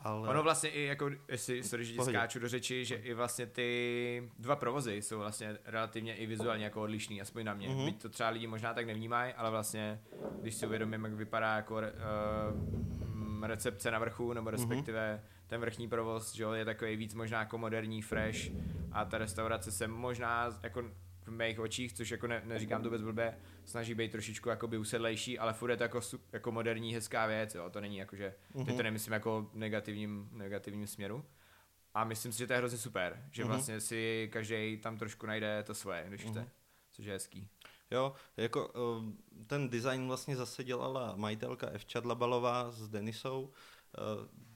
Ale... 0.02 0.30
Ono 0.30 0.44
vlastně 0.44 0.70
i 0.70 0.84
jako, 0.84 1.10
jestli, 1.28 1.64
sorry, 1.64 1.86
že 1.86 2.02
skáču 2.02 2.40
do 2.40 2.48
řeči, 2.48 2.86
že 2.86 2.96
i 2.96 3.14
vlastně 3.14 3.46
ty 3.46 4.32
dva 4.40 4.56
provozy 4.56 4.96
jsou 4.96 5.18
vlastně 5.18 5.58
relativně 5.66 6.16
i 6.16 6.26
vizuálně 6.26 6.64
jako 6.64 6.82
odlišný, 6.82 7.22
aspoň 7.22 7.46
na 7.46 7.54
mě. 7.54 7.70
Mm-hmm. 7.70 7.86
Byť 7.86 8.02
to 8.02 8.10
třeba 8.10 8.30
lidi 8.30 8.48
možná 8.48 8.74
tak 8.74 8.86
nevnímají, 8.86 9.34
ale 9.34 9.52
vlastně, 9.52 10.02
když 10.42 10.56
si 10.56 10.66
uvědomím, 10.66 11.04
jak 11.04 11.14
vypadá 11.14 11.56
jako 11.56 11.76
uh, 11.76 13.46
recepce 13.48 13.92
na 13.92 14.00
vrchu, 14.00 14.34
nebo 14.34 14.50
respektive 14.50 15.22
mm-hmm. 15.24 15.48
ten 15.48 15.62
vrchní 15.62 15.88
provoz, 15.88 16.34
že 16.34 16.46
je 16.54 16.66
takový 16.66 16.96
víc 16.96 17.14
možná 17.14 17.40
jako 17.40 17.58
moderní, 17.58 18.02
fresh 18.02 18.40
a 18.92 19.06
ta 19.06 19.18
restaurace 19.18 19.72
se 19.72 19.88
možná 19.88 20.60
jako 20.64 20.84
v 21.22 21.32
mých 21.32 21.60
očích, 21.60 21.94
což 21.94 22.12
jako 22.12 22.28
ne, 22.28 22.42
neříkám 22.46 22.84
to 22.84 22.90
bez 22.90 23.02
blbě, 23.02 23.38
snaží 23.66 23.94
být 23.96 24.12
trošičku 24.12 24.50
jakoby 24.50 24.78
usedlejší, 24.78 25.40
ale 25.40 25.54
furt 25.54 25.70
je 25.70 25.78
to 25.78 25.84
jako, 25.84 26.02
jako 26.32 26.52
moderní, 26.52 26.94
hezká 26.94 27.26
věc, 27.26 27.56
jo, 27.56 27.70
to 27.70 27.82
není 27.82 27.98
jako, 27.98 28.16
že, 28.16 28.36
mm-hmm. 28.56 28.66
teď 28.66 28.78
to 28.78 28.84
nemyslím 28.84 29.14
jako 29.14 29.50
negativním, 29.54 30.30
negativním 30.32 30.88
směru. 30.88 31.26
A 31.94 32.04
myslím 32.04 32.32
si, 32.32 32.40
že 32.40 32.48
to 32.48 32.54
je 32.54 32.58
hrozně 32.58 32.78
super, 32.78 33.26
že 33.32 33.44
mm-hmm. 33.44 33.48
vlastně 33.48 33.82
si 33.82 34.30
každý 34.34 34.78
tam 34.78 34.98
trošku 34.98 35.26
najde 35.26 35.64
to 35.64 35.74
svoje, 35.74 36.06
když 36.08 36.26
mm-hmm. 36.26 36.32
chce, 36.32 36.50
což 36.92 37.06
je 37.06 37.14
hezký. 37.14 37.50
Jo, 37.92 38.14
jako 38.38 38.72
ten 39.48 39.70
design 39.70 40.08
vlastně 40.08 40.36
zase 40.36 40.64
dělala 40.64 41.16
majitelka 41.16 41.68
Evča 41.68 42.00
Dlabalová 42.00 42.72
s 42.72 42.90
Denisou. 42.90 43.54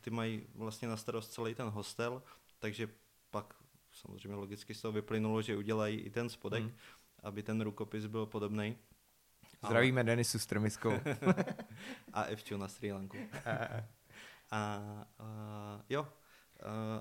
ty 0.01 0.09
mají 0.09 0.47
vlastně 0.55 0.87
na 0.87 0.97
starost 0.97 1.33
celý 1.33 1.55
ten 1.55 1.67
hostel, 1.67 2.23
takže 2.59 2.87
pak 3.31 3.53
samozřejmě 3.93 4.35
logicky 4.35 4.73
z 4.73 4.81
toho 4.81 4.91
vyplynulo, 4.91 5.41
že 5.41 5.57
udělají 5.57 5.99
i 5.99 6.09
ten 6.09 6.29
spodek, 6.29 6.63
hmm. 6.63 6.73
aby 7.23 7.43
ten 7.43 7.61
rukopis 7.61 8.05
byl 8.05 8.25
podobný. 8.25 8.77
Zdravíme 9.65 10.01
Ale... 10.01 10.03
Denisu 10.03 10.39
Stromiskou. 10.39 10.91
a 12.13 12.23
Evču 12.23 12.57
na 12.57 12.67
Sri 12.67 12.91
Lanku. 12.91 13.17
a, 14.51 14.67
a 15.19 15.81
jo, 15.89 16.01
uh, 16.01 16.07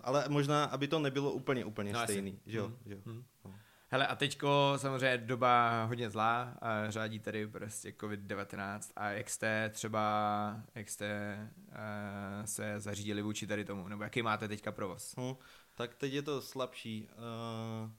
ale 0.03 0.25
možná, 0.29 0.65
aby 0.65 0.89
to 0.89 0.99
nebylo 0.99 1.33
úplně, 1.33 1.65
úplně 1.65 1.93
no, 1.93 2.03
stejný, 2.03 2.31
asi. 2.31 2.51
že 2.51 2.59
jo? 2.59 2.67
Hmm. 2.67 2.77
Že 2.87 2.95
jo? 2.95 3.01
Hmm. 3.07 3.25
No. 3.45 3.55
Hele, 3.89 4.07
a 4.07 4.17
teďko 4.17 4.75
samozřejmě 4.77 5.19
doba 5.19 5.85
hodně 5.85 6.11
zlá, 6.11 6.57
a 6.61 6.91
řádí 6.91 7.19
tady 7.19 7.47
prostě 7.47 7.91
COVID-19 7.91 8.81
a 8.97 9.11
jak 9.11 9.31
jste 9.31 9.71
třeba, 9.71 10.63
jak 10.75 10.89
jste 10.89 11.39
uh, 11.69 12.45
se 12.45 12.81
zařídili 12.81 13.23
vůči 13.23 13.47
tady 13.47 13.65
tomu, 13.65 13.89
nebo 13.89 14.03
jaký 14.03 14.23
máte 14.23 14.49
teďka 14.49 14.73
provoz? 14.73 15.15
Hmm, 15.17 15.35
tak 15.75 15.95
teď 15.95 16.13
je 16.13 16.23
to 16.23 16.43
slabší. 16.43 17.09
Uh, 17.09 17.91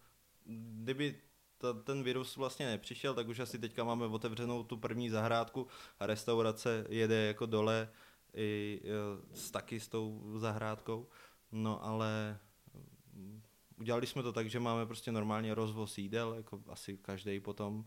kdyby 0.81 1.21
ta, 1.57 1.73
ten 1.73 2.03
virus 2.03 2.37
vlastně 2.37 2.65
nepřišel, 2.65 3.13
tak 3.13 3.27
už 3.27 3.39
asi 3.39 3.59
teďka 3.59 3.83
máme 3.83 4.05
otevřenou 4.05 4.63
tu 4.63 4.77
první 4.77 5.09
zahrádku 5.09 5.67
a 5.99 6.05
restaurace 6.05 6.85
jede 6.89 7.15
jako 7.15 7.45
dole 7.45 7.89
i 8.33 8.81
s, 9.33 9.51
taky 9.51 9.79
s 9.79 9.87
tou 9.87 10.33
zahrádkou. 10.35 11.07
No 11.51 11.85
ale 11.85 12.39
udělali 13.79 14.07
jsme 14.07 14.23
to 14.23 14.33
tak, 14.33 14.49
že 14.49 14.59
máme 14.59 14.85
prostě 14.85 15.11
normálně 15.11 15.53
rozvoz 15.53 15.97
jídel, 15.97 16.33
jako 16.33 16.63
asi 16.67 16.97
každý 16.97 17.39
potom, 17.39 17.85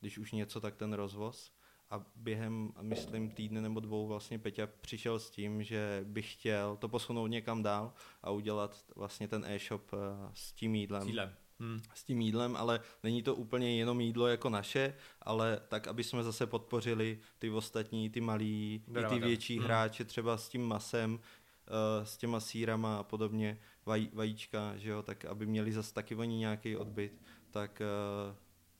když 0.00 0.18
už 0.18 0.32
něco, 0.32 0.60
tak 0.60 0.76
ten 0.76 0.92
rozvoz. 0.92 1.52
A 1.90 2.04
během, 2.16 2.72
myslím, 2.80 3.30
týdne 3.30 3.60
nebo 3.60 3.80
dvou 3.80 4.06
vlastně 4.06 4.38
Peťa 4.38 4.68
přišel 4.80 5.18
s 5.18 5.30
tím, 5.30 5.62
že 5.62 6.04
by 6.04 6.22
chtěl 6.22 6.76
to 6.76 6.88
posunout 6.88 7.26
někam 7.26 7.62
dál 7.62 7.92
a 8.22 8.30
udělat 8.30 8.84
vlastně 8.96 9.28
ten 9.28 9.44
e-shop 9.44 9.90
s 10.34 10.52
tím 10.52 10.74
jídlem. 10.74 11.06
jídlem. 11.06 11.34
Hmm. 11.60 11.80
S 11.94 12.04
tím 12.04 12.20
jídlem, 12.20 12.56
ale 12.56 12.80
není 13.02 13.22
to 13.22 13.34
úplně 13.34 13.76
jenom 13.76 14.00
jídlo 14.00 14.26
jako 14.26 14.50
naše, 14.50 14.94
ale 15.22 15.60
tak, 15.68 15.88
aby 15.88 16.04
jsme 16.04 16.22
zase 16.22 16.46
podpořili 16.46 17.18
ty 17.38 17.50
ostatní, 17.50 18.10
ty 18.10 18.20
malí, 18.20 18.84
i 19.00 19.08
ty 19.08 19.18
větší 19.18 19.56
hmm. 19.56 19.64
hráče, 19.64 20.04
třeba 20.04 20.36
s 20.36 20.48
tím 20.48 20.62
masem, 20.62 21.14
uh, 21.14 22.04
s 22.04 22.16
těma 22.16 22.40
sírama 22.40 22.98
a 22.98 23.02
podobně, 23.02 23.58
vaj, 23.86 24.08
vajíčka, 24.12 24.76
že 24.76 24.90
jo, 24.90 25.02
tak 25.02 25.24
aby 25.24 25.46
měli 25.46 25.72
zase 25.72 25.94
taky 25.94 26.14
oni 26.14 26.36
nějaký 26.36 26.76
odbyt, 26.76 27.22
tak 27.50 27.82
uh, 28.28 28.36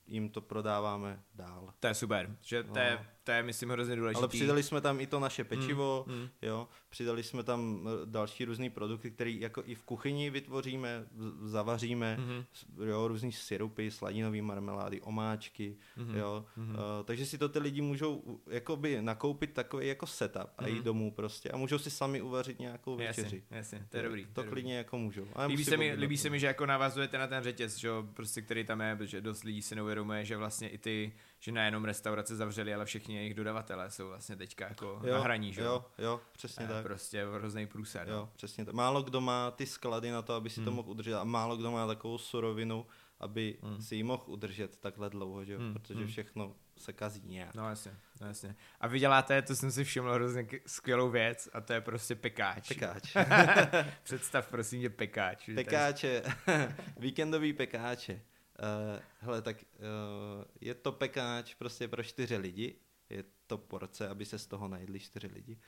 jim 0.07 0.29
to 0.29 0.41
prodáváme 0.41 1.23
dál. 1.33 1.73
To 1.79 1.87
je 1.87 1.93
super, 1.93 2.37
že 2.41 2.63
to 2.63 2.79
je, 2.79 2.91
no 2.91 3.05
to 3.25 3.31
je, 3.31 3.43
myslím, 3.43 3.69
hrozně 3.69 3.95
důležité. 3.95 4.19
Ale 4.19 4.27
přidali 4.27 4.63
jsme 4.63 4.81
tam 4.81 4.99
i 4.99 5.07
to 5.07 5.19
naše 5.19 5.43
pečivo, 5.43 6.05
mm, 6.07 6.15
mm. 6.15 6.29
jo, 6.41 6.67
přidali 6.89 7.23
jsme 7.23 7.43
tam 7.43 7.87
eh, 7.87 8.05
další 8.05 8.45
různé 8.45 8.69
produkty, 8.69 9.11
které 9.11 9.31
jako 9.31 9.63
i 9.65 9.75
v 9.75 9.83
kuchyni 9.83 10.29
vytvoříme, 10.29 11.05
zavaříme, 11.43 12.17
mm. 12.17 12.43
jo, 12.87 13.07
různý 13.07 13.31
syrupy, 13.31 13.91
sladinové 13.91 14.41
marmelády, 14.41 15.01
omáčky, 15.01 15.77
mm. 15.97 16.15
jo, 16.15 16.45
mm. 16.55 16.69
Uh, 16.69 16.75
takže 17.05 17.25
si 17.25 17.37
to 17.37 17.49
ty 17.49 17.59
lidi 17.59 17.81
můžou 17.81 18.41
jakoby 18.49 19.01
nakoupit 19.01 19.53
takový 19.53 19.87
jako 19.87 20.07
setup 20.07 20.41
mm. 20.41 20.65
a 20.65 20.67
jít 20.67 20.75
mhm. 20.75 20.83
domů 20.83 21.11
prostě 21.11 21.49
a 21.49 21.57
můžou 21.57 21.77
si 21.77 21.89
sami 21.89 22.21
uvařit 22.21 22.59
nějakou 22.59 22.95
večeři. 22.95 23.43
Jasně, 23.51 23.57
jasně 23.57 23.87
to 23.89 23.97
je 23.97 24.03
dobrý. 24.03 24.25
To, 24.25 24.43
to 24.43 24.49
klidně 24.49 24.73
dobrý. 24.73 24.77
jako 24.77 24.97
můžou. 24.97 25.27
líbí 25.47 25.65
se, 25.65 25.77
mi, 25.77 25.93
líbí 25.93 26.17
se 26.17 26.29
mi, 26.29 26.39
že 26.39 26.47
jako 26.47 26.65
navazujete 26.65 27.17
na 27.17 27.27
ten 27.27 27.43
řetěz, 27.43 27.77
že 27.77 27.87
jo, 27.87 28.07
prostě 28.13 28.41
který 28.41 28.63
tam 28.63 28.81
je, 28.81 28.95
protože 28.95 29.21
dost 29.21 29.43
lidí 29.43 29.61
si 29.61 29.75
neuvědomuje, 29.75 30.25
že 30.25 30.37
vlastně 30.37 30.69
i 30.69 30.77
ty 30.77 31.13
že 31.45 31.51
nejenom 31.51 31.85
restaurace 31.85 32.35
zavřely, 32.35 32.73
ale 32.73 32.85
všichni 32.85 33.15
jejich 33.15 33.33
dodavatelé 33.33 33.91
jsou 33.91 34.07
vlastně 34.07 34.35
teďka 34.35 34.67
jako 34.67 35.01
jo, 35.03 35.13
na 35.13 35.21
hraní, 35.21 35.53
že 35.53 35.61
jo? 35.61 35.85
Jo, 35.97 36.21
přesně 36.31 36.67
tak. 36.67 36.83
Prostě 36.83 37.25
hrozný 37.25 37.67
průser. 37.67 38.07
Jo, 38.07 38.15
no. 38.15 38.29
přesně 38.35 38.65
tak. 38.65 38.73
Málo 38.75 39.03
kdo 39.03 39.21
má 39.21 39.51
ty 39.51 39.65
sklady 39.65 40.11
na 40.11 40.21
to, 40.21 40.33
aby 40.33 40.49
si 40.49 40.59
hmm. 40.59 40.65
to 40.65 40.71
mohl 40.71 40.89
udržet 40.89 41.15
a 41.15 41.23
málo 41.23 41.57
kdo 41.57 41.71
má 41.71 41.87
takovou 41.87 42.17
surovinu, 42.17 42.85
aby 43.19 43.57
hmm. 43.61 43.81
si 43.81 43.95
ji 43.95 44.03
mohl 44.03 44.23
udržet 44.25 44.77
takhle 44.77 45.09
dlouho, 45.09 45.45
že 45.45 45.53
jo? 45.53 45.59
Hmm. 45.59 45.73
Protože 45.73 45.99
hmm. 45.99 46.07
všechno 46.07 46.55
se 46.77 46.93
kazí 46.93 47.21
nějak. 47.25 47.55
No 47.55 47.69
jasně, 47.69 47.97
no 48.21 48.27
jasně. 48.27 48.55
A 48.79 48.87
vy 48.87 48.99
děláte, 48.99 49.41
to 49.41 49.55
jsem 49.55 49.71
si 49.71 49.83
všiml, 49.83 50.13
hrozně 50.13 50.47
skvělou 50.65 51.09
věc 51.09 51.49
a 51.53 51.61
to 51.61 51.73
je 51.73 51.81
prostě 51.81 52.15
pekáč. 52.15 52.67
Pekáč. 52.67 53.15
Představ 54.03 54.47
prosím 54.47 54.81
tě 54.81 54.89
pekáč. 54.89 55.49
Pekáče, 55.55 56.23
víkendový 56.97 57.53
pekáče. 57.53 58.21
Uh, 58.59 59.01
hele, 59.19 59.41
tak 59.41 59.57
uh, 59.57 60.43
je 60.61 60.73
to 60.73 60.91
pekáč 60.91 61.53
prostě 61.53 61.87
pro 61.87 62.03
čtyři 62.03 62.37
lidi, 62.37 62.75
je 63.09 63.23
to 63.47 63.57
porce, 63.57 64.09
aby 64.09 64.25
se 64.25 64.39
z 64.39 64.47
toho 64.47 64.67
najedli 64.67 64.99
čtyři 64.99 65.27
lidi 65.27 65.59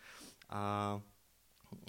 a 0.49 1.01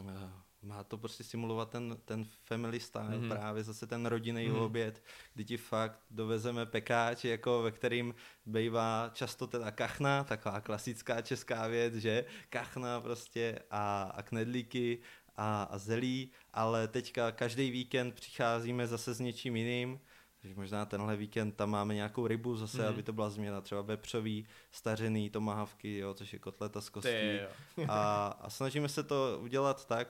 uh, 0.03 0.31
má 0.63 0.85
to 0.85 0.99
prostě 0.99 1.25
simulovat 1.25 1.71
ten, 1.71 1.97
ten 2.05 2.27
family 2.45 2.81
style, 2.81 3.09
mm-hmm. 3.09 3.29
právě 3.29 3.65
zase 3.65 3.87
ten 3.87 4.07
rodinný 4.07 4.49
mm-hmm. 4.49 4.63
oběd, 4.63 5.03
kdy 5.35 5.45
ti 5.45 5.57
fakt 5.57 6.01
dovezeme 6.11 6.67
pekáč, 6.67 7.25
jako 7.25 7.63
ve 7.63 7.73
kterým 7.73 8.15
bývá 8.47 9.11
často 9.15 9.47
teda 9.47 9.71
kachna, 9.71 10.25
taková 10.25 10.61
klasická 10.61 11.21
česká 11.21 11.67
věc, 11.67 11.95
že 11.95 12.25
kachna 12.49 13.01
prostě 13.01 13.59
a, 13.71 14.03
a 14.03 14.23
knedlíky 14.23 14.99
a, 15.37 15.63
a 15.63 15.79
zelí, 15.79 16.31
ale 16.53 16.89
teďka 16.89 17.33
každý 17.33 17.71
víkend 17.71 18.15
přicházíme 18.15 18.87
zase 18.87 19.15
s 19.15 19.21
něčím 19.21 19.57
jiným, 19.57 20.01
takže 20.43 20.55
možná 20.55 20.87
tenhle 20.87 21.17
víkend 21.17 21.53
tam 21.53 21.71
máme 21.71 21.95
nějakou 21.95 22.27
rybu 22.27 22.57
zase, 22.57 22.83
mm. 22.83 22.89
aby 22.89 23.03
to 23.03 23.13
byla 23.13 23.31
změna, 23.31 23.61
třeba 23.61 23.83
vepřový, 23.83 24.47
stařený, 24.71 25.31
tomahavky, 25.31 25.99
jo, 25.99 26.15
což 26.15 26.33
je 26.33 26.39
kotleta 26.39 26.81
z 26.81 26.89
kostí. 26.89 27.39
a, 27.89 28.27
a 28.41 28.51
snažíme 28.51 28.89
se 28.89 29.03
to 29.03 29.39
udělat 29.43 29.87
tak, 29.87 30.09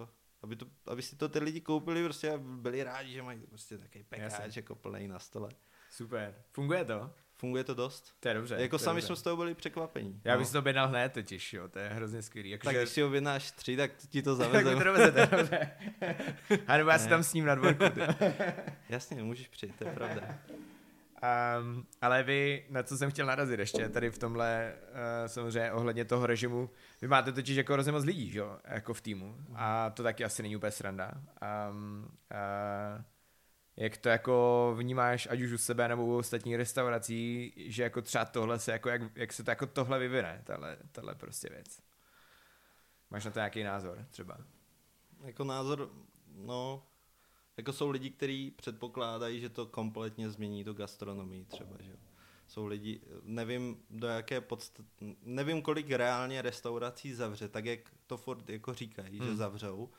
uh, 0.00 0.08
aby, 0.42 0.56
to, 0.56 0.66
aby 0.86 1.02
si 1.02 1.16
to 1.16 1.28
ty 1.28 1.38
lidi 1.38 1.60
koupili 1.60 2.04
prostě 2.04 2.32
a 2.32 2.38
byli 2.38 2.82
rádi, 2.82 3.12
že 3.12 3.22
mají 3.22 3.40
prostě 3.40 3.78
takový 3.78 4.04
pekáč 4.04 4.56
jako 4.56 4.74
plný 4.74 5.08
na 5.08 5.18
stole. 5.18 5.50
Super. 5.90 6.34
Funguje 6.52 6.84
to? 6.84 7.10
Funguje 7.40 7.64
to 7.64 7.74
dost. 7.74 8.14
To 8.20 8.28
je 8.28 8.34
dobře. 8.34 8.56
Jako 8.58 8.78
to 8.78 8.84
sami 8.84 9.02
jsme 9.02 9.16
z 9.16 9.22
toho 9.22 9.36
byli 9.36 9.54
překvapení. 9.54 10.20
Já 10.24 10.32
no. 10.32 10.38
bych 10.38 10.46
si 10.46 10.52
to 10.52 10.58
objednal 10.58 10.88
hned 10.88 11.12
totiž, 11.12 11.52
jo, 11.52 11.68
to 11.68 11.78
je 11.78 11.88
hrozně 11.88 12.22
skvělý. 12.22 12.50
Jako, 12.50 12.64
tak 12.64 12.74
že... 12.74 12.80
když 12.80 12.90
si 12.90 13.04
objednáš 13.04 13.50
tři, 13.50 13.76
tak 13.76 13.90
ti 14.08 14.22
to 14.22 14.34
zavezeme. 14.36 14.64
tak 14.64 14.78
to 14.78 14.84
dovezete, 14.84 15.36
dobře. 15.36 15.70
A 16.66 16.76
nebo 16.76 16.90
já 16.90 16.98
si 16.98 17.08
tam 17.08 17.22
s 17.22 17.34
ním 17.34 17.44
na 17.44 17.54
dvorku. 17.54 17.84
Jasně, 18.88 19.22
můžeš 19.22 19.48
přijít, 19.48 19.74
to 19.78 19.84
je 19.84 19.92
pravda. 19.92 20.38
Um, 21.60 21.86
ale 22.00 22.22
vy, 22.22 22.66
na 22.70 22.82
co 22.82 22.98
jsem 22.98 23.10
chtěl 23.10 23.26
narazit 23.26 23.60
ještě 23.60 23.88
tady 23.88 24.10
v 24.10 24.18
tomhle, 24.18 24.74
uh, 24.82 25.26
samozřejmě 25.26 25.72
ohledně 25.72 26.04
toho 26.04 26.26
režimu, 26.26 26.70
vy 27.02 27.08
máte 27.08 27.32
totiž 27.32 27.56
jako 27.56 27.72
hrozně 27.72 27.92
moc 27.92 28.04
lidí, 28.04 28.30
že? 28.30 28.42
jako 28.64 28.94
v 28.94 29.00
týmu 29.00 29.36
a 29.54 29.90
to 29.90 30.02
taky 30.02 30.24
asi 30.24 30.42
není 30.42 30.56
úplně 30.56 30.70
sranda. 30.70 31.12
Um, 31.70 32.08
uh, 32.30 33.02
jak 33.78 33.96
to 33.96 34.08
jako 34.08 34.74
vnímáš, 34.78 35.28
ať 35.30 35.40
už 35.40 35.52
u 35.52 35.58
sebe 35.58 35.88
nebo 35.88 36.06
u 36.06 36.16
ostatních 36.16 36.54
restaurací, 36.56 37.52
že 37.56 37.82
jako 37.82 38.02
třeba 38.02 38.24
tohle 38.24 38.58
se, 38.58 38.72
jako 38.72 38.88
jak, 38.88 39.02
jak 39.14 39.32
se 39.32 39.44
to 39.44 39.50
jako 39.50 39.66
tohle 39.66 39.98
vyvine, 39.98 40.42
tahle, 40.44 40.78
tahle 40.92 41.14
prostě 41.14 41.48
věc. 41.48 41.80
Máš 43.10 43.24
na 43.24 43.30
to 43.30 43.38
nějaký 43.38 43.62
názor 43.62 44.06
třeba? 44.10 44.38
Jako 45.24 45.44
názor, 45.44 45.90
no, 46.34 46.86
jako 47.56 47.72
jsou 47.72 47.90
lidi, 47.90 48.10
kteří 48.10 48.50
předpokládají, 48.50 49.40
že 49.40 49.48
to 49.48 49.66
kompletně 49.66 50.30
změní 50.30 50.64
tu 50.64 50.72
gastronomii 50.72 51.44
třeba, 51.44 51.76
že 51.80 51.96
Jsou 52.46 52.66
lidi, 52.66 53.00
nevím 53.22 53.82
do 53.90 54.06
jaké 54.06 54.40
podstat, 54.40 54.86
nevím 55.22 55.62
kolik 55.62 55.90
reálně 55.90 56.42
restaurací 56.42 57.14
zavře, 57.14 57.48
tak 57.48 57.64
jak 57.64 57.80
to 58.06 58.16
furt 58.16 58.50
jako 58.50 58.74
říkají, 58.74 59.18
hmm. 59.18 59.28
že 59.28 59.36
zavřou, 59.36 59.90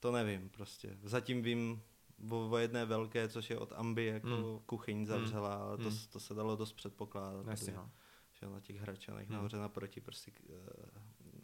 to 0.00 0.12
nevím 0.12 0.48
prostě. 0.48 0.98
Zatím 1.02 1.42
vím 1.42 1.82
o, 2.30 2.50
o 2.50 2.56
jedné 2.56 2.84
velké, 2.84 3.28
což 3.28 3.50
je 3.50 3.58
od 3.58 3.72
Ambi, 3.76 4.04
jako 4.04 4.28
hmm. 4.28 4.58
kuchyň 4.66 4.96
hmm. 4.96 5.06
zavřela, 5.06 5.54
ale 5.54 5.76
to, 5.76 5.90
hmm. 5.90 5.98
to 6.12 6.20
se 6.20 6.34
dalo 6.34 6.56
dost 6.56 6.72
předpokládat. 6.72 7.46
Jasně, 7.46 7.72
no. 7.72 7.90
Že 8.32 8.46
na 8.46 8.60
těch 8.60 8.76
Hračanech 8.76 9.28
hmm. 9.28 9.36
nahoře 9.36 9.56
naproti 9.56 10.00
prostě 10.00 10.30
k, 10.30 10.40
uh, 10.48 10.56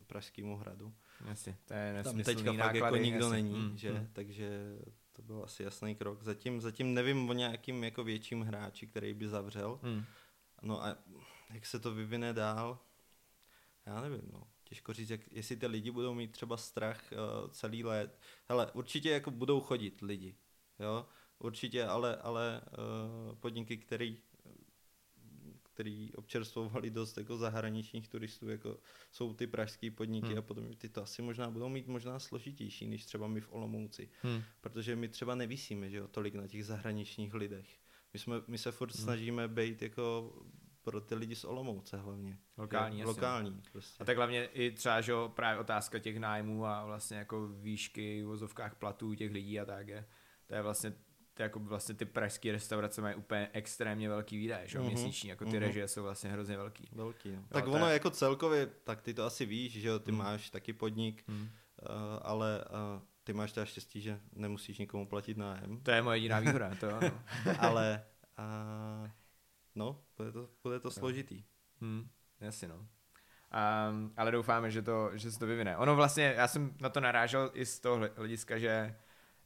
Pražskému 0.07 0.57
hradu. 0.57 0.95
Jasně, 1.29 1.57
to 1.65 1.75
je 1.75 2.03
Tam 2.05 2.23
teďka 2.23 2.53
náklady, 2.53 2.81
fakt 2.81 2.93
jako 2.93 3.05
nikdo 3.05 3.25
jasně. 3.25 3.43
není, 3.43 3.55
hmm. 3.55 3.79
že? 3.79 3.93
Hmm. 3.93 4.09
Takže 4.13 4.79
to 5.13 5.23
byl 5.23 5.43
asi 5.45 5.63
jasný 5.63 5.95
krok. 5.95 6.23
Zatím, 6.23 6.61
zatím 6.61 6.95
nevím 6.95 7.31
o 7.31 7.33
nějakým 7.33 7.85
jako 7.85 8.05
větším 8.05 8.43
hráči, 8.43 8.87
který 8.87 9.15
by 9.15 9.29
zavřel. 9.29 9.81
Hmm. 9.83 10.05
No 10.63 10.85
a 10.85 10.97
jak 11.55 11.67
se 11.67 11.81
to 11.81 11.95
vyvine 11.95 12.33
dál, 12.33 12.79
já 13.87 14.01
nevím, 14.01 14.29
no. 14.33 14.47
Těžko 14.65 14.93
říct, 14.93 15.11
jak, 15.11 15.21
jestli 15.33 15.57
ty 15.57 15.67
lidi 15.67 15.91
budou 15.91 16.15
mít 16.15 16.33
třeba 16.33 16.57
strach 16.57 17.03
uh, 17.13 17.51
celý 17.51 17.85
let. 17.85 18.19
Hele, 18.49 18.73
určitě 18.73 19.11
jako 19.11 19.31
budou 19.31 19.61
chodit 19.61 20.01
lidi, 20.01 20.37
jo, 20.83 21.07
určitě, 21.39 21.85
ale, 21.85 22.17
ale 22.17 22.61
uh, 22.61 23.35
podniky, 23.35 23.77
který 23.77 24.19
který 25.75 26.13
občerstvovali 26.15 26.91
dost 26.91 27.19
jako 27.19 27.37
zahraničních 27.37 28.09
turistů, 28.09 28.49
jako 28.49 28.79
jsou 29.13 29.35
ty 29.35 29.47
pražské 29.47 29.91
podniky 29.91 30.29
hmm. 30.29 30.39
a 30.39 30.43
podobně, 30.43 30.77
ty 30.77 30.89
to 30.89 31.03
asi 31.03 31.23
možná 31.23 31.51
budou 31.51 31.69
mít 31.69 31.87
možná 31.87 32.19
složitější, 32.19 32.87
než 32.87 33.05
třeba 33.05 33.27
my 33.29 33.41
v 33.41 33.53
Olomouci, 33.53 34.09
hmm. 34.23 34.43
protože 34.61 34.97
my 34.97 35.09
třeba 35.09 35.35
nevysíme, 35.35 35.91
že 35.91 35.97
jo, 35.97 36.09
tolik 36.09 36.35
na 36.35 36.47
těch 36.47 36.65
zahraničních 36.65 37.35
lidech. 37.35 37.67
My, 38.13 38.19
jsme, 38.19 38.37
my 38.47 38.59
se 38.59 38.73
furt 38.73 38.95
hmm. 38.95 39.05
snažíme 39.05 39.49
být 39.49 39.83
jako 39.83 40.35
pro 40.83 41.01
ty 41.01 41.15
lidi 41.15 41.37
z 41.37 41.45
Olomouce 41.45 41.97
hlavně. 41.97 42.39
Lokální, 42.57 42.99
je, 42.99 43.05
Lokální, 43.05 43.63
prostě. 43.73 44.03
A 44.03 44.05
tak 44.05 44.17
hlavně 44.17 44.45
i 44.45 44.71
třeba, 44.71 45.01
že 45.01 45.13
právě 45.29 45.61
otázka 45.61 45.99
těch 45.99 46.19
nájmů 46.19 46.67
a 46.67 46.85
vlastně 46.85 47.17
jako 47.17 47.49
výšky 47.49 48.23
v 48.23 48.27
vozovkách 48.27 48.75
platů 48.75 49.15
těch 49.15 49.33
lidí 49.33 49.61
a 49.61 49.65
tak 49.65 49.89
je. 49.89 50.07
To 50.47 50.55
je 50.55 50.63
vlastně 50.63 50.93
to 51.35 51.43
jako 51.43 51.59
vlastně 51.59 51.95
ty 51.95 52.05
pražské 52.05 52.53
restaurace 52.53 53.01
mají 53.01 53.15
úplně 53.15 53.51
extrémně 53.53 54.09
velký 54.09 54.37
výdaje, 54.37 54.69
že 54.69 54.79
mm-hmm. 54.79 54.87
měsíční, 54.87 55.29
jako 55.31 55.45
ty 55.45 55.51
mm-hmm. 55.51 55.59
režie 55.59 55.89
jsou 55.89 56.03
vlastně 56.03 56.31
hrozně 56.31 56.57
velký. 56.57 56.89
Velký, 56.93 57.29
no. 57.29 57.35
jo, 57.35 57.43
Tak 57.49 57.67
ono 57.67 57.87
je... 57.87 57.93
jako 57.93 58.11
celkově, 58.11 58.67
tak 58.67 59.03
ty 59.03 59.15
to 59.15 59.25
asi 59.25 59.47
víš, 59.47 59.73
že 59.73 59.89
jo, 59.89 59.99
ty 59.99 60.13
mm. 60.13 60.19
máš 60.19 60.51
taky 60.51 60.73
podnik, 60.73 61.25
mm. 61.29 61.41
uh, 61.43 61.49
ale 62.23 62.65
uh, 62.65 63.03
ty 63.25 63.33
máš 63.33 63.53
teda 63.53 63.67
štěstí, 63.67 64.01
že 64.01 64.21
nemusíš 64.33 64.79
nikomu 64.79 65.07
platit 65.07 65.37
nájem. 65.37 65.81
To 65.83 65.91
je 65.91 66.03
moje 66.03 66.17
jediná 66.19 66.41
výhoda, 66.41 66.75
to 66.81 66.97
ano. 66.97 67.23
ale 67.59 68.05
uh, 68.39 69.11
no, 69.75 70.03
bude 70.17 70.33
to, 70.33 70.49
bude 70.63 70.81
to 70.81 70.91
složitý. 70.91 71.45
Hmm, 71.81 72.09
jasně 72.41 72.69
no. 72.69 72.77
Um, 72.77 74.13
ale 74.17 74.31
doufáme, 74.31 74.71
že, 74.71 74.83
to, 74.83 75.11
že 75.15 75.31
se 75.33 75.39
to 75.39 75.47
vyvine. 75.47 75.77
Ono 75.77 75.97
vlastně, 75.97 76.35
já 76.37 76.49
jsem 76.49 76.75
na 76.81 76.89
to 76.89 77.01
narážel 77.01 77.51
i 77.55 77.67
z 77.67 77.81
toho 77.81 78.09
hlediska, 78.17 78.59
že 78.59 78.97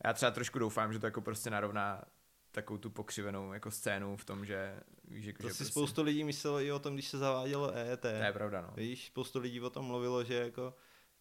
já 0.05 0.13
třeba 0.13 0.31
trošku 0.31 0.59
doufám, 0.59 0.93
že 0.93 0.99
to 0.99 1.07
jako 1.07 1.21
prostě 1.21 1.51
narovná 1.51 2.03
takovou 2.51 2.79
tu 2.79 2.91
pokřivenou 2.91 3.53
jako 3.53 3.71
scénu 3.71 4.17
v 4.17 4.25
tom, 4.25 4.47
že 4.47 4.81
víš, 5.05 5.27
jako, 5.27 5.43
to 5.43 5.49
že 5.49 5.55
si 5.55 5.59
prostě... 5.59 5.73
spoustu 5.73 6.03
lidí 6.03 6.25
myslelo 6.25 6.61
i 6.61 6.73
o 6.73 6.79
tom, 6.79 6.95
když 6.95 7.09
se 7.09 7.19
zavádělo 7.19 7.75
EET. 7.75 8.01
To 8.01 8.09
je 8.09 8.33
pravda, 8.33 8.61
no. 8.61 8.73
Víš, 8.77 9.07
spoustu 9.07 9.39
lidí 9.39 9.61
o 9.61 9.71
tom 9.71 9.85
mluvilo, 9.85 10.25
že 10.25 10.35
jako 10.35 10.75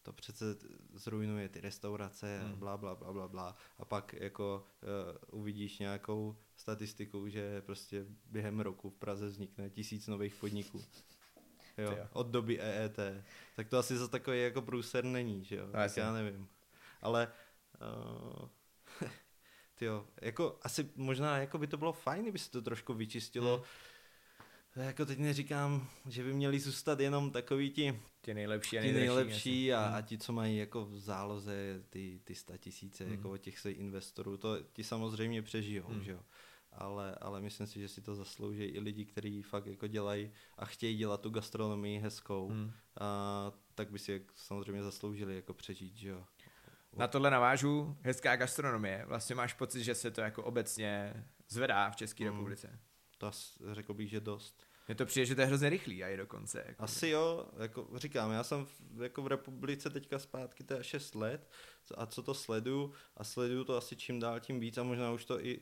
to 0.06 0.14
přece 0.14 0.46
zrujnuje 0.94 1.50
ty 1.50 1.62
restaurace 1.62 2.40
hmm. 2.40 2.56
bla, 2.56 2.78
bla, 2.78 2.96
bla, 2.96 3.14
bla, 3.14 3.28
bla. 3.28 3.56
A 3.78 3.86
pak 3.86 4.14
jako 4.14 4.64
uh, 5.32 5.40
uvidíš 5.40 5.80
nějakou 5.80 6.38
statistiku, 6.56 7.30
že 7.30 7.62
prostě 7.62 8.06
během 8.26 8.60
roku 8.60 8.90
v 8.90 8.96
Praze 8.96 9.28
vznikne 9.28 9.70
tisíc 9.70 10.08
nových 10.08 10.36
podniků. 10.36 10.84
Jo, 11.78 11.92
jo. 11.92 12.08
od 12.14 12.28
doby 12.28 12.62
EET. 12.62 13.00
Tak 13.56 13.68
to 13.68 13.78
asi 13.78 13.98
za 13.98 14.08
takový 14.08 14.42
jako 14.42 14.62
průser 14.62 15.04
není, 15.04 15.46
že 15.46 15.56
jo? 15.56 15.66
No, 15.66 15.72
tak 15.72 15.98
já 15.98 16.14
nevím. 16.14 16.48
Ale 17.02 17.32
uh, 17.82 18.50
tyjo, 19.76 20.06
jako 20.22 20.60
asi 20.62 20.90
možná 20.96 21.38
jako 21.38 21.58
by 21.58 21.68
to 21.68 21.78
bylo 21.78 21.94
fajn, 21.94 22.22
kdyby 22.22 22.40
se 22.40 22.52
to 22.52 22.62
trošku 22.62 22.94
vyčistilo. 22.94 23.58
Hmm 23.58 23.66
jako 24.84 25.06
teď 25.06 25.20
neříkám, 25.20 25.88
že 26.06 26.24
by 26.24 26.34
měli 26.34 26.60
zůstat 26.60 27.00
jenom 27.00 27.32
takový 27.32 27.72
ti 27.72 28.00
ti 28.26 28.34
nejlepší 28.34 28.80
a 28.80 28.82
ti 28.82 28.92
nejlepší 28.92 29.74
a, 29.74 29.98
a, 29.98 30.02
ti, 30.02 30.18
co 30.18 30.34
mají 30.34 30.58
jako 30.58 30.86
v 30.86 31.00
záloze 31.00 31.84
ty, 31.90 32.22
ty 32.24 32.36
sta 32.36 32.58
tisíce, 32.58 33.04
hmm. 33.04 33.14
jako 33.14 33.32
od 33.32 33.38
těch 33.38 33.60
se 33.60 33.72
investorů, 33.72 34.38
to 34.38 34.58
ti 34.74 34.84
samozřejmě 34.84 35.42
přežijou, 35.42 35.88
hmm. 35.88 36.04
že 36.04 36.12
jo. 36.12 36.20
Ale, 36.72 37.16
ale 37.16 37.42
myslím 37.42 37.68
si, 37.68 37.80
že 37.80 37.88
si 37.88 38.02
to 38.02 38.16
zaslouží 38.16 38.64
i 38.64 38.80
lidi, 38.80 39.06
kteří 39.06 39.42
fakt 39.42 39.66
jako 39.66 39.88
dělají 39.88 40.32
a 40.58 40.66
chtějí 40.66 40.98
dělat 40.98 41.22
tu 41.22 41.30
gastronomii 41.30 42.00
hezkou, 42.00 42.48
hmm. 42.50 42.72
a, 43.00 43.52
tak 43.76 43.92
by 43.92 44.00
si 44.00 44.26
samozřejmě 44.36 44.84
zasloužili 44.84 45.36
jako 45.36 45.54
přežít, 45.54 45.98
že 45.98 46.10
jo. 46.10 46.26
Na 46.96 47.08
tohle 47.08 47.32
navážu, 47.32 47.98
hezká 48.02 48.36
gastronomie. 48.36 49.06
Vlastně 49.08 49.36
máš 49.36 49.54
pocit, 49.54 49.84
že 49.84 49.96
se 49.96 50.12
to 50.12 50.22
jako 50.22 50.44
obecně 50.44 51.14
zvedá 51.50 51.90
v 51.90 51.96
České 51.96 52.24
hmm. 52.24 52.34
republice? 52.34 52.80
To 53.18 53.32
řekl 53.74 53.94
bych, 53.94 54.10
že 54.10 54.20
dost. 54.20 54.64
Mně 54.88 54.96
to 54.96 55.06
přijde, 55.06 55.26
že 55.26 55.36
to 55.36 55.42
je 55.42 55.48
hrozně 55.48 55.70
rychlý 55.70 56.04
a 56.04 56.08
i 56.08 56.18
dokonce. 56.18 56.64
Jako. 56.68 56.84
Asi 56.84 57.10
jo, 57.10 57.48
jako 57.58 57.88
říkám, 57.96 58.32
já 58.32 58.44
jsem 58.44 58.66
v, 58.66 59.02
jako 59.04 59.22
v 59.22 59.28
republice 59.28 59.90
teďka 59.90 60.20
zpátky, 60.20 60.64
to 60.64 60.74
je 60.74 60.84
6 60.84 61.16
let 61.16 61.50
a 61.96 62.06
co 62.06 62.24
to 62.24 62.34
sleduju 62.34 62.94
a 63.18 63.24
sleduju 63.24 63.64
to 63.64 63.78
asi 63.78 63.96
čím 63.96 64.20
dál 64.20 64.40
tím 64.40 64.60
víc 64.60 64.78
a 64.78 64.84
možná 64.84 65.12
už 65.12 65.26
to 65.26 65.46
i 65.46 65.62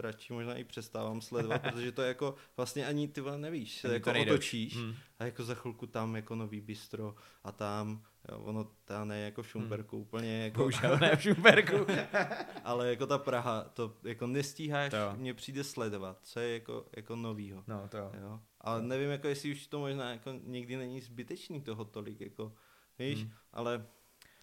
radši 0.00 0.32
možná 0.32 0.54
i 0.54 0.64
přestávám 0.64 1.20
sledovat, 1.20 1.62
protože 1.70 1.92
to 1.92 2.02
je 2.02 2.08
jako 2.08 2.34
vlastně 2.56 2.86
ani 2.86 3.08
ty 3.08 3.22
nevíš, 3.36 3.80
se 3.80 3.92
jako 3.92 4.12
otočíš 4.22 4.76
hmm. 4.76 4.94
a 5.18 5.24
jako 5.24 5.44
za 5.44 5.54
chvilku 5.54 5.86
tam 5.86 6.16
jako 6.16 6.34
nový 6.34 6.60
bistro 6.60 7.14
a 7.44 7.52
tam, 7.52 8.02
jo, 8.28 8.38
ono 8.38 8.70
ta 8.84 9.04
ne 9.04 9.20
jako 9.20 9.42
v 9.42 9.48
Šumperku, 9.48 9.96
hmm. 9.96 10.02
úplně 10.02 10.44
jako... 10.44 10.58
Bohužel 10.58 10.98
ne 10.98 11.16
v 11.16 11.22
Šumperku. 11.22 11.86
ale 12.64 12.88
jako 12.88 13.06
ta 13.06 13.18
Praha, 13.18 13.62
to 13.62 13.96
jako 14.04 14.26
nestíháš, 14.26 14.90
to. 14.90 15.16
mě 15.16 15.34
přijde 15.34 15.64
sledovat, 15.64 16.18
co 16.22 16.40
je 16.40 16.52
jako, 16.52 16.86
jako 16.96 17.16
novýho. 17.16 17.64
No 17.66 17.88
to 17.88 17.96
jo. 17.96 18.40
Ale 18.60 18.82
nevím, 18.82 19.10
jako 19.10 19.28
jestli 19.28 19.52
už 19.52 19.66
to 19.66 19.78
možná 19.78 20.10
jako 20.10 20.30
někdy 20.42 20.76
není 20.76 21.00
zbytečný 21.00 21.60
toho 21.60 21.84
tolik, 21.84 22.20
jako, 22.20 22.52
víš, 22.98 23.22
hmm. 23.22 23.32
ale 23.52 23.86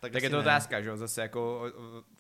tak, 0.02 0.12
tak 0.12 0.24
je 0.24 0.30
to 0.30 0.36
ne. 0.36 0.42
otázka, 0.42 0.82
že 0.82 0.90
jo, 0.90 0.98
zase 0.98 1.22
jako 1.22 1.72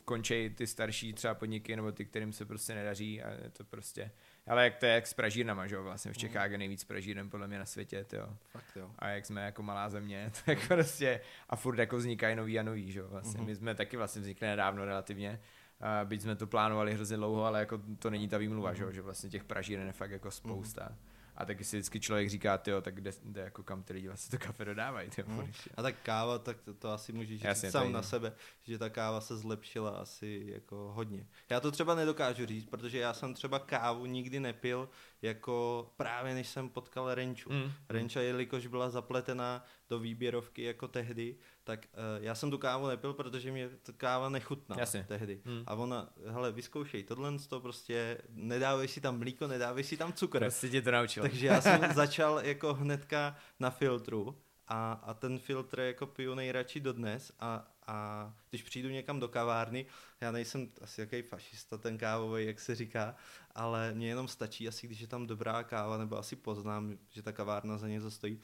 končí 0.05 0.49
ty 0.49 0.67
starší 0.67 1.13
třeba 1.13 1.33
podniky, 1.33 1.75
nebo 1.75 1.91
ty, 1.91 2.05
kterým 2.05 2.33
se 2.33 2.45
prostě 2.45 2.75
nedaří 2.75 3.21
a 3.21 3.29
je 3.29 3.49
to 3.49 3.63
prostě, 3.63 4.11
ale 4.47 4.63
jak 4.63 4.75
to 4.75 4.85
je 4.85 4.91
jak 4.91 5.07
s 5.07 5.13
pražírnama, 5.13 5.67
že 5.67 5.75
jo, 5.75 5.83
vlastně 5.83 6.13
v. 6.13 6.17
Čechách 6.17 6.51
je 6.51 6.57
nejvíc 6.57 6.83
pražírem 6.83 7.29
podle 7.29 7.47
mě 7.47 7.59
na 7.59 7.65
světě, 7.65 8.05
jo. 8.13 8.37
Fakt 8.51 8.75
jo. 8.75 8.91
A 8.99 9.07
jak 9.07 9.25
jsme 9.25 9.45
jako 9.45 9.63
malá 9.63 9.89
země, 9.89 10.31
tak 10.45 10.67
prostě 10.67 11.21
a 11.49 11.55
furt 11.55 11.79
jako 11.79 11.97
vznikají 11.97 12.35
nový 12.35 12.59
a 12.59 12.63
nový, 12.63 12.91
že 12.91 12.99
jo, 12.99 13.07
vlastně. 13.09 13.41
Mm-hmm. 13.41 13.45
My 13.45 13.55
jsme 13.55 13.75
taky 13.75 13.97
vlastně 13.97 14.21
vznikli 14.21 14.47
nedávno 14.47 14.85
relativně, 14.85 15.39
a 15.81 16.05
byť 16.05 16.21
jsme 16.21 16.35
to 16.35 16.47
plánovali 16.47 16.93
hrozně 16.93 17.17
dlouho, 17.17 17.43
ale 17.43 17.59
jako 17.59 17.81
to 17.99 18.09
není 18.09 18.27
ta 18.27 18.37
výmluva, 18.37 18.71
mm-hmm. 18.71 18.75
že, 18.75 18.83
jo, 18.83 18.91
že 18.91 19.01
vlastně 19.01 19.29
těch 19.29 19.43
pražíren 19.43 19.87
je 19.87 19.93
fakt 19.93 20.11
jako 20.11 20.31
spousta. 20.31 20.81
Mm-hmm. 20.81 21.20
A 21.41 21.45
taky 21.45 21.63
si 21.63 21.77
vždycky 21.77 21.99
člověk 21.99 22.29
říká, 22.29 22.57
tyjo, 22.57 22.81
tak 22.81 22.95
kde, 22.95 23.11
kde 23.23 23.41
jako 23.41 23.63
kam 23.63 23.83
ty 23.83 23.93
lidi 23.93 24.07
vlastně 24.07 24.39
to 24.39 24.45
kafe 24.45 24.65
dodávají. 24.65 25.09
Tyjo, 25.09 25.27
hmm. 25.27 25.51
A 25.77 25.81
tak 25.81 25.95
káva, 26.03 26.39
tak 26.39 26.61
to, 26.61 26.73
to 26.73 26.91
asi 26.91 27.13
můžeš 27.13 27.41
Jasně, 27.41 27.67
říct 27.67 27.73
sám 27.73 27.91
na 27.91 28.01
sebe, 28.01 28.33
že 28.63 28.77
ta 28.77 28.89
káva 28.89 29.21
se 29.21 29.37
zlepšila 29.37 29.89
asi 29.89 30.43
jako 30.45 30.91
hodně. 30.95 31.27
Já 31.49 31.59
to 31.59 31.71
třeba 31.71 31.95
nedokážu 31.95 32.45
říct, 32.45 32.65
protože 32.65 32.99
já 32.99 33.13
jsem 33.13 33.33
třeba 33.33 33.59
kávu 33.59 34.05
nikdy 34.05 34.39
nepil, 34.39 34.89
jako 35.21 35.87
právě 35.97 36.33
než 36.33 36.47
jsem 36.47 36.69
potkal 36.69 37.15
Renču. 37.15 37.51
Mm. 37.51 37.71
Renča, 37.89 38.21
jelikož 38.21 38.67
byla 38.67 38.89
zapletená 38.89 39.65
do 39.91 39.99
výběrovky 39.99 40.63
jako 40.63 40.87
tehdy, 40.87 41.35
tak 41.63 41.87
uh, 41.93 42.23
já 42.23 42.35
jsem 42.35 42.51
tu 42.51 42.57
kávu 42.57 42.87
nepil, 42.87 43.13
protože 43.13 43.51
mě 43.51 43.69
ta 43.69 43.91
káva 43.97 44.29
nechutná 44.29 44.75
Jasně. 44.79 45.05
tehdy. 45.07 45.41
Mm. 45.45 45.63
A 45.67 45.75
ona, 45.75 46.09
hele, 46.27 46.51
vyzkoušej 46.51 47.03
tohle, 47.03 47.39
to 47.49 47.59
prostě 47.59 48.17
nedávej 48.29 48.87
si 48.87 49.01
tam 49.01 49.19
mlíko, 49.19 49.47
nedávej 49.47 49.83
si 49.83 49.97
tam 49.97 50.13
cukr. 50.13 50.39
Prostě 50.39 50.69
tě 50.69 50.81
to 50.81 50.91
naučil. 50.91 51.23
Takže 51.23 51.47
já 51.47 51.61
jsem 51.61 51.81
začal 51.95 52.39
jako 52.39 52.73
hnedka 52.73 53.35
na 53.59 53.69
filtru 53.69 54.37
a, 54.67 54.93
a 54.93 55.13
ten 55.13 55.39
filtr 55.39 55.79
jako 55.79 56.05
piju 56.05 56.35
nejradši 56.35 56.79
dodnes 56.79 57.31
a, 57.39 57.67
a 57.87 58.33
když 58.49 58.63
přijdu 58.63 58.89
někam 58.89 59.19
do 59.19 59.27
kavárny, 59.27 59.85
já 60.21 60.31
nejsem 60.31 60.67
asi 60.81 61.01
jaký 61.01 61.21
fašista 61.21 61.77
ten 61.77 61.97
kávový, 61.97 62.45
jak 62.45 62.59
se 62.59 62.75
říká, 62.75 63.15
ale 63.55 63.93
mně 63.93 64.07
jenom 64.07 64.27
stačí 64.27 64.67
asi, 64.67 64.87
když 64.87 64.99
je 64.99 65.07
tam 65.07 65.27
dobrá 65.27 65.63
káva, 65.63 65.97
nebo 65.97 66.17
asi 66.17 66.35
poznám, 66.35 66.97
že 67.09 67.21
ta 67.21 67.31
kavárna 67.31 67.77
za 67.77 67.87
něco 67.87 68.11
stojí, 68.11 68.39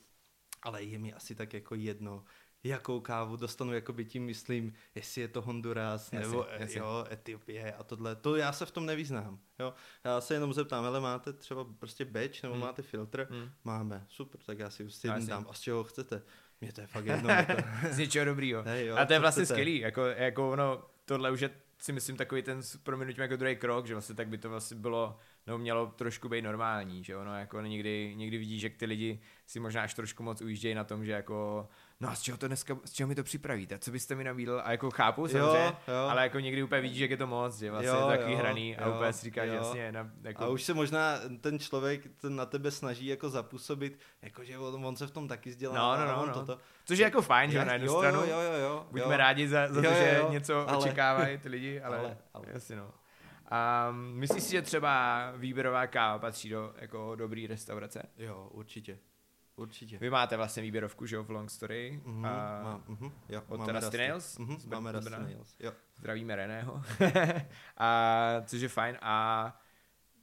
ale 0.64 0.84
je 0.84 1.00
mi 1.00 1.14
asi 1.14 1.36
tak 1.36 1.54
jako 1.54 1.76
jedno, 1.76 2.24
jakou 2.64 3.00
kávu 3.00 3.36
dostanu, 3.36 3.74
jako 3.74 3.94
by 3.94 4.06
tím 4.06 4.26
myslím, 4.26 4.74
jestli 4.96 5.22
je 5.22 5.28
to 5.28 5.42
Honduras, 5.42 6.14
jasně, 6.14 6.20
nebo 6.20 6.46
jasně. 6.60 6.80
Jo, 6.80 7.06
Etiopie 7.12 7.74
a 7.74 7.84
tohle. 7.84 8.16
To 8.16 8.36
já 8.36 8.52
se 8.52 8.66
v 8.66 8.72
tom 8.72 8.86
nevyznám. 8.86 9.40
Jo. 9.60 9.74
Já 10.04 10.22
se 10.22 10.34
jenom 10.34 10.54
zeptám, 10.54 10.86
ale 10.86 11.00
máte 11.00 11.34
třeba 11.34 11.66
prostě 11.80 12.06
beč, 12.06 12.42
nebo 12.42 12.56
hmm. 12.56 12.64
máte 12.64 12.82
filtr? 12.82 13.28
Hmm. 13.32 13.50
Máme, 13.64 14.06
super, 14.10 14.42
tak 14.46 14.60
já 14.60 14.70
si 14.70 14.84
prostě 14.84 15.08
dám. 15.28 15.46
A 15.50 15.54
z 15.54 15.60
čeho 15.60 15.84
chcete? 15.84 16.22
Mně 16.62 16.74
to 16.74 16.82
je 16.82 16.88
fakt 16.88 17.06
jedno. 17.16 17.30
to... 17.30 17.92
z 17.92 17.98
něčeho 17.98 18.26
dobrýho. 18.26 18.64
Hey, 18.64 18.86
jo, 18.86 18.96
a 18.96 19.06
to 19.06 19.14
je 19.14 19.20
vlastně 19.20 19.44
chcete? 19.44 19.56
skvělý, 19.56 19.80
jako, 19.80 20.06
jako 20.06 20.52
ono, 20.52 20.84
tohle 21.06 21.32
už 21.32 21.42
je 21.42 21.50
si 21.80 21.94
myslím 21.94 22.18
takový 22.18 22.42
ten, 22.42 22.62
prominutím 22.84 23.22
jako 23.22 23.36
druhý 23.36 23.56
krok, 23.56 23.88
že 23.88 23.94
vlastně 23.94 24.16
tak 24.16 24.28
by 24.28 24.38
to 24.38 24.50
vlastně 24.50 24.78
bylo, 24.78 25.20
no 25.48 25.58
mělo 25.58 25.88
trošku 25.88 26.30
být 26.30 26.42
normální, 26.42 27.04
že 27.04 27.18
ono 27.18 27.40
jako 27.40 27.62
někdy, 27.62 28.14
někdy 28.16 28.38
vidí, 28.38 28.60
že 28.60 28.70
ty 28.70 28.86
lidi 28.86 29.20
si 29.46 29.60
možná 29.60 29.82
až 29.82 29.94
trošku 29.94 30.24
moc 30.24 30.42
ujíždějí 30.42 30.76
na 30.76 30.84
tom, 30.84 31.06
že 31.06 31.12
jako 31.12 31.68
no 32.00 32.10
a 32.10 32.16
z 32.16 32.22
čeho 32.22 32.38
to 32.38 32.48
dneska, 32.48 32.78
z 32.86 32.92
čeho 32.92 33.08
mi 33.08 33.16
to 33.16 33.24
připravíte, 33.24 33.80
co 33.80 33.92
byste 33.92 34.16
mi 34.16 34.24
nabídl 34.24 34.62
a 34.64 34.72
jako 34.72 34.92
chápu 34.92 35.28
samozřejmě, 35.28 35.66
jo, 35.66 35.94
jo. 35.94 36.10
ale 36.10 36.24
jako 36.24 36.40
někdy 36.40 36.64
úplně 36.64 36.82
vidíš, 36.82 36.98
že 36.98 37.06
je 37.06 37.18
to 37.18 37.28
moc, 37.28 37.58
že 37.58 37.72
vlastně 37.72 37.90
jo, 37.90 38.10
je 38.10 38.18
takový 38.18 38.34
jo, 38.34 38.40
hraný 38.40 38.70
jo, 38.70 38.78
a 38.86 38.96
úplně 38.96 39.14
si 39.14 39.26
říká, 39.26 39.46
že 39.46 39.56
jasně. 39.56 39.92
Na, 39.92 40.12
jako... 40.24 40.44
A 40.44 40.48
už 40.48 40.64
se 40.64 40.74
možná 40.74 41.20
ten 41.42 41.60
člověk 41.60 42.02
ten 42.22 42.36
na 42.36 42.46
tebe 42.46 42.72
snaží 42.72 43.08
jako 43.08 43.30
zapůsobit, 43.30 44.00
jako 44.22 44.44
že 44.44 44.58
on, 44.58 44.86
on 44.86 44.96
se 44.96 45.08
v 45.08 45.12
tom 45.12 45.28
taky 45.28 45.50
vzdělá. 45.50 45.76
No, 45.76 46.06
no, 46.06 46.12
no, 46.12 46.26
no. 46.26 46.34
Toto. 46.34 46.58
Což 46.86 47.00
je 47.00 47.04
jako 47.04 47.22
fajn, 47.22 47.52
že 47.52 47.66
na 47.66 47.74
jednu 47.74 47.88
jo, 47.88 47.98
stranu. 47.98 48.20
Jo, 48.20 48.40
jo, 48.42 48.54
jo, 48.54 48.88
Buďme 48.92 49.14
jo. 49.14 49.18
rádi 49.18 49.48
za, 49.48 49.68
za 49.68 49.82
jo, 49.82 49.92
to, 49.92 49.98
že 49.98 50.18
jo, 50.20 50.32
něco 50.32 50.70
ale... 50.70 50.78
očekávají 50.78 51.38
ty 51.38 51.50
lidi, 51.50 51.82
ale, 51.82 51.98
ale, 52.00 52.18
ale. 52.34 52.46
jasně 52.54 52.76
no. 52.76 52.92
A 53.52 53.92
myslíš 53.92 54.44
si, 54.44 54.52
že 54.52 54.62
třeba 54.62 55.32
výběrová 55.38 55.88
káva 55.88 56.20
patří 56.20 56.50
do 56.50 56.74
jako 56.78 57.16
dobrý 57.16 57.48
restaurace? 57.48 58.04
Jo, 58.18 58.50
určitě. 58.52 59.00
Určitě. 59.56 59.98
Vy 59.98 60.10
máte 60.10 60.38
vlastně 60.38 60.64
výběrovku, 60.64 61.06
že 61.06 61.16
jo, 61.16 61.24
v 61.24 61.32
Long 61.32 61.52
Story. 61.52 62.02
Mm-hmm, 62.06 62.28
a 62.28 62.64
má, 62.64 62.84
mm-hmm, 62.88 63.12
jo, 63.30 63.42
od 63.48 63.68
Rusty 63.68 63.98
Nails. 63.98 64.38
Mm-hmm, 64.38 64.70
máme 64.70 64.92
Rusty 64.92 65.10
Nails, 65.10 65.56
jo. 65.60 65.72
Zdravíme 65.96 66.36
Reného. 66.36 66.82
a 67.78 68.42
což 68.46 68.62
je 68.62 68.70
fajn. 68.70 68.98
A 69.02 69.60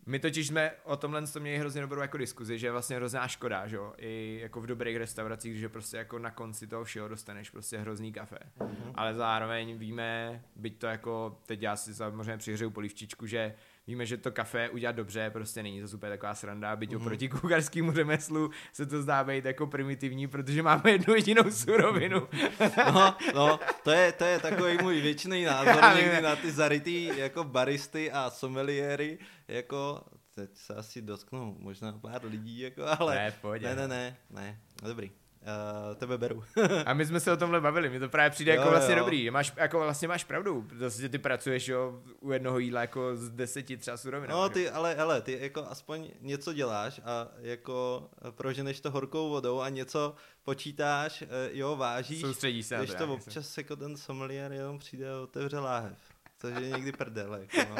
My 0.07 0.19
totiž 0.19 0.47
jsme 0.47 0.71
o 0.85 0.97
tomhle 0.97 1.27
to 1.27 1.41
měli 1.41 1.59
hrozně 1.59 1.81
dobrou 1.81 2.01
jako 2.01 2.19
diskuzi, 2.19 2.59
že 2.59 2.67
je 2.67 2.71
vlastně 2.73 2.97
hrozná 2.97 3.29
škoda, 3.29 3.67
že 3.67 3.77
jo, 3.77 3.95
i 3.97 4.39
jako 4.43 4.61
v 4.61 4.67
dobrých 4.67 4.97
restauracích, 4.97 5.57
že 5.57 5.69
prostě 5.69 5.97
jako 5.97 6.19
na 6.19 6.31
konci 6.31 6.67
toho 6.67 6.85
všeho 6.85 7.09
dostaneš 7.09 7.51
prostě 7.51 7.79
hrozný 7.79 8.13
kafe. 8.13 8.39
Mm-hmm. 8.59 8.93
Ale 8.95 9.15
zároveň 9.15 9.79
víme, 9.79 10.43
byť 10.57 10.79
to 10.79 10.87
jako, 10.87 11.39
teď 11.47 11.63
já 11.63 11.77
si 11.77 11.95
samozřejmě 11.95 12.37
přihřeju 12.37 12.71
polivčičku, 12.71 13.27
že 13.27 13.55
víme, 13.87 14.07
že 14.07 14.16
to 14.16 14.32
kafe 14.32 14.68
udělat 14.68 14.97
dobře 14.97 15.30
prostě 15.30 15.62
není 15.62 15.80
to 15.80 15.89
super 15.89 16.11
taková 16.11 16.35
sranda, 16.35 16.76
byť 16.76 16.91
mm-hmm. 16.91 16.97
oproti 16.97 17.28
kuchařskému 17.28 17.93
řemeslu 17.93 18.51
se 18.72 18.87
to 18.87 19.03
zdá 19.03 19.24
být 19.24 19.45
jako 19.45 19.66
primitivní, 19.66 20.26
protože 20.26 20.62
máme 20.62 20.91
jednu 20.91 21.14
jedinou 21.14 21.51
surovinu. 21.51 22.28
no, 22.95 23.16
no, 23.35 23.61
to 23.82 23.91
je, 23.91 24.12
to 24.12 24.24
je 24.24 24.39
takový 24.39 24.78
můj 24.82 25.01
věčný 25.01 25.45
názor 25.45 25.97
někdy 25.97 26.22
na 26.22 26.37
ty 26.37 26.51
zarytý 26.51 27.11
jako 27.16 27.45
baristy 27.45 28.11
a 28.12 28.30
someliéry, 28.30 29.18
jako 29.49 30.05
teď 30.35 30.51
se 30.55 30.74
asi 30.74 31.03
dotknou 31.03 31.57
možná 31.59 31.93
pár 31.93 32.24
lidí, 32.24 32.61
jako, 32.61 32.82
ale 32.99 33.14
ne, 33.14 33.35
ne, 33.61 33.74
ne, 33.74 33.87
ne, 33.87 34.16
ne, 34.30 34.61
dobrý. 34.82 35.11
Uh, 35.45 35.95
tebe 35.97 36.19
beru. 36.19 36.45
a 36.87 36.95
my 36.95 37.07
jsme 37.07 37.21
se 37.21 37.33
o 37.33 37.37
tomhle 37.37 37.61
bavili, 37.61 37.91
mi 37.91 38.01
to 38.01 38.09
právě 38.09 38.31
přijde 38.31 38.55
jo, 38.55 38.59
jako 38.59 38.71
vlastně 38.71 38.95
jo. 38.95 39.01
dobrý. 39.01 39.31
Máš, 39.31 39.53
jako 39.57 39.79
vlastně 39.79 40.09
máš 40.09 40.25
pravdu, 40.25 40.69
zase 40.77 41.09
ty 41.09 41.19
pracuješ 41.19 41.69
jo, 41.69 42.03
u 42.21 42.33
jednoho 42.33 42.59
jídla 42.59 42.81
jako 42.81 43.17
z 43.17 43.31
deseti 43.31 43.77
třeba 43.77 43.97
surovin. 43.97 44.31
No 44.31 44.49
ty, 44.49 44.71
ale, 44.71 44.97
ale 44.97 45.21
ty 45.21 45.39
jako 45.41 45.67
aspoň 45.69 46.11
něco 46.21 46.53
děláš 46.53 47.01
a 47.05 47.29
jako 47.39 48.09
proženeš 48.31 48.81
to 48.81 48.91
horkou 48.91 49.29
vodou 49.29 49.61
a 49.61 49.69
něco 49.69 50.15
počítáš, 50.45 51.23
eh, 51.23 51.27
jo, 51.53 51.77
vážíš. 51.77 52.21
Soustředí 52.21 52.63
se 52.63 52.77
Když 52.79 52.95
to 52.95 53.15
občas 53.15 53.59
jako 53.59 53.77
ten 53.77 53.97
sommelier 53.97 54.53
jenom 54.53 54.79
přijde 54.79 55.13
a 55.13 55.21
otevře 55.21 55.59
láhev. 55.59 55.99
Což 56.39 56.55
je 56.61 56.69
někdy 56.69 56.93
prdel, 56.93 57.35
jako 57.35 57.71
no. 57.71 57.77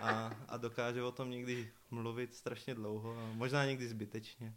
a, 0.00 0.32
a 0.48 0.56
dokáže 0.56 1.02
o 1.02 1.12
tom 1.12 1.30
někdy 1.30 1.70
mluvit 1.90 2.34
strašně 2.34 2.74
dlouho 2.74 3.16
a 3.18 3.32
možná 3.34 3.64
někdy 3.64 3.88
zbytečně. 3.88 4.54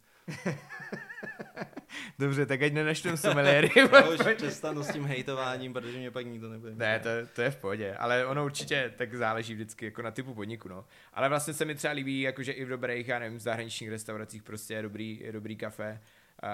Dobře, 2.19 2.45
tak 2.45 2.61
ať 2.61 2.73
nenaštím 2.73 3.17
someliéry. 3.17 3.69
Já 3.93 4.09
už 4.09 4.35
přestanu 4.35 4.83
s 4.83 4.93
tím 4.93 5.05
hejtováním, 5.05 5.73
protože 5.73 5.97
mě 5.97 6.11
pak 6.11 6.25
nikdo 6.25 6.49
nebude. 6.49 6.75
Ne, 6.75 6.99
to, 6.99 7.09
to, 7.35 7.41
je 7.41 7.51
v 7.51 7.55
pohodě, 7.55 7.95
ale 7.95 8.25
ono 8.25 8.45
určitě 8.45 8.93
tak 8.95 9.15
záleží 9.15 9.53
vždycky 9.53 9.85
jako 9.85 10.01
na 10.01 10.11
typu 10.11 10.33
podniku, 10.33 10.69
no. 10.69 10.85
Ale 11.13 11.29
vlastně 11.29 11.53
se 11.53 11.65
mi 11.65 11.75
třeba 11.75 11.93
líbí, 11.93 12.21
jakože 12.21 12.51
i 12.51 12.65
v 12.65 12.69
dobrých, 12.69 13.07
já 13.07 13.19
nevím, 13.19 13.39
zahraničních 13.39 13.89
restauracích 13.89 14.43
prostě 14.43 14.73
je 14.73 14.81
dobrý, 14.81 15.19
je 15.19 15.31
dobrý 15.31 15.55
kafe. 15.55 16.01
Uh, 16.43 16.49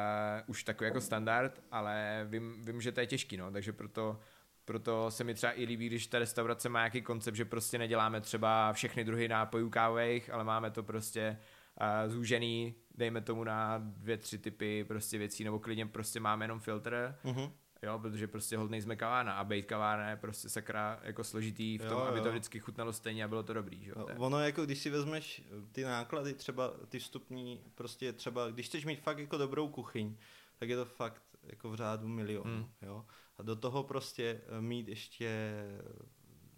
už 0.47 0.63
takový 0.63 0.87
jako 0.87 1.01
standard, 1.01 1.61
ale 1.71 2.25
vím, 2.29 2.61
vím, 2.65 2.81
že 2.81 2.91
to 2.91 2.99
je 2.99 3.07
těžký, 3.07 3.37
no, 3.37 3.51
takže 3.51 3.73
proto 3.73 4.19
proto 4.65 5.11
se 5.11 5.23
mi 5.23 5.33
třeba 5.33 5.59
i 5.59 5.65
líbí, 5.65 5.87
když 5.87 6.07
ta 6.07 6.19
restaurace 6.19 6.69
má 6.69 6.79
nějaký 6.79 7.01
koncept, 7.01 7.35
že 7.35 7.45
prostě 7.45 7.77
neděláme 7.77 8.21
třeba 8.21 8.73
všechny 8.73 9.03
druhy 9.03 9.27
nápojů 9.27 9.69
kávových, 9.69 10.29
ale 10.33 10.43
máme 10.43 10.71
to 10.71 10.83
prostě 10.83 11.37
uh, 11.81 12.11
zúžený, 12.11 12.75
dejme 12.95 13.21
tomu 13.21 13.43
na 13.43 13.77
dvě, 13.77 14.17
tři 14.17 14.37
typy 14.37 14.83
prostě 14.83 15.17
věcí, 15.17 15.43
nebo 15.43 15.59
klidně 15.59 15.85
prostě 15.85 16.19
máme 16.19 16.45
jenom 16.45 16.59
filtr, 16.59 17.15
uh-huh. 17.23 17.51
jo, 17.83 17.99
protože 17.99 18.27
prostě 18.27 18.57
hold 18.57 18.71
nejsme 18.71 18.95
kavárna 18.95 19.33
a 19.33 19.43
bejt 19.43 19.65
kavárna 19.65 20.09
je 20.09 20.15
prostě 20.15 20.49
sakra 20.49 20.99
jako 21.03 21.23
složitý 21.23 21.77
v 21.77 21.81
tom, 21.81 21.91
jo, 21.91 21.99
jo. 21.99 22.05
aby 22.05 22.21
to 22.21 22.29
vždycky 22.29 22.59
chutnalo 22.59 22.93
stejně 22.93 23.23
a 23.23 23.27
bylo 23.27 23.43
to 23.43 23.53
dobrý, 23.53 23.85
jo. 23.85 23.95
No, 23.97 24.05
ono 24.17 24.39
jako, 24.39 24.65
když 24.65 24.79
si 24.79 24.89
vezmeš 24.89 25.43
ty 25.71 25.83
náklady, 25.83 26.33
třeba 26.33 26.73
ty 26.89 26.99
vstupní, 26.99 27.63
prostě 27.75 28.13
třeba, 28.13 28.51
když 28.51 28.65
chceš 28.65 28.85
mít 28.85 29.01
fakt 29.01 29.19
jako 29.19 29.37
dobrou 29.37 29.67
kuchyň, 29.69 30.17
tak 30.57 30.69
je 30.69 30.75
to 30.75 30.85
fakt 30.85 31.23
jako 31.43 31.69
v 31.69 31.75
řádu 31.75 32.07
milionů, 32.07 32.55
hmm. 32.55 32.69
jo. 32.81 33.05
A 33.37 33.43
do 33.43 33.55
toho 33.55 33.83
prostě 33.83 34.41
mít 34.59 34.87
ještě 34.87 35.51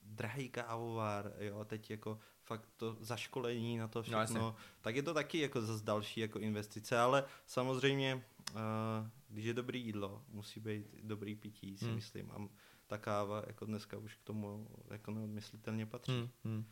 drahý 0.04 0.50
kávovár, 0.50 1.34
jo, 1.40 1.60
a 1.60 1.66
teď 1.66 1.92
jako 1.92 2.20
fakt 2.44 2.70
to 2.78 2.98
zaškolení 3.00 3.78
na 3.78 3.88
to 3.88 4.00
no, 4.00 4.04
všechno, 4.04 4.40
no, 4.40 4.56
tak 4.82 4.96
je 4.96 5.04
to 5.04 5.14
taky 5.14 5.40
jako 5.40 5.62
zase 5.62 5.84
další 5.84 6.20
jako 6.20 6.40
investice, 6.40 7.00
ale 7.00 7.24
samozřejmě, 7.46 8.26
uh, 8.54 8.62
když 9.30 9.46
je 9.46 9.54
dobrý 9.54 9.86
jídlo, 9.86 10.24
musí 10.30 10.60
být 10.60 10.86
dobrý 11.04 11.36
pití, 11.36 11.78
si 11.78 11.86
hmm. 11.86 11.96
myslím, 11.96 12.32
a 12.32 12.48
ta 12.88 12.98
káva 12.98 13.44
jako 13.48 13.66
dneska 13.66 13.98
už 13.98 14.16
k 14.16 14.24
tomu 14.24 14.68
jako 14.92 15.12
neodmyslitelně 15.12 15.86
patří. 15.86 16.12
Hmm. 16.12 16.30
Hmm. 16.44 16.66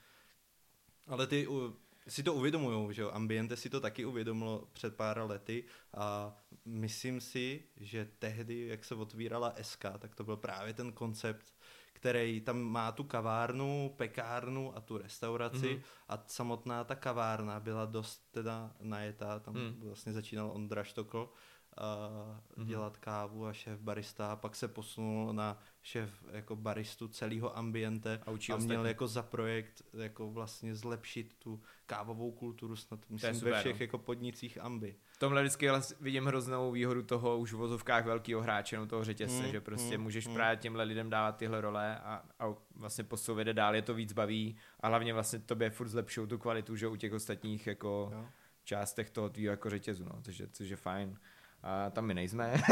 Ale 1.07 1.27
ty 1.27 1.47
uh, 1.47 1.73
si 2.07 2.23
to 2.23 2.33
uvědomují, 2.33 2.93
že 2.93 3.01
jo, 3.01 3.11
Ambiente 3.11 3.57
si 3.57 3.69
to 3.69 3.79
taky 3.79 4.05
uvědomilo 4.05 4.67
před 4.73 4.95
pár 4.95 5.19
lety 5.19 5.63
a 5.93 6.37
myslím 6.65 7.21
si, 7.21 7.63
že 7.77 8.07
tehdy, 8.19 8.67
jak 8.67 8.85
se 8.85 8.95
otvírala 8.95 9.55
SK, 9.61 9.85
tak 9.99 10.15
to 10.15 10.23
byl 10.23 10.37
právě 10.37 10.73
ten 10.73 10.91
koncept 10.91 11.53
který 12.01 12.41
tam 12.41 12.61
má 12.61 12.91
tu 12.91 13.03
kavárnu, 13.03 13.93
pekárnu 13.97 14.77
a 14.77 14.81
tu 14.81 14.97
restauraci 14.97 15.57
mm-hmm. 15.57 15.81
a 16.09 16.23
samotná 16.27 16.83
ta 16.83 16.95
kavárna 16.95 17.59
byla 17.59 17.85
dost 17.85 18.31
teda 18.31 18.71
najetá, 18.81 19.39
tam 19.39 19.53
mm. 19.53 19.81
vlastně 19.83 20.13
začínal 20.13 20.51
Ondra 20.51 20.83
Štokl 20.83 21.29
uh, 21.77 22.63
mm-hmm. 22.63 22.67
dělat 22.67 22.97
kávu 22.97 23.45
a 23.45 23.53
šéf 23.53 23.79
barista 23.79 24.31
a 24.31 24.35
pak 24.35 24.55
se 24.55 24.67
posunul 24.67 25.33
na 25.33 25.57
šéf 25.81 26.23
jako 26.31 26.55
baristu 26.55 27.07
celého 27.07 27.57
ambiente 27.57 28.21
a, 28.25 28.53
a 28.53 28.57
měl 28.57 28.85
jako 28.85 29.07
za 29.07 29.23
projekt 29.23 29.81
jako 29.93 30.31
vlastně 30.31 30.75
zlepšit 30.75 31.35
tu 31.39 31.61
kávovou 31.85 32.31
kulturu 32.31 32.75
snad 32.75 32.99
myslím 33.09 33.35
super, 33.35 33.53
ve 33.53 33.59
všech 33.59 33.79
no. 33.79 33.83
jako 33.83 33.97
podnicích 33.97 34.61
ambi. 34.61 34.95
V 35.11 35.17
tomhle 35.17 35.41
vždycky 35.41 35.69
vidím 36.01 36.25
hroznou 36.25 36.71
výhodu 36.71 37.03
toho 37.03 37.37
už 37.37 37.53
v 37.53 37.57
vozovkách 37.57 38.05
velkého 38.05 38.41
hráče, 38.41 38.77
no 38.77 38.87
toho 38.87 39.03
řetězce, 39.03 39.43
mm, 39.43 39.51
že 39.51 39.61
prostě 39.61 39.97
mm, 39.97 40.03
můžeš 40.03 40.27
mm. 40.27 40.33
právě 40.33 40.57
těmhle 40.57 40.83
lidem 40.83 41.09
dávat 41.09 41.37
tyhle 41.37 41.61
role 41.61 41.99
a, 41.99 42.23
a 42.39 42.53
vlastně 42.75 43.03
posouvěde 43.03 43.53
dál, 43.53 43.75
je 43.75 43.81
to 43.81 43.93
víc 43.93 44.13
baví 44.13 44.57
a 44.79 44.87
hlavně 44.87 45.13
vlastně 45.13 45.39
tobě 45.39 45.69
furt 45.69 45.87
zlepšou 45.87 46.27
tu 46.27 46.37
kvalitu, 46.37 46.75
že 46.75 46.87
u 46.87 46.95
těch 46.95 47.13
ostatních 47.13 47.67
jako 47.67 48.09
jo. 48.13 48.25
částech 48.63 49.09
toho 49.09 49.29
tvýho 49.29 49.51
jako 49.51 49.69
řetězu, 49.69 50.05
no, 50.05 50.21
což 50.21 50.39
je, 50.39 50.47
což 50.47 50.69
je 50.69 50.75
fajn 50.75 51.17
a 51.63 51.89
tam 51.89 52.05
my 52.05 52.13
nejsme. 52.13 52.53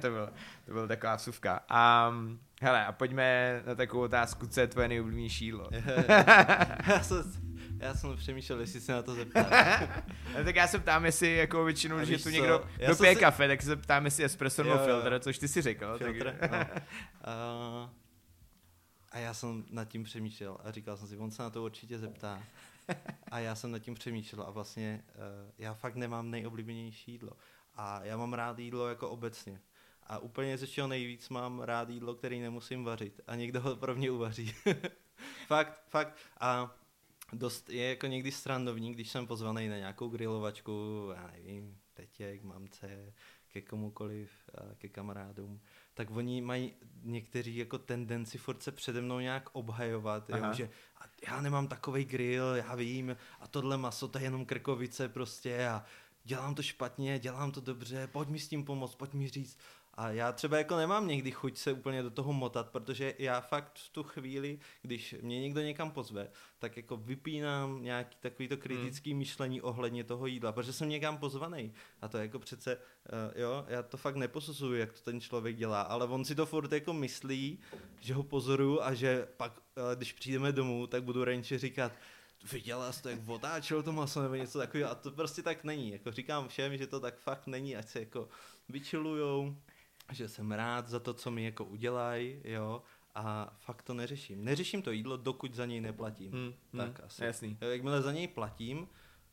to, 0.00 0.10
bylo, 0.10 0.26
to 0.66 0.72
byla 0.72 0.86
taková 0.86 1.16
vsuvka. 1.16 1.60
A 1.68 2.12
hele, 2.62 2.86
a 2.86 2.92
pojďme 2.92 3.62
na 3.66 3.74
takovou 3.74 4.02
otázku, 4.02 4.46
co 4.46 4.60
je 4.60 4.66
tvoje 4.66 4.88
nejoblíbenější 4.88 5.44
jídlo? 5.44 5.68
já, 6.88 7.02
jsem, 7.02 7.32
já 7.78 7.94
jsem 7.94 8.16
přemýšlel, 8.16 8.60
jestli 8.60 8.80
se 8.80 8.92
na 8.92 9.02
to 9.02 9.14
zeptat. 9.14 9.48
tak 10.44 10.56
já 10.56 10.66
se 10.66 10.78
ptám, 10.78 11.04
jestli 11.04 11.36
jako 11.36 11.64
většinou, 11.64 11.98
je 11.98 12.18
tu 12.18 12.28
někdo 12.28 12.64
dopije 12.86 13.14
si... 13.14 13.20
kafe, 13.20 13.48
tak 13.48 13.62
se 13.62 13.76
ptám, 13.76 14.04
jestli 14.04 14.24
espresso 14.24 14.62
nebo 14.62 14.78
filtr, 14.78 15.18
což 15.18 15.38
ty 15.38 15.48
si 15.48 15.62
řekl. 15.62 15.98
Filtr, 15.98 16.36
tak... 16.40 16.50
no. 16.50 16.58
uh, 16.58 17.90
a 19.10 19.18
já 19.18 19.34
jsem 19.34 19.64
nad 19.70 19.84
tím 19.84 20.04
přemýšlel 20.04 20.58
a 20.64 20.70
říkal 20.70 20.96
jsem 20.96 21.08
si, 21.08 21.16
on 21.16 21.30
se 21.30 21.42
na 21.42 21.50
to 21.50 21.64
určitě 21.64 21.98
zeptá. 21.98 22.42
A 23.30 23.38
já 23.38 23.54
jsem 23.54 23.70
nad 23.70 23.78
tím 23.78 23.94
přemýšlel 23.94 24.46
a 24.46 24.50
vlastně 24.50 25.02
uh, 25.14 25.50
já 25.58 25.74
fakt 25.74 25.94
nemám 25.94 26.30
nejoblíbenější 26.30 27.12
jídlo. 27.12 27.32
A 27.76 28.04
já 28.04 28.16
mám 28.16 28.32
rád 28.32 28.58
jídlo 28.58 28.88
jako 28.88 29.10
obecně. 29.10 29.60
A 30.06 30.18
úplně 30.18 30.58
ze 30.58 30.66
čeho 30.66 30.88
nejvíc 30.88 31.28
mám 31.28 31.60
rád 31.60 31.88
jídlo, 31.88 32.14
který 32.14 32.40
nemusím 32.40 32.84
vařit. 32.84 33.20
A 33.26 33.34
někdo 33.34 33.60
ho 33.60 33.76
pro 33.76 33.94
mě 33.94 34.10
uvaří. 34.10 34.54
fakt, 35.46 35.82
fakt. 35.88 36.16
A 36.40 36.76
dost 37.32 37.70
je 37.70 37.88
jako 37.88 38.06
někdy 38.06 38.32
strandovní, 38.32 38.92
když 38.94 39.10
jsem 39.10 39.26
pozvaný 39.26 39.68
na 39.68 39.76
nějakou 39.76 40.08
grilovačku, 40.08 41.08
já 41.16 41.26
nevím, 41.26 41.78
tetěk, 41.94 42.42
mamce, 42.42 43.12
ke 43.48 43.60
komukoliv, 43.60 44.30
ke 44.78 44.88
kamarádům, 44.88 45.60
tak 45.94 46.10
oni 46.10 46.40
mají 46.40 46.72
někteří 47.02 47.56
jako 47.56 47.78
tendenci 47.78 48.38
furt 48.38 48.62
se 48.62 48.72
přede 48.72 49.00
mnou 49.00 49.18
nějak 49.18 49.48
obhajovat, 49.52 50.30
jo, 50.30 50.52
že 50.52 50.70
já 51.28 51.40
nemám 51.40 51.68
takový 51.68 52.04
grill, 52.04 52.54
já 52.54 52.74
vím, 52.74 53.16
a 53.40 53.46
tohle 53.48 53.76
maso 53.76 54.08
to 54.08 54.18
je 54.18 54.24
jenom 54.24 54.46
krkovice 54.46 55.08
prostě 55.08 55.68
a 55.68 55.84
dělám 56.24 56.54
to 56.54 56.62
špatně, 56.62 57.18
dělám 57.18 57.52
to 57.52 57.60
dobře, 57.60 58.06
pojď 58.06 58.28
mi 58.28 58.38
s 58.38 58.48
tím 58.48 58.64
pomoct, 58.64 58.94
pojď 58.94 59.12
mi 59.14 59.28
říct. 59.28 59.58
A 59.96 60.10
já 60.10 60.32
třeba 60.32 60.58
jako 60.58 60.76
nemám 60.76 61.08
někdy 61.08 61.30
chuť 61.30 61.56
se 61.56 61.72
úplně 61.72 62.02
do 62.02 62.10
toho 62.10 62.32
motat, 62.32 62.70
protože 62.70 63.14
já 63.18 63.40
fakt 63.40 63.78
v 63.78 63.88
tu 63.88 64.02
chvíli, 64.02 64.58
když 64.82 65.14
mě 65.22 65.40
někdo 65.40 65.60
někam 65.60 65.90
pozve, 65.90 66.28
tak 66.58 66.76
jako 66.76 66.96
vypínám 66.96 67.82
nějaký 67.82 68.16
takový 68.20 68.48
to 68.48 68.56
kritický 68.56 69.10
hmm. 69.10 69.18
myšlení 69.18 69.62
ohledně 69.62 70.04
toho 70.04 70.26
jídla, 70.26 70.52
protože 70.52 70.72
jsem 70.72 70.88
někam 70.88 71.18
pozvaný. 71.18 71.72
A 72.00 72.08
to 72.08 72.18
jako 72.18 72.38
přece, 72.38 72.76
uh, 72.76 73.40
jo, 73.40 73.64
já 73.68 73.82
to 73.82 73.96
fakt 73.96 74.16
neposuzuju, 74.16 74.74
jak 74.74 74.92
to 74.92 75.00
ten 75.00 75.20
člověk 75.20 75.56
dělá, 75.56 75.80
ale 75.80 76.06
on 76.06 76.24
si 76.24 76.34
to 76.34 76.46
furt 76.46 76.72
jako 76.72 76.92
myslí, 76.92 77.58
že 78.00 78.14
ho 78.14 78.22
pozoruju 78.22 78.82
a 78.82 78.94
že 78.94 79.28
pak, 79.36 79.58
uh, 79.58 79.84
když 79.94 80.12
přijdeme 80.12 80.52
domů, 80.52 80.86
tak 80.86 81.02
budu 81.02 81.24
ranče 81.24 81.58
říkat, 81.58 81.92
viděla 82.52 82.92
jsi 82.92 83.02
to, 83.02 83.08
jak 83.08 83.28
otáčel 83.28 83.82
to 83.82 83.92
maso 83.92 84.22
nebo 84.22 84.34
něco 84.34 84.58
takového 84.58 84.90
a 84.90 84.94
to 84.94 85.10
prostě 85.10 85.42
tak 85.42 85.64
není. 85.64 85.90
Jako 85.90 86.12
říkám 86.12 86.48
všem, 86.48 86.76
že 86.76 86.86
to 86.86 87.00
tak 87.00 87.18
fakt 87.18 87.46
není, 87.46 87.76
ať 87.76 87.88
se 87.88 88.00
jako 88.00 88.28
vyčilujou, 88.68 89.56
že 90.12 90.28
jsem 90.28 90.52
rád 90.52 90.88
za 90.88 91.00
to, 91.00 91.14
co 91.14 91.30
mi 91.30 91.44
jako 91.44 91.64
udělají, 91.64 92.40
jo, 92.44 92.82
a 93.14 93.56
fakt 93.58 93.82
to 93.82 93.94
neřeším. 93.94 94.44
Neřeším 94.44 94.82
to 94.82 94.90
jídlo, 94.90 95.16
dokud 95.16 95.54
za 95.54 95.66
něj 95.66 95.80
neplatím. 95.80 96.32
Hmm, 96.32 96.42
hmm, 96.42 96.54
tak 96.72 97.00
asi. 97.04 97.24
Jasný. 97.24 97.58
Jakmile 97.60 98.02
za 98.02 98.12
něj 98.12 98.28
platím, 98.28 98.88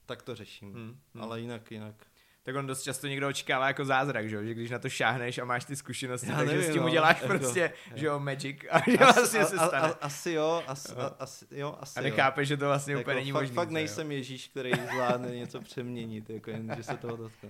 tak 0.05 0.21
to 0.21 0.35
řeším. 0.35 0.73
Hmm, 0.73 0.99
hmm. 1.13 1.23
Ale 1.23 1.41
jinak, 1.41 1.71
jinak. 1.71 2.07
Tak 2.43 2.55
on 2.55 2.67
dost 2.67 2.83
často 2.83 3.07
někdo 3.07 3.27
očekává 3.27 3.67
jako 3.67 3.85
zázrak, 3.85 4.29
že, 4.29 4.45
že 4.45 4.53
když 4.53 4.69
na 4.71 4.79
to 4.79 4.89
šáhneš 4.89 5.37
a 5.37 5.45
máš 5.45 5.65
ty 5.65 5.75
zkušenosti, 5.75 6.27
Já 6.29 6.35
takže 6.35 6.53
nevím, 6.53 6.69
s 6.69 6.73
tím 6.73 6.81
no, 6.81 6.87
uděláš 6.87 7.21
jako, 7.21 7.27
prostě, 7.37 7.73
jo. 7.91 7.97
že 7.97 8.05
jo, 8.05 8.19
magic 8.19 8.57
a 8.71 8.79
že 8.91 8.97
vlastně 8.97 9.45
se 9.45 9.55
a, 9.55 9.67
stane. 9.67 9.93
a, 9.93 9.97
asi 10.01 10.31
jo, 10.31 10.63
asi, 10.67 10.91
a, 10.95 11.15
asi, 11.19 11.45
jo, 11.51 11.77
asi 11.79 11.99
A 11.99 12.01
nechápeš, 12.01 12.47
že 12.47 12.57
to 12.57 12.65
vlastně 12.65 12.93
Jako 12.93 13.01
úplně 13.01 13.15
není 13.15 13.31
možný. 13.31 13.55
fakt 13.55 13.69
nejsem 13.69 14.11
Ježíš, 14.11 14.47
který 14.47 14.71
zvládne 14.91 15.35
něco 15.35 15.61
přeměnit, 15.61 16.29
jako 16.29 16.49
jen, 16.51 16.73
že 16.77 16.83
se 16.83 16.97
toho 16.97 17.15
dotkne. 17.17 17.49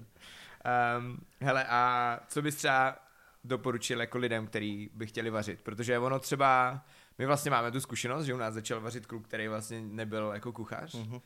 Um, 0.98 1.18
hele, 1.42 1.66
a 1.70 2.20
co 2.28 2.42
bys 2.42 2.56
třeba 2.56 2.98
doporučil 3.44 4.00
jako 4.02 4.18
lidem, 4.18 4.48
kteří 4.48 4.90
by 4.94 5.08
chtěli 5.08 5.30
vařit? 5.30 5.62
Protože 5.62 6.00
ono 6.00 6.20
třeba, 6.20 6.82
my 7.18 7.26
vlastně 7.26 7.52
máme 7.52 7.72
tu 7.72 7.80
zkušenost, 7.82 8.26
že 8.26 8.34
u 8.34 8.38
nás 8.38 8.54
začal 8.54 8.82
vařit 8.82 9.06
kluk, 9.06 9.28
který 9.28 9.48
vlastně 9.48 9.82
nebyl 9.82 10.32
jako 10.34 10.52
kuchař 10.52 10.94
Mhm. 10.94 11.20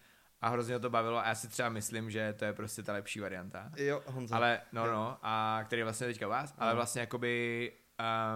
A 0.46 0.50
hrozně 0.50 0.80
to 0.80 0.90
bavilo 0.90 1.18
a 1.18 1.28
já 1.28 1.36
si 1.36 1.48
třeba 1.48 1.70
myslím, 1.70 2.12
že 2.12 2.34
to 2.34 2.46
je 2.46 2.54
prostě 2.54 2.84
ta 2.84 2.94
lepší 2.94 3.20
varianta. 3.20 3.72
Jo, 3.78 4.02
Honza. 4.06 4.36
Ale, 4.36 4.62
no, 4.72 4.86
Jo. 4.86 4.92
no, 4.92 5.18
a 5.22 5.62
který 5.66 5.80
je 5.80 5.84
vlastně 5.84 6.08
teďka 6.08 6.28
vás, 6.28 6.54
ale 6.58 6.76
vlastně 6.76 7.02
jakoby, 7.02 7.72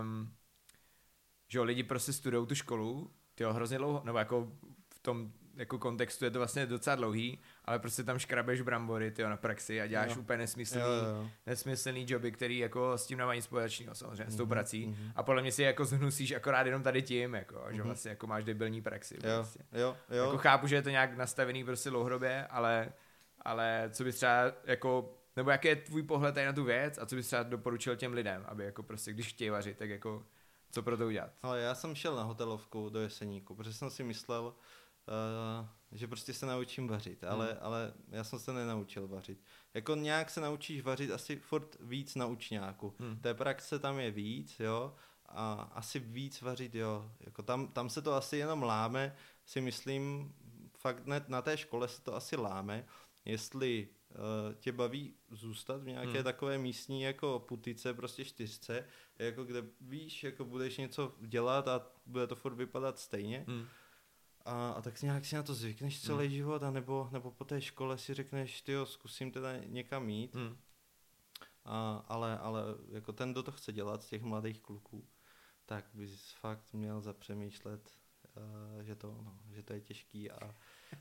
um, 0.02 0.34
že 1.48 1.58
jo, 1.58 1.64
lidi 1.64 1.84
prostě 1.84 2.14
studují 2.14 2.48
tu 2.48 2.56
školu, 2.56 3.14
ty 3.36 3.44
hrozně 3.44 3.78
dlouho, 3.78 4.02
nebo 4.06 4.18
jako 4.18 4.52
v 4.94 5.00
tom 5.00 5.32
jako 5.60 5.78
kontextu 5.80 6.26
je 6.26 6.32
to 6.32 6.40
vlastně 6.40 6.66
docela 6.66 6.96
dlouhý, 6.96 7.40
ale 7.66 7.80
prostě 7.80 8.04
tam 8.04 8.20
škrabeš 8.20 8.62
brambory, 8.62 9.12
ty 9.12 9.24
na 9.24 9.38
praxi 9.38 9.82
a 9.82 9.88
děláš 9.88 10.10
Jo. 10.16 10.22
úplně 10.22 10.38
nesmyslný, 10.38 10.82
jo, 10.82 10.88
jo. 10.88 11.30
nesmyslný 11.46 12.06
joby, 12.10 12.32
který 12.32 12.58
jako 12.58 12.98
s 12.98 13.06
tím 13.06 13.18
nemají 13.18 13.38
nic 13.38 13.46
společného 13.46 13.96
samozřejmě, 13.96 14.32
s 14.32 14.36
tou 14.36 14.44
Mhm, 14.44 14.50
prací. 14.50 14.86
mhm. 14.88 15.12
A 15.16 15.24
podle 15.24 15.42
mě 15.42 15.52
si 15.52 15.64
jako 15.64 15.86
zhnusíš 15.86 16.32
akorát 16.32 16.66
jenom 16.66 16.84
tady 16.84 17.02
tím, 17.02 17.34
jako, 17.36 17.64
že 17.70 17.76
Mhm. 17.78 17.84
vlastně 17.84 18.10
jako 18.10 18.28
máš 18.28 18.44
debilní 18.44 18.82
praxi. 18.82 19.16
Jo, 19.24 19.36
Prostě. 19.38 19.60
jo, 19.74 19.98
jo. 20.10 20.24
Jako 20.26 20.38
chápu, 20.38 20.68
že 20.68 20.76
je 20.76 20.82
to 20.82 20.90
nějak 20.90 21.18
nastavený 21.18 21.64
prostě 21.64 21.90
dlouhodobě, 21.90 22.48
ale, 22.48 22.90
ale 23.42 23.90
co 23.94 24.04
bys 24.04 24.16
třeba 24.16 24.52
jako, 24.66 25.16
nebo 25.36 25.50
jaký 25.52 25.68
je 25.68 25.76
tvůj 25.76 26.04
pohled 26.04 26.36
tady 26.36 26.46
na 26.48 26.54
tu 26.54 26.64
věc 26.64 26.98
a 26.98 27.06
co 27.06 27.16
bys 27.16 27.28
třeba 27.28 27.44
doporučil 27.44 27.96
těm 27.96 28.14
lidem, 28.14 28.44
aby 28.48 28.64
jako 28.66 28.84
prostě, 28.84 29.14
když 29.14 29.28
chtějí 29.28 29.50
vařit, 29.50 29.78
tak 29.78 29.90
jako 29.90 30.24
co 30.72 30.84
pro 30.84 30.98
to 30.98 31.08
udělat? 31.08 31.32
Ale 31.44 31.60
já 31.62 31.76
jsem 31.76 31.96
šel 31.96 32.16
na 32.16 32.24
hotelovku 32.24 32.90
do 32.90 33.00
Jeseníku, 33.02 33.56
protože 33.56 33.74
jsem 33.74 33.90
si 33.90 34.04
myslel, 34.04 34.54
uh, 35.10 35.68
že 35.92 36.08
prostě 36.08 36.34
se 36.34 36.46
naučím 36.46 36.88
vařit, 36.88 37.24
ale, 37.24 37.48
Hmm. 37.48 37.58
ale 37.62 37.94
já 38.10 38.24
jsem 38.24 38.40
se 38.40 38.54
nenaučil 38.54 39.08
vařit. 39.08 39.44
Jako 39.74 39.96
nějak 39.96 40.30
se 40.30 40.42
naučíš 40.42 40.82
vařit 40.82 41.12
asi 41.12 41.36
furt 41.36 41.78
víc 41.80 42.16
na 42.16 42.26
učňáku. 42.26 42.96
Hmm. 43.00 43.20
Té 43.20 43.34
praxe 43.34 43.80
tam 43.80 44.00
je 44.00 44.12
víc, 44.12 44.60
jo, 44.60 44.96
a 45.26 45.54
asi 45.74 46.00
víc 46.00 46.42
vařit, 46.42 46.76
jo. 46.76 47.12
Jako 47.20 47.44
tam, 47.44 47.68
tam 47.68 47.90
se 47.90 48.02
to 48.02 48.14
asi 48.14 48.38
jenom 48.38 48.64
láme, 48.64 49.16
si 49.46 49.62
myslím, 49.62 50.34
fakt 50.78 51.06
ne, 51.06 51.26
na 51.28 51.42
té 51.42 51.58
škole 51.58 51.88
se 51.88 52.02
to 52.02 52.16
asi 52.16 52.36
láme, 52.36 52.86
jestli 53.26 53.88
uh, 54.10 54.54
tě 54.54 54.72
baví 54.72 55.14
zůstat 55.32 55.82
v 55.84 55.88
nějaké 55.88 56.14
Hmm. 56.14 56.24
takové 56.24 56.58
místní 56.58 57.02
jako 57.02 57.40
putice, 57.40 57.94
prostě 57.94 58.26
čtyřce, 58.26 58.86
jako 59.20 59.44
kde 59.44 59.64
víš, 59.82 60.24
jako 60.24 60.46
budeš 60.46 60.78
něco 60.78 61.14
dělat 61.20 61.68
a 61.68 61.88
bude 62.06 62.28
to 62.28 62.36
furt 62.36 62.56
vypadat 62.56 63.00
stejně. 63.00 63.46
Hmm. 63.48 63.68
A, 64.46 64.72
a 64.72 64.82
tak 64.82 65.02
nějak 65.02 65.26
si 65.26 65.36
na 65.36 65.44
to 65.44 65.54
zvykneš 65.54 66.02
celý 66.02 66.26
Hmm. 66.28 66.36
život, 66.36 66.64
a 66.64 66.72
nebo, 66.72 67.10
nebo 67.12 67.32
po 67.32 67.46
té 67.46 67.62
škole 67.62 67.98
si 67.98 68.14
řekneš, 68.14 68.62
ty 68.62 68.74
zkusím 68.84 69.32
teda 69.32 69.58
někam 69.58 70.10
jít, 70.10 70.36
Hmm. 70.36 70.58
a, 71.66 72.04
ale, 72.08 72.40
ale 72.40 72.62
jako 72.92 73.14
ten, 73.14 73.32
kdo 73.32 73.44
to 73.44 73.52
chce 73.52 73.74
dělat 73.74 74.04
z 74.04 74.08
těch 74.08 74.22
mladých 74.24 74.62
kluků, 74.62 75.08
tak 75.66 75.86
bys 75.94 76.32
fakt 76.32 76.74
měl 76.74 77.02
zapřemýšlet, 77.02 77.92
uh, 78.78 78.84
že, 78.84 78.96
to, 78.96 79.08
no, 79.22 79.40
že 79.52 79.64
to 79.64 79.74
je 79.74 79.82
těžký. 79.82 80.32
A 80.32 80.56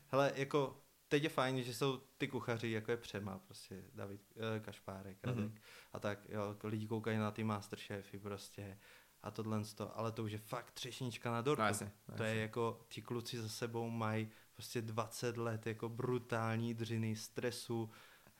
hele, 0.07 0.31
jako 0.35 0.81
teď 1.07 1.23
je 1.23 1.29
fajn, 1.29 1.63
že 1.63 1.73
jsou 1.73 1.97
ty 1.97 2.27
kuchaři, 2.27 2.71
jako 2.71 2.91
je 2.91 2.97
Přema, 2.97 3.39
prostě 3.39 3.83
David 3.93 4.21
uh, 4.35 4.65
Kašpárek, 4.65 5.17
Radek 5.23 5.45
Mhm. 5.45 5.57
a 5.93 5.99
tak, 5.99 6.19
jo, 6.29 6.49
jako 6.49 6.67
lidi 6.67 6.87
koukají 6.87 7.17
na 7.17 7.31
ty 7.31 7.43
Masterchefy 7.43 8.19
prostě 8.19 8.79
a 9.23 9.31
tohle, 9.31 9.61
to, 9.75 9.97
ale 9.97 10.11
to 10.11 10.23
už 10.23 10.31
je 10.31 10.37
fakt 10.37 10.71
třešnička 10.71 11.31
na 11.31 11.41
dortu. 11.41 11.61
No, 11.61 11.67
jasně, 11.67 11.91
no, 12.09 12.15
To 12.17 12.23
je 12.23 12.29
jasně. 12.29 12.41
jako, 12.41 12.85
ti 12.89 13.01
kluci 13.01 13.41
za 13.41 13.49
sebou 13.49 13.89
mají 13.89 14.29
prostě 14.55 14.81
20 14.81 15.37
let 15.37 15.67
jako 15.67 15.89
brutální 15.89 16.73
dřiny, 16.73 17.15
stresu, 17.15 17.89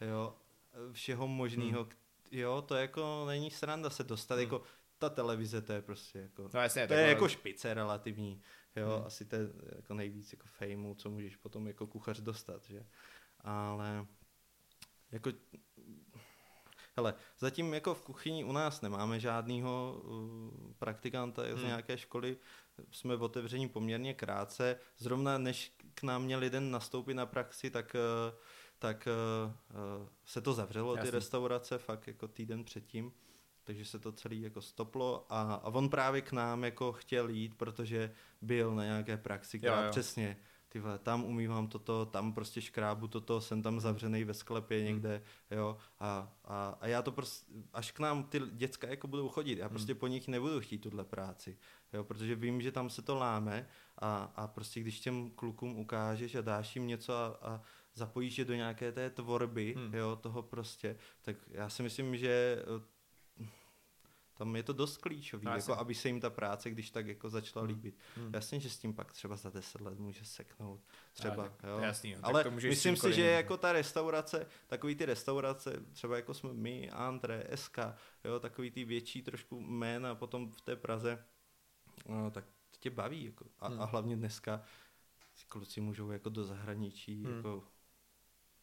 jo, 0.01 0.35
všeho 0.91 1.27
možného. 1.27 1.81
Hmm. 1.83 1.91
Jo, 2.31 2.61
to 2.61 2.75
jako 2.75 3.23
není 3.27 3.51
sranda 3.51 3.89
se 3.89 4.03
dostat, 4.03 4.35
Hmm. 4.35 4.43
jako 4.43 4.63
ta 4.97 5.09
televize 5.09 5.61
to 5.61 5.73
je 5.73 5.81
prostě 5.81 6.19
jako, 6.19 6.49
No 6.53 6.59
jasně, 6.61 6.87
to 6.87 6.93
je 6.93 7.07
jako 7.07 7.29
špice 7.29 7.73
relativní, 7.73 8.41
jo, 8.75 8.95
Hmm. 8.97 9.05
asi 9.05 9.25
to 9.25 9.35
je 9.35 9.41
jako 9.75 9.93
nejvíc 9.93 10.33
jako 10.33 10.47
fejmu, 10.47 10.95
co 10.95 11.09
můžeš 11.09 11.35
potom 11.35 11.67
jako 11.67 11.87
kuchař 11.87 12.19
dostat, 12.19 12.65
že, 12.65 12.85
ale 13.41 14.05
jako 15.11 15.29
Hele, 16.99 17.13
zatím 17.39 17.73
jako 17.73 17.93
v 17.93 18.01
kuchyni 18.01 18.43
u 18.43 18.51
nás 18.51 18.81
nemáme 18.81 19.19
žádného 19.19 20.01
uh, 20.03 20.73
praktikanta 20.79 21.41
z 21.43 21.57
Hmm. 21.57 21.65
nějaké 21.67 21.97
školy, 21.97 22.37
jsme 22.91 23.15
otevření 23.15 23.69
poměrně 23.69 24.13
krátce. 24.13 24.79
Zrovna 24.97 25.37
než 25.37 25.73
k 25.93 26.03
nám 26.03 26.23
měl 26.23 26.43
jeden 26.43 26.71
nastoupit 26.71 27.13
na 27.13 27.25
praxi, 27.25 27.69
tak, 27.69 27.95
uh, 27.95 28.39
tak 28.79 29.07
uh, 29.07 29.51
uh, 30.01 30.07
se 30.25 30.41
to 30.41 30.53
zavřelo, 30.53 30.93
ty 30.93 30.99
Jasný. 30.99 31.11
restaurace, 31.11 31.77
fakt 31.77 32.07
jako 32.07 32.27
týden 32.27 32.63
předtím. 32.63 33.11
Takže 33.63 33.85
se 33.85 33.99
to 33.99 34.11
celý 34.11 34.41
jako 34.41 34.61
stoplo 34.61 35.25
a, 35.29 35.53
a 35.53 35.67
on 35.67 35.89
právě 35.89 36.21
k 36.21 36.31
nám 36.31 36.63
jako 36.63 36.91
chtěl 36.91 37.29
jít, 37.29 37.55
protože 37.57 38.11
byl 38.41 38.75
na 38.75 38.83
nějaké 38.83 39.17
praxi, 39.17 39.59
která 39.59 39.79
Jo, 39.79 39.83
jo. 39.85 39.91
přesně, 39.91 40.37
ty 40.69 40.81
tam 41.03 41.23
umývám 41.23 41.67
toto, 41.67 42.05
tam 42.05 42.33
prostě 42.33 42.61
škrábu 42.61 43.07
toto, 43.07 43.41
jsem 43.41 43.61
tam 43.61 43.79
zavřený 43.79 44.23
ve 44.23 44.33
sklepě 44.33 44.83
někde, 44.83 45.21
jo, 45.51 45.77
a, 45.99 46.33
a, 46.45 46.77
a 46.81 46.87
já 46.87 47.01
to 47.01 47.11
prostě, 47.11 47.53
až 47.73 47.91
k 47.91 47.99
nám 47.99 48.23
ty 48.23 48.41
děcka 48.51 48.87
jako 48.87 49.07
budou 49.07 49.29
chodit, 49.29 49.57
já 49.57 49.69
prostě 49.69 49.95
po 49.95 50.07
nich 50.07 50.27
nebudu 50.27 50.59
chtít 50.59 50.77
tuhle 50.77 51.03
práci, 51.03 51.57
jo, 51.93 52.03
protože 52.03 52.35
vím, 52.35 52.61
že 52.61 52.71
tam 52.71 52.89
se 52.89 53.01
to 53.01 53.15
láme 53.15 53.67
a, 53.97 54.33
a 54.35 54.47
prostě 54.47 54.79
když 54.79 54.99
těm 54.99 55.31
klukům 55.31 55.79
ukážeš 55.79 56.35
a 56.35 56.41
dáš 56.41 56.75
jim 56.75 56.87
něco 56.87 57.13
a, 57.13 57.27
a 57.27 57.61
zapojíš 57.93 58.37
je 58.37 58.45
do 58.45 58.53
nějaké 58.53 58.91
té 58.91 59.09
tvorby, 59.09 59.73
Hmm. 59.77 59.93
jo, 59.93 60.15
toho 60.15 60.41
prostě, 60.41 60.95
tak 61.21 61.35
já 61.51 61.69
si 61.69 61.83
myslím, 61.83 62.17
že 62.17 62.57
eh, 62.61 62.98
tam 64.39 64.55
je 64.55 64.63
to 64.63 64.73
dost 64.73 64.97
klíčový, 64.97 65.45
No, 65.45 65.51
jako 65.55 65.73
aby 65.77 65.95
se 65.95 66.07
jim 66.07 66.19
ta 66.19 66.29
práce, 66.29 66.69
když 66.69 66.91
tak 66.91 67.07
jako 67.07 67.29
začala 67.29 67.65
Hmm. 67.65 67.75
líbit. 67.75 67.97
Hmm. 68.15 68.33
Jasně, 68.33 68.59
že 68.59 68.69
s 68.69 68.77
tím 68.79 68.93
pak 68.93 69.11
třeba 69.11 69.35
za 69.35 69.49
10 69.49 69.81
let 69.81 69.99
může 69.99 70.25
seknout. 70.25 70.81
Třeba, 71.13 71.35
tak 71.43 71.55
to 71.57 71.67
jo. 71.67 71.79
jasný, 71.79 72.11
jo. 72.11 72.17
Tak 72.21 72.25
Ale 72.29 72.43
to 72.43 72.51
můžeš 72.51 72.69
myslím 72.69 72.95
si, 72.97 73.13
že 73.13 73.25
jako 73.25 73.57
ta 73.57 73.73
restaurace, 73.73 74.47
takový 74.67 74.95
ty 74.95 75.05
restaurace, 75.05 75.83
třeba 75.93 76.15
jako 76.15 76.33
jsme 76.33 76.53
my, 76.53 76.89
Antre, 76.89 77.43
SK, 77.55 77.77
jo, 78.23 78.39
takový 78.39 78.71
ty 78.71 78.85
větší 78.85 79.21
trošku 79.21 79.59
jména 79.61 80.15
potom 80.15 80.51
v 80.51 80.61
té 80.61 80.75
Praze, 80.75 81.25
no, 82.09 82.31
tak 82.31 82.45
tě 82.79 82.89
baví. 82.89 83.25
Jako. 83.25 83.45
A, 83.59 83.67
Hmm. 83.67 83.81
a 83.81 83.85
hlavně 83.85 84.15
dneska 84.15 84.61
kluci 85.47 85.81
můžou 85.81 86.11
jako 86.11 86.29
do 86.29 86.43
zahraničí, 86.43 87.23
Hmm. 87.25 87.35
jako, 87.35 87.63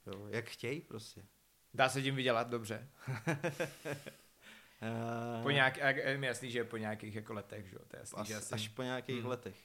jo, 0.07 0.27
jak 0.29 0.45
chtějí 0.49 0.81
prostě. 0.81 1.27
Dá 1.75 1.89
se 1.89 2.03
tím 2.03 2.15
vydělat 2.15 2.49
dobře. 2.51 2.89
Uh, 4.83 5.43
Po 5.43 5.51
nějak, 5.51 5.79
a 5.83 5.89
je 5.89 6.19
jasný, 6.23 6.51
že 6.51 6.65
po 6.65 6.77
nějakých 6.77 7.15
jako 7.15 7.35
letech, 7.35 7.69
že 7.69 7.77
jo, 7.77 7.83
to 7.89 7.97
je 7.97 8.01
jasný, 8.01 8.19
až, 8.21 8.27
že 8.27 8.35
asi, 8.37 8.55
až 8.55 8.69
po 8.69 8.83
nějakých 8.83 9.21
Hmm. 9.21 9.27
letech. 9.31 9.57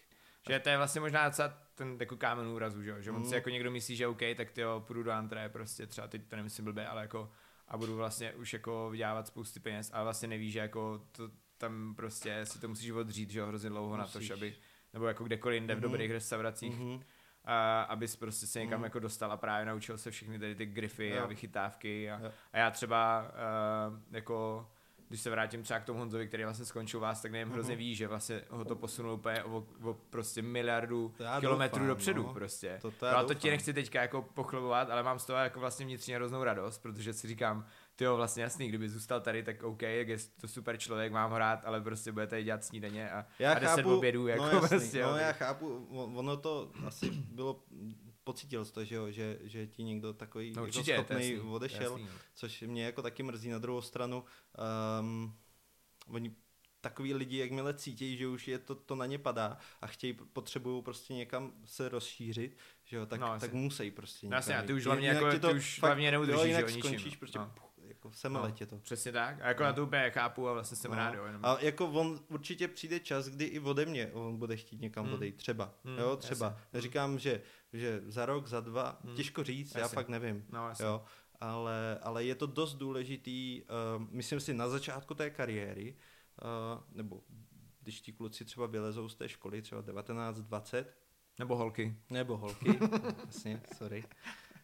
že 0.50 0.60
to 0.60 0.70
je 0.70 0.78
vlastně 0.78 1.02
možná 1.02 1.30
docela 1.30 1.54
ten 1.76 1.98
jako 2.00 2.18
kámen 2.18 2.48
úrazu, 2.48 2.84
že 2.84 2.90
jo, 2.90 3.02
že 3.02 3.10
on 3.12 3.16
Hmm. 3.18 3.26
si 3.30 3.36
jako 3.36 3.50
někdo 3.50 3.72
myslí, 3.72 3.96
že 3.96 4.08
OK, 4.08 4.20
tak 4.36 4.52
ty 4.52 4.62
jo, 4.62 4.84
půjdu 4.88 5.04
do 5.04 5.12
antré, 5.12 5.50
prostě 5.50 5.88
třeba 5.88 6.08
teď 6.08 6.28
to 6.28 6.36
nemyslím 6.36 6.66
blbě, 6.66 6.88
ale 6.88 7.02
jako 7.02 7.32
a 7.68 7.78
budu 7.78 7.96
vlastně 7.96 8.34
už 8.34 8.54
jako 8.54 8.90
vydělávat 8.92 9.28
spousty 9.28 9.60
peněz, 9.60 9.90
ale 9.94 10.04
vlastně 10.04 10.28
neví, 10.28 10.52
že 10.52 10.60
jako 10.60 11.02
to 11.12 11.30
tam 11.58 11.96
prostě 11.96 12.46
si 12.46 12.60
to 12.60 12.68
musíš 12.68 12.92
odřít, 12.92 13.30
že 13.30 13.40
jo, 13.40 13.48
hrozně 13.48 13.70
dlouho 13.70 13.98
na 13.98 14.08
to, 14.08 14.18
Musíš. 14.20 14.32
aby, 14.32 14.56
nebo 14.94 15.08
jako 15.08 15.24
kdekoliv 15.24 15.56
jinde 15.56 15.74
v 15.76 15.78
Mhm. 15.78 15.82
dobrých 15.82 16.12
restauracích, 16.12 16.80
Mhm. 16.80 17.00
a, 17.46 17.82
abys 17.82 18.16
prostě 18.16 18.48
se 18.48 18.60
někam 18.60 18.80
Mhm. 18.80 18.84
jako 18.84 19.00
dostal 19.00 19.32
a 19.32 19.38
právě 19.38 19.66
naučil 19.66 19.98
se 19.98 20.12
všechny 20.12 20.40
tady 20.40 20.56
ty 20.56 20.66
grify 20.66 21.10
Jo. 21.10 21.24
a 21.24 21.28
vychytávky 21.28 22.12
a, 22.12 22.20
Jo. 22.24 22.32
a 22.54 22.58
já 22.58 22.72
třeba 22.72 23.26
uh, 23.90 24.00
jako 24.16 24.70
když 25.12 25.22
se 25.22 25.30
vrátím 25.30 25.64
třeba 25.64 25.80
k 25.80 25.86
tomu 25.86 26.00
Honzovi, 26.00 26.28
který 26.28 26.44
vlastně 26.44 26.66
skončil 26.66 27.00
vás, 27.00 27.22
tak 27.22 27.32
nevím, 27.32 27.48
Mhm. 27.48 27.54
hrozně 27.54 27.76
ví, 27.76 27.96
že 27.96 28.08
vlastně 28.08 28.42
ho 28.50 28.66
to 28.66 28.76
posunul 28.76 29.14
úplně 29.14 29.44
o, 29.44 29.68
o 29.84 29.94
prostě 30.10 30.42
miliardu 30.42 31.14
kilometrů 31.40 31.80
doufám, 31.80 31.88
dopředu 31.88 32.24
no. 32.24 32.34
prostě. 32.34 32.78
To, 32.82 32.92
to 32.92 33.06
no 33.12 33.18
a 33.18 33.24
to 33.24 33.34
ti 33.34 33.50
nechci 33.50 33.74
teďka 33.74 34.02
jako 34.02 34.22
pochlebovat, 34.22 34.90
ale 34.90 35.04
mám 35.04 35.20
z 35.20 35.26
toho 35.26 35.40
jako 35.40 35.60
vlastně 35.60 35.86
vnitřně 35.86 36.16
hroznou 36.16 36.44
radost, 36.44 36.78
protože 36.80 37.14
si 37.14 37.28
říkám, 37.28 37.66
ty 37.96 38.04
jo, 38.04 38.16
vlastně 38.16 38.44
jasný, 38.44 38.68
kdyby 38.70 38.90
zůstal 38.90 39.22
tady, 39.22 39.44
tak 39.44 39.64
OK, 39.64 39.82
jak 39.82 40.08
je 40.08 40.18
to 40.42 40.48
super 40.48 40.78
člověk, 40.78 41.12
mám 41.12 41.32
ho 41.32 41.38
rád, 41.38 41.66
ale 41.66 41.82
prostě 41.82 42.12
bude 42.12 42.28
tady 42.28 42.44
dělat 42.44 42.64
snídaně 42.64 43.12
a, 43.12 43.26
Já 43.40 43.52
a 43.54 43.60
10 43.60 43.76
chápu, 43.76 43.98
obědů, 43.98 44.28
jako 44.28 44.44
no, 44.44 44.50
jasný, 44.52 44.70
prostě. 44.70 45.04
no 45.04 45.18
já 45.18 45.32
chápu, 45.34 45.88
ono 46.16 46.38
to 46.38 46.72
asi 46.88 47.10
bylo, 47.12 47.60
pocítil 48.32 48.66
jsi 48.66 48.74
to, 48.74 48.86
že 48.86 48.96
jo, 48.96 49.12
že, 49.12 49.38
že 49.42 49.68
ti 49.68 49.84
někdo 49.84 50.14
takový 50.14 50.54
no, 50.56 50.66
jako 50.66 50.78
určitě, 50.78 50.84
to 50.84 50.92
je 50.92 50.98
schopný 50.98 51.32
jasný, 51.32 51.50
odešel, 51.50 51.92
jasný. 51.92 52.08
což 52.34 52.62
mě 52.62 52.86
jako 52.86 53.02
taky 53.02 53.24
mrzí 53.24 53.50
na 53.50 53.58
druhou 53.58 53.82
stranu. 53.82 54.24
Um, 55.00 55.36
oni 56.08 56.36
takový 56.82 57.14
lidi, 57.14 57.38
jakmile 57.38 57.74
cítí, 57.74 58.18
že 58.18 58.28
už 58.28 58.48
je 58.48 58.60
to, 58.60 58.76
to 58.76 58.96
na 58.96 59.06
ně 59.06 59.18
padá 59.18 59.58
a 59.82 59.88
chtějí, 59.88 60.14
potřebují 60.14 60.84
prostě 60.84 61.14
někam 61.14 61.54
se 61.66 61.90
rozšířit, 61.90 62.58
že 62.84 62.98
jo, 62.98 63.06
tak, 63.06 63.20
no, 63.20 63.40
tak 63.40 63.54
musí 63.54 63.92
prostě 63.92 64.28
no, 64.28 64.36
jasně, 64.36 64.58
a 64.58 64.64
ty 64.64 64.74
už 64.74 64.86
hlavně, 64.86 65.08
jako, 65.08 65.40
ty 65.40 65.54
už 65.54 65.80
fakt, 65.80 65.90
hlavně 65.90 66.12
neudržíš, 66.12 66.42
jo, 66.42 66.48
jinak 66.48 66.70
že 66.70 66.80
skončíš 66.80 67.16
prostě 67.16 67.40
no. 67.40 67.52
Jako 68.02 68.12
semeletě 68.12 68.66
to. 68.66 68.78
Přesně 68.78 69.12
tak, 69.12 69.42
a 69.42 69.48
jako 69.48 69.64
no. 69.64 69.70
na 69.70 69.74
to 69.74 69.84
úplně 69.84 70.12
chápu 70.12 70.48
a 70.48 70.54
vlastně 70.54 70.78
jsem 70.78 70.92
no. 70.92 70.98
rád, 70.98 71.14
jo. 71.14 71.26
Jenom. 71.26 71.46
A 71.46 71.58
jako 71.60 71.88
on 71.88 72.20
určitě 72.28 72.68
přijde 72.68 73.00
čas, 73.00 73.30
kdy 73.30 73.46
i 73.46 73.60
ode 73.60 73.86
mě 73.86 74.12
on 74.14 74.38
bude 74.38 74.58
chtít 74.58 74.82
někam 74.82 75.06
hmm. 75.06 75.14
odejít, 75.14 75.36
třeba, 75.36 75.74
hmm, 75.84 75.98
jo, 75.98 76.16
třeba. 76.16 76.46
Jasně. 76.46 76.62
Neříkám, 76.74 77.20
že, 77.20 77.42
že 77.74 78.02
za 78.06 78.26
rok, 78.26 78.48
za 78.48 78.60
dva, 78.60 79.00
hmm. 79.04 79.16
těžko 79.16 79.44
říct, 79.44 79.68
jasně. 79.68 79.82
já 79.82 79.88
fakt 79.88 80.10
nevím, 80.10 80.46
no, 80.50 80.68
jasně. 80.68 80.86
jo, 80.86 81.04
ale, 81.40 82.00
ale 82.02 82.24
je 82.24 82.36
to 82.36 82.48
dost 82.48 82.74
důležitý, 82.74 83.62
uh, 83.62 84.08
myslím 84.10 84.40
si, 84.40 84.54
na 84.54 84.70
začátku 84.70 85.14
té 85.14 85.30
kariéry, 85.30 85.96
uh, 86.42 86.84
nebo 86.92 87.24
když 87.82 88.02
ti 88.02 88.14
kluci 88.14 88.46
třeba 88.46 88.68
vylezou 88.68 89.10
z 89.10 89.16
té 89.16 89.30
školy, 89.30 89.62
třeba 89.62 89.82
19, 89.82 90.38
20. 90.38 90.98
Nebo 91.40 91.56
holky. 91.56 91.98
Nebo 92.10 92.38
holky, 92.38 92.80
jasně, 93.26 93.62
sorry. 93.78 94.04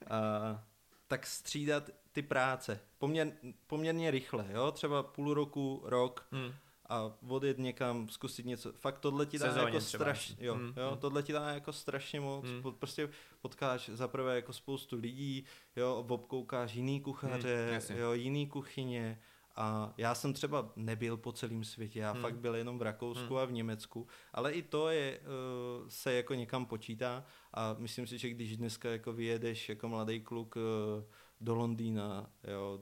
Uh, 0.01 0.59
tak 1.07 1.27
střídat 1.27 1.89
ty 2.17 2.21
práce 2.21 2.79
poměr, 2.97 3.31
poměrně 3.67 4.11
rychle, 4.11 4.45
jo, 4.49 4.71
třeba 4.71 5.03
půl 5.03 5.33
roku, 5.33 5.81
rok 5.85 6.27
hmm. 6.31 6.53
a 6.89 7.11
odjet 7.27 7.57
někam, 7.57 8.09
zkusit 8.09 8.45
něco. 8.45 8.73
Fakt 8.73 8.99
tohle 8.99 9.25
ti 9.25 9.39
dá 9.39 9.47
jako 9.47 9.81
strašně, 9.81 10.35
jo, 10.39 10.55
hmm. 10.55 10.73
jo, 10.77 10.89
hmm. 10.89 10.97
tohle 10.97 11.23
ti 11.23 11.33
dá 11.33 11.49
jako 11.49 11.73
strašně 11.73 12.19
moc. 12.19 12.45
Hmm. 12.45 12.73
Prostě 12.79 13.09
potkáš 13.41 13.89
zaprvé 13.89 14.35
jako 14.35 14.53
spoustu 14.53 14.95
lidí, 14.95 15.45
jo, 15.75 16.05
obkoukáš 16.09 16.73
jiný 16.73 17.01
kuchaře, 17.01 17.81
hmm, 17.89 17.97
jo, 17.97 18.13
jiný 18.13 18.47
kuchyně, 18.47 19.19
a 19.55 19.93
já 19.97 20.15
jsem 20.15 20.33
třeba 20.33 20.71
nebyl 20.75 21.17
po 21.17 21.31
celém 21.31 21.63
světě, 21.63 21.99
já 21.99 22.11
hmm. 22.11 22.21
fakt 22.21 22.37
byl 22.37 22.55
jenom 22.55 22.79
v 22.79 22.81
Rakousku 22.81 23.33
hmm. 23.33 23.43
a 23.43 23.45
v 23.45 23.51
Německu, 23.51 24.07
ale 24.33 24.51
i 24.51 24.61
to 24.61 24.89
je, 24.89 25.19
uh, 25.19 25.87
se 25.87 26.13
jako 26.13 26.33
někam 26.33 26.65
počítá 26.65 27.25
a 27.53 27.75
myslím 27.77 28.07
si, 28.07 28.17
že 28.17 28.29
když 28.29 28.57
dneska 28.57 28.89
jako 28.89 29.13
vyjedeš 29.13 29.69
jako 29.69 29.87
mladý 29.87 30.21
kluk 30.21 30.55
uh, 30.55 31.03
do 31.41 31.55
Londýna, 31.55 32.29
jo, 32.43 32.79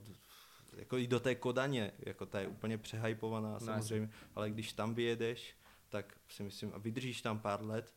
jako 0.78 0.98
i 0.98 1.08
do 1.08 1.20
té 1.20 1.36
Kodaně, 1.36 1.92
jako 2.00 2.26
ta 2.26 2.40
je 2.40 2.48
úplně 2.48 2.78
přehypovaná 2.78 3.54
no, 3.54 3.60
samozřejmě, 3.60 4.10
ale 4.36 4.50
když 4.50 4.74
tam 4.74 4.96
vyjedeš, 4.96 5.56
tak 5.90 6.18
si 6.30 6.44
myslím, 6.44 6.72
a 6.74 6.78
vydržíš 6.78 7.22
tam 7.22 7.40
pár 7.40 7.64
let, 7.64 7.94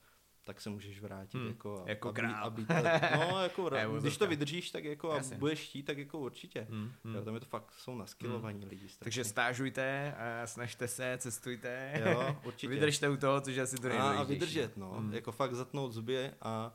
tak 0.48 0.60
se 0.60 0.70
můžeš 0.70 1.00
vrátit 1.00 1.38
hmm, 1.38 1.46
jako, 1.46 1.84
jako 1.86 2.08
aby, 2.08 2.16
král. 2.16 2.44
Aby, 2.44 2.66
no, 3.16 3.42
jako, 3.42 4.00
když 4.00 4.16
to 4.16 4.26
vydržíš, 4.26 4.70
tak 4.70 4.84
jako 4.84 5.12
a 5.12 5.20
budeš 5.38 5.60
chtít, 5.60 5.82
tak 5.82 5.98
jako 5.98 6.18
určitě. 6.18 6.66
Hmm, 6.70 6.92
hmm. 7.04 7.14
Jo, 7.14 7.24
tam 7.24 7.34
je 7.34 7.40
to 7.40 7.46
fakt, 7.46 7.72
jsou 7.72 7.96
naskilovaní 7.96 8.60
hmm. 8.60 8.68
lidi. 8.68 8.88
Strašně. 8.88 9.04
Takže 9.04 9.24
stážujte, 9.24 10.14
a 10.14 10.46
snažte 10.46 10.88
se, 10.88 11.18
cestujte, 11.18 12.02
jo, 12.06 12.36
určitě. 12.46 12.68
vydržte 12.68 13.08
u 13.08 13.16
toho, 13.16 13.40
což 13.40 13.58
asi 13.58 13.76
to 13.76 13.92
A, 13.92 14.10
a 14.10 14.22
vydržet, 14.22 14.76
no, 14.76 14.90
hmm. 14.90 15.14
jako 15.14 15.32
fakt 15.32 15.54
zatnout 15.54 15.92
zuby 15.92 16.30
a, 16.40 16.74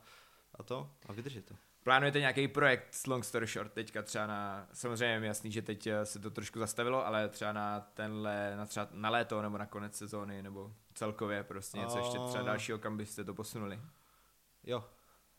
a 0.54 0.62
to, 0.62 0.90
a 1.06 1.12
vydržet 1.12 1.44
to. 1.44 1.54
Plánujete 1.84 2.20
nějaký 2.20 2.48
projekt 2.48 2.94
s 2.94 3.06
Long 3.06 3.24
Story 3.24 3.46
Short 3.46 3.72
teďka 3.72 4.02
třeba 4.02 4.26
na, 4.26 4.68
samozřejmě 4.72 5.26
je 5.26 5.28
jasný, 5.28 5.52
že 5.52 5.62
teď 5.62 5.86
eh, 5.86 6.06
se 6.06 6.18
to 6.18 6.30
trošku 6.30 6.58
zastavilo, 6.58 7.06
ale 7.06 7.28
třeba 7.28 7.52
na 7.52 7.80
tenhle, 7.80 8.56
na 8.56 8.66
třeba 8.66 8.88
na 8.92 9.10
léto 9.10 9.42
nebo 9.42 9.58
na 9.58 9.66
konec 9.66 9.96
sezóny, 9.96 10.42
nebo 10.42 10.72
celkově 10.94 11.44
prostě 11.44 11.78
něco 11.78 11.98
ještě 11.98 12.18
třeba 12.28 12.44
dalšího, 12.44 12.78
kam 12.78 12.96
byste 12.96 13.24
to 13.24 13.34
posunuli? 13.34 13.80
Jo, 14.62 14.84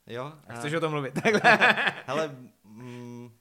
jo. 0.08 0.34
A 0.48 0.54
chceš 0.54 0.74
a... 0.74 0.78
o 0.78 0.80
tom 0.80 0.92
mluvit? 0.92 1.14
Hele, 2.06 2.36
mm, 2.64 3.38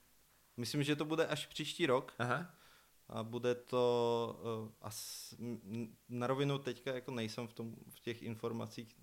myslím, 0.57 0.83
že 0.83 0.95
to 0.95 1.05
bude 1.05 1.27
až 1.27 1.45
příští 1.45 1.85
rok. 1.85 2.13
Aha. 2.19 2.49
A 3.09 3.23
bude 3.23 3.55
to 3.55 4.39
uh, 4.63 4.71
as, 4.81 5.33
na 6.09 6.27
rovinu 6.27 6.57
teďka 6.59 6.93
jako 6.93 7.11
nejsem 7.11 7.47
v, 7.47 7.53
tom, 7.53 7.75
v 7.89 7.99
těch 7.99 8.23
informacích, 8.23 8.95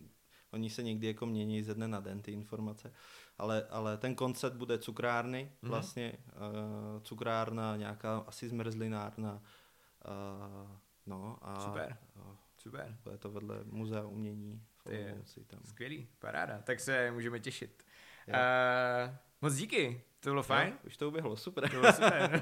oni 0.53 0.71
se 0.71 0.83
někdy 0.83 1.07
jako 1.07 1.27
mění 1.27 1.63
ze 1.63 1.75
dne 1.75 1.89
na 1.89 2.01
den 2.01 2.23
ty 2.23 2.33
informace, 2.33 2.93
ale, 3.39 3.67
ale 3.71 3.97
ten 3.97 4.15
koncept 4.15 4.57
bude 4.57 4.79
cukrárny, 4.79 5.53
mm-hmm. 5.63 5.69
vlastně 5.69 6.13
uh, 6.13 7.03
cukrárna, 7.03 7.77
nějaká 7.77 8.19
asi 8.19 8.49
zmrzlinárna, 8.49 9.33
uh, 9.33 10.71
no 11.07 11.39
a 11.43 11.61
Super. 11.61 11.97
Uh, 12.17 12.37
Super. 12.57 12.99
Bude 13.05 13.19
to 13.19 13.31
vedle 13.31 13.65
muzea 13.65 14.03
umění. 14.03 14.63
Ty, 14.89 15.15
tam. 15.47 15.61
Skvělý, 15.65 16.09
paráda. 16.19 16.59
Tak 16.59 16.81
se 16.81 17.11
můžeme 17.11 17.41
těšit. 17.41 17.85
Uh, 18.29 19.15
moc 19.41 19.55
díky, 19.55 20.03
to 20.23 20.31
bylo 20.31 20.43
fajn. 20.43 20.69
Jo, 20.69 20.79
už 20.87 20.97
to 20.97 21.09
uběhlo, 21.09 21.37
super. 21.37 21.71
To 21.71 21.81
bylo 21.81 21.93
super. 21.93 22.41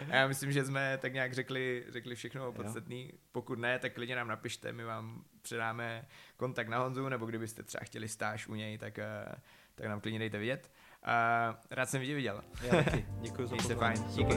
Já 0.08 0.26
myslím, 0.26 0.52
že 0.52 0.64
jsme 0.64 0.98
tak 0.98 1.12
nějak 1.12 1.34
řekli, 1.34 1.84
řekli 1.88 2.14
všechno 2.14 2.52
podstatné. 2.52 3.04
Pokud 3.32 3.58
ne, 3.58 3.78
tak 3.78 3.92
klidně 3.94 4.16
nám 4.16 4.28
napište, 4.28 4.72
my 4.72 4.84
vám 4.84 5.24
předáme 5.42 6.04
kontakt 6.36 6.68
na 6.68 6.78
Honzu, 6.78 7.08
nebo 7.08 7.26
kdybyste 7.26 7.62
třeba 7.62 7.84
chtěli 7.84 8.08
stáž 8.08 8.48
u 8.48 8.54
něj, 8.54 8.78
tak, 8.78 8.98
uh, 8.98 9.34
tak 9.74 9.86
nám 9.86 10.00
klidně 10.00 10.18
dejte 10.18 10.38
vidět. 10.38 10.70
Uh, 11.02 11.56
rád 11.70 11.90
jsem 11.90 12.04
tě 12.04 12.14
viděl. 12.14 12.42
Já 12.62 12.82
taky. 12.82 13.06
Děkuji 13.20 13.46
za 13.46 13.56
se 13.56 13.74
fajn. 13.74 14.04
Díky. 14.14 14.34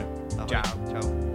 Čau. 0.48 0.92
Čau. 0.92 1.34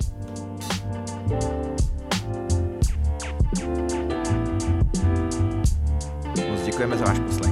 děkujeme 6.79 6.97
za 6.97 7.05
váš 7.05 7.19
poslech. 7.19 7.48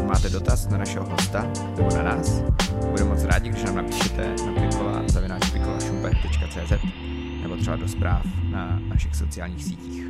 Pokud 0.00 0.08
máte 0.08 0.28
dotaz 0.28 0.68
na 0.68 0.78
našeho 0.78 1.10
hosta 1.10 1.46
nebo 1.76 1.88
na 1.96 2.02
nás, 2.02 2.42
budeme 2.90 3.10
moc 3.10 3.24
rádi, 3.24 3.48
když 3.48 3.64
nám 3.64 3.76
napíšete 3.76 4.34
na 4.46 4.52
pikola.cz 4.52 5.16
nebo 7.42 7.56
třeba 7.56 7.76
do 7.76 7.88
zpráv 7.88 8.26
na 8.50 8.80
našich 8.88 9.14
sociálních 9.14 9.64
sítích. 9.64 10.04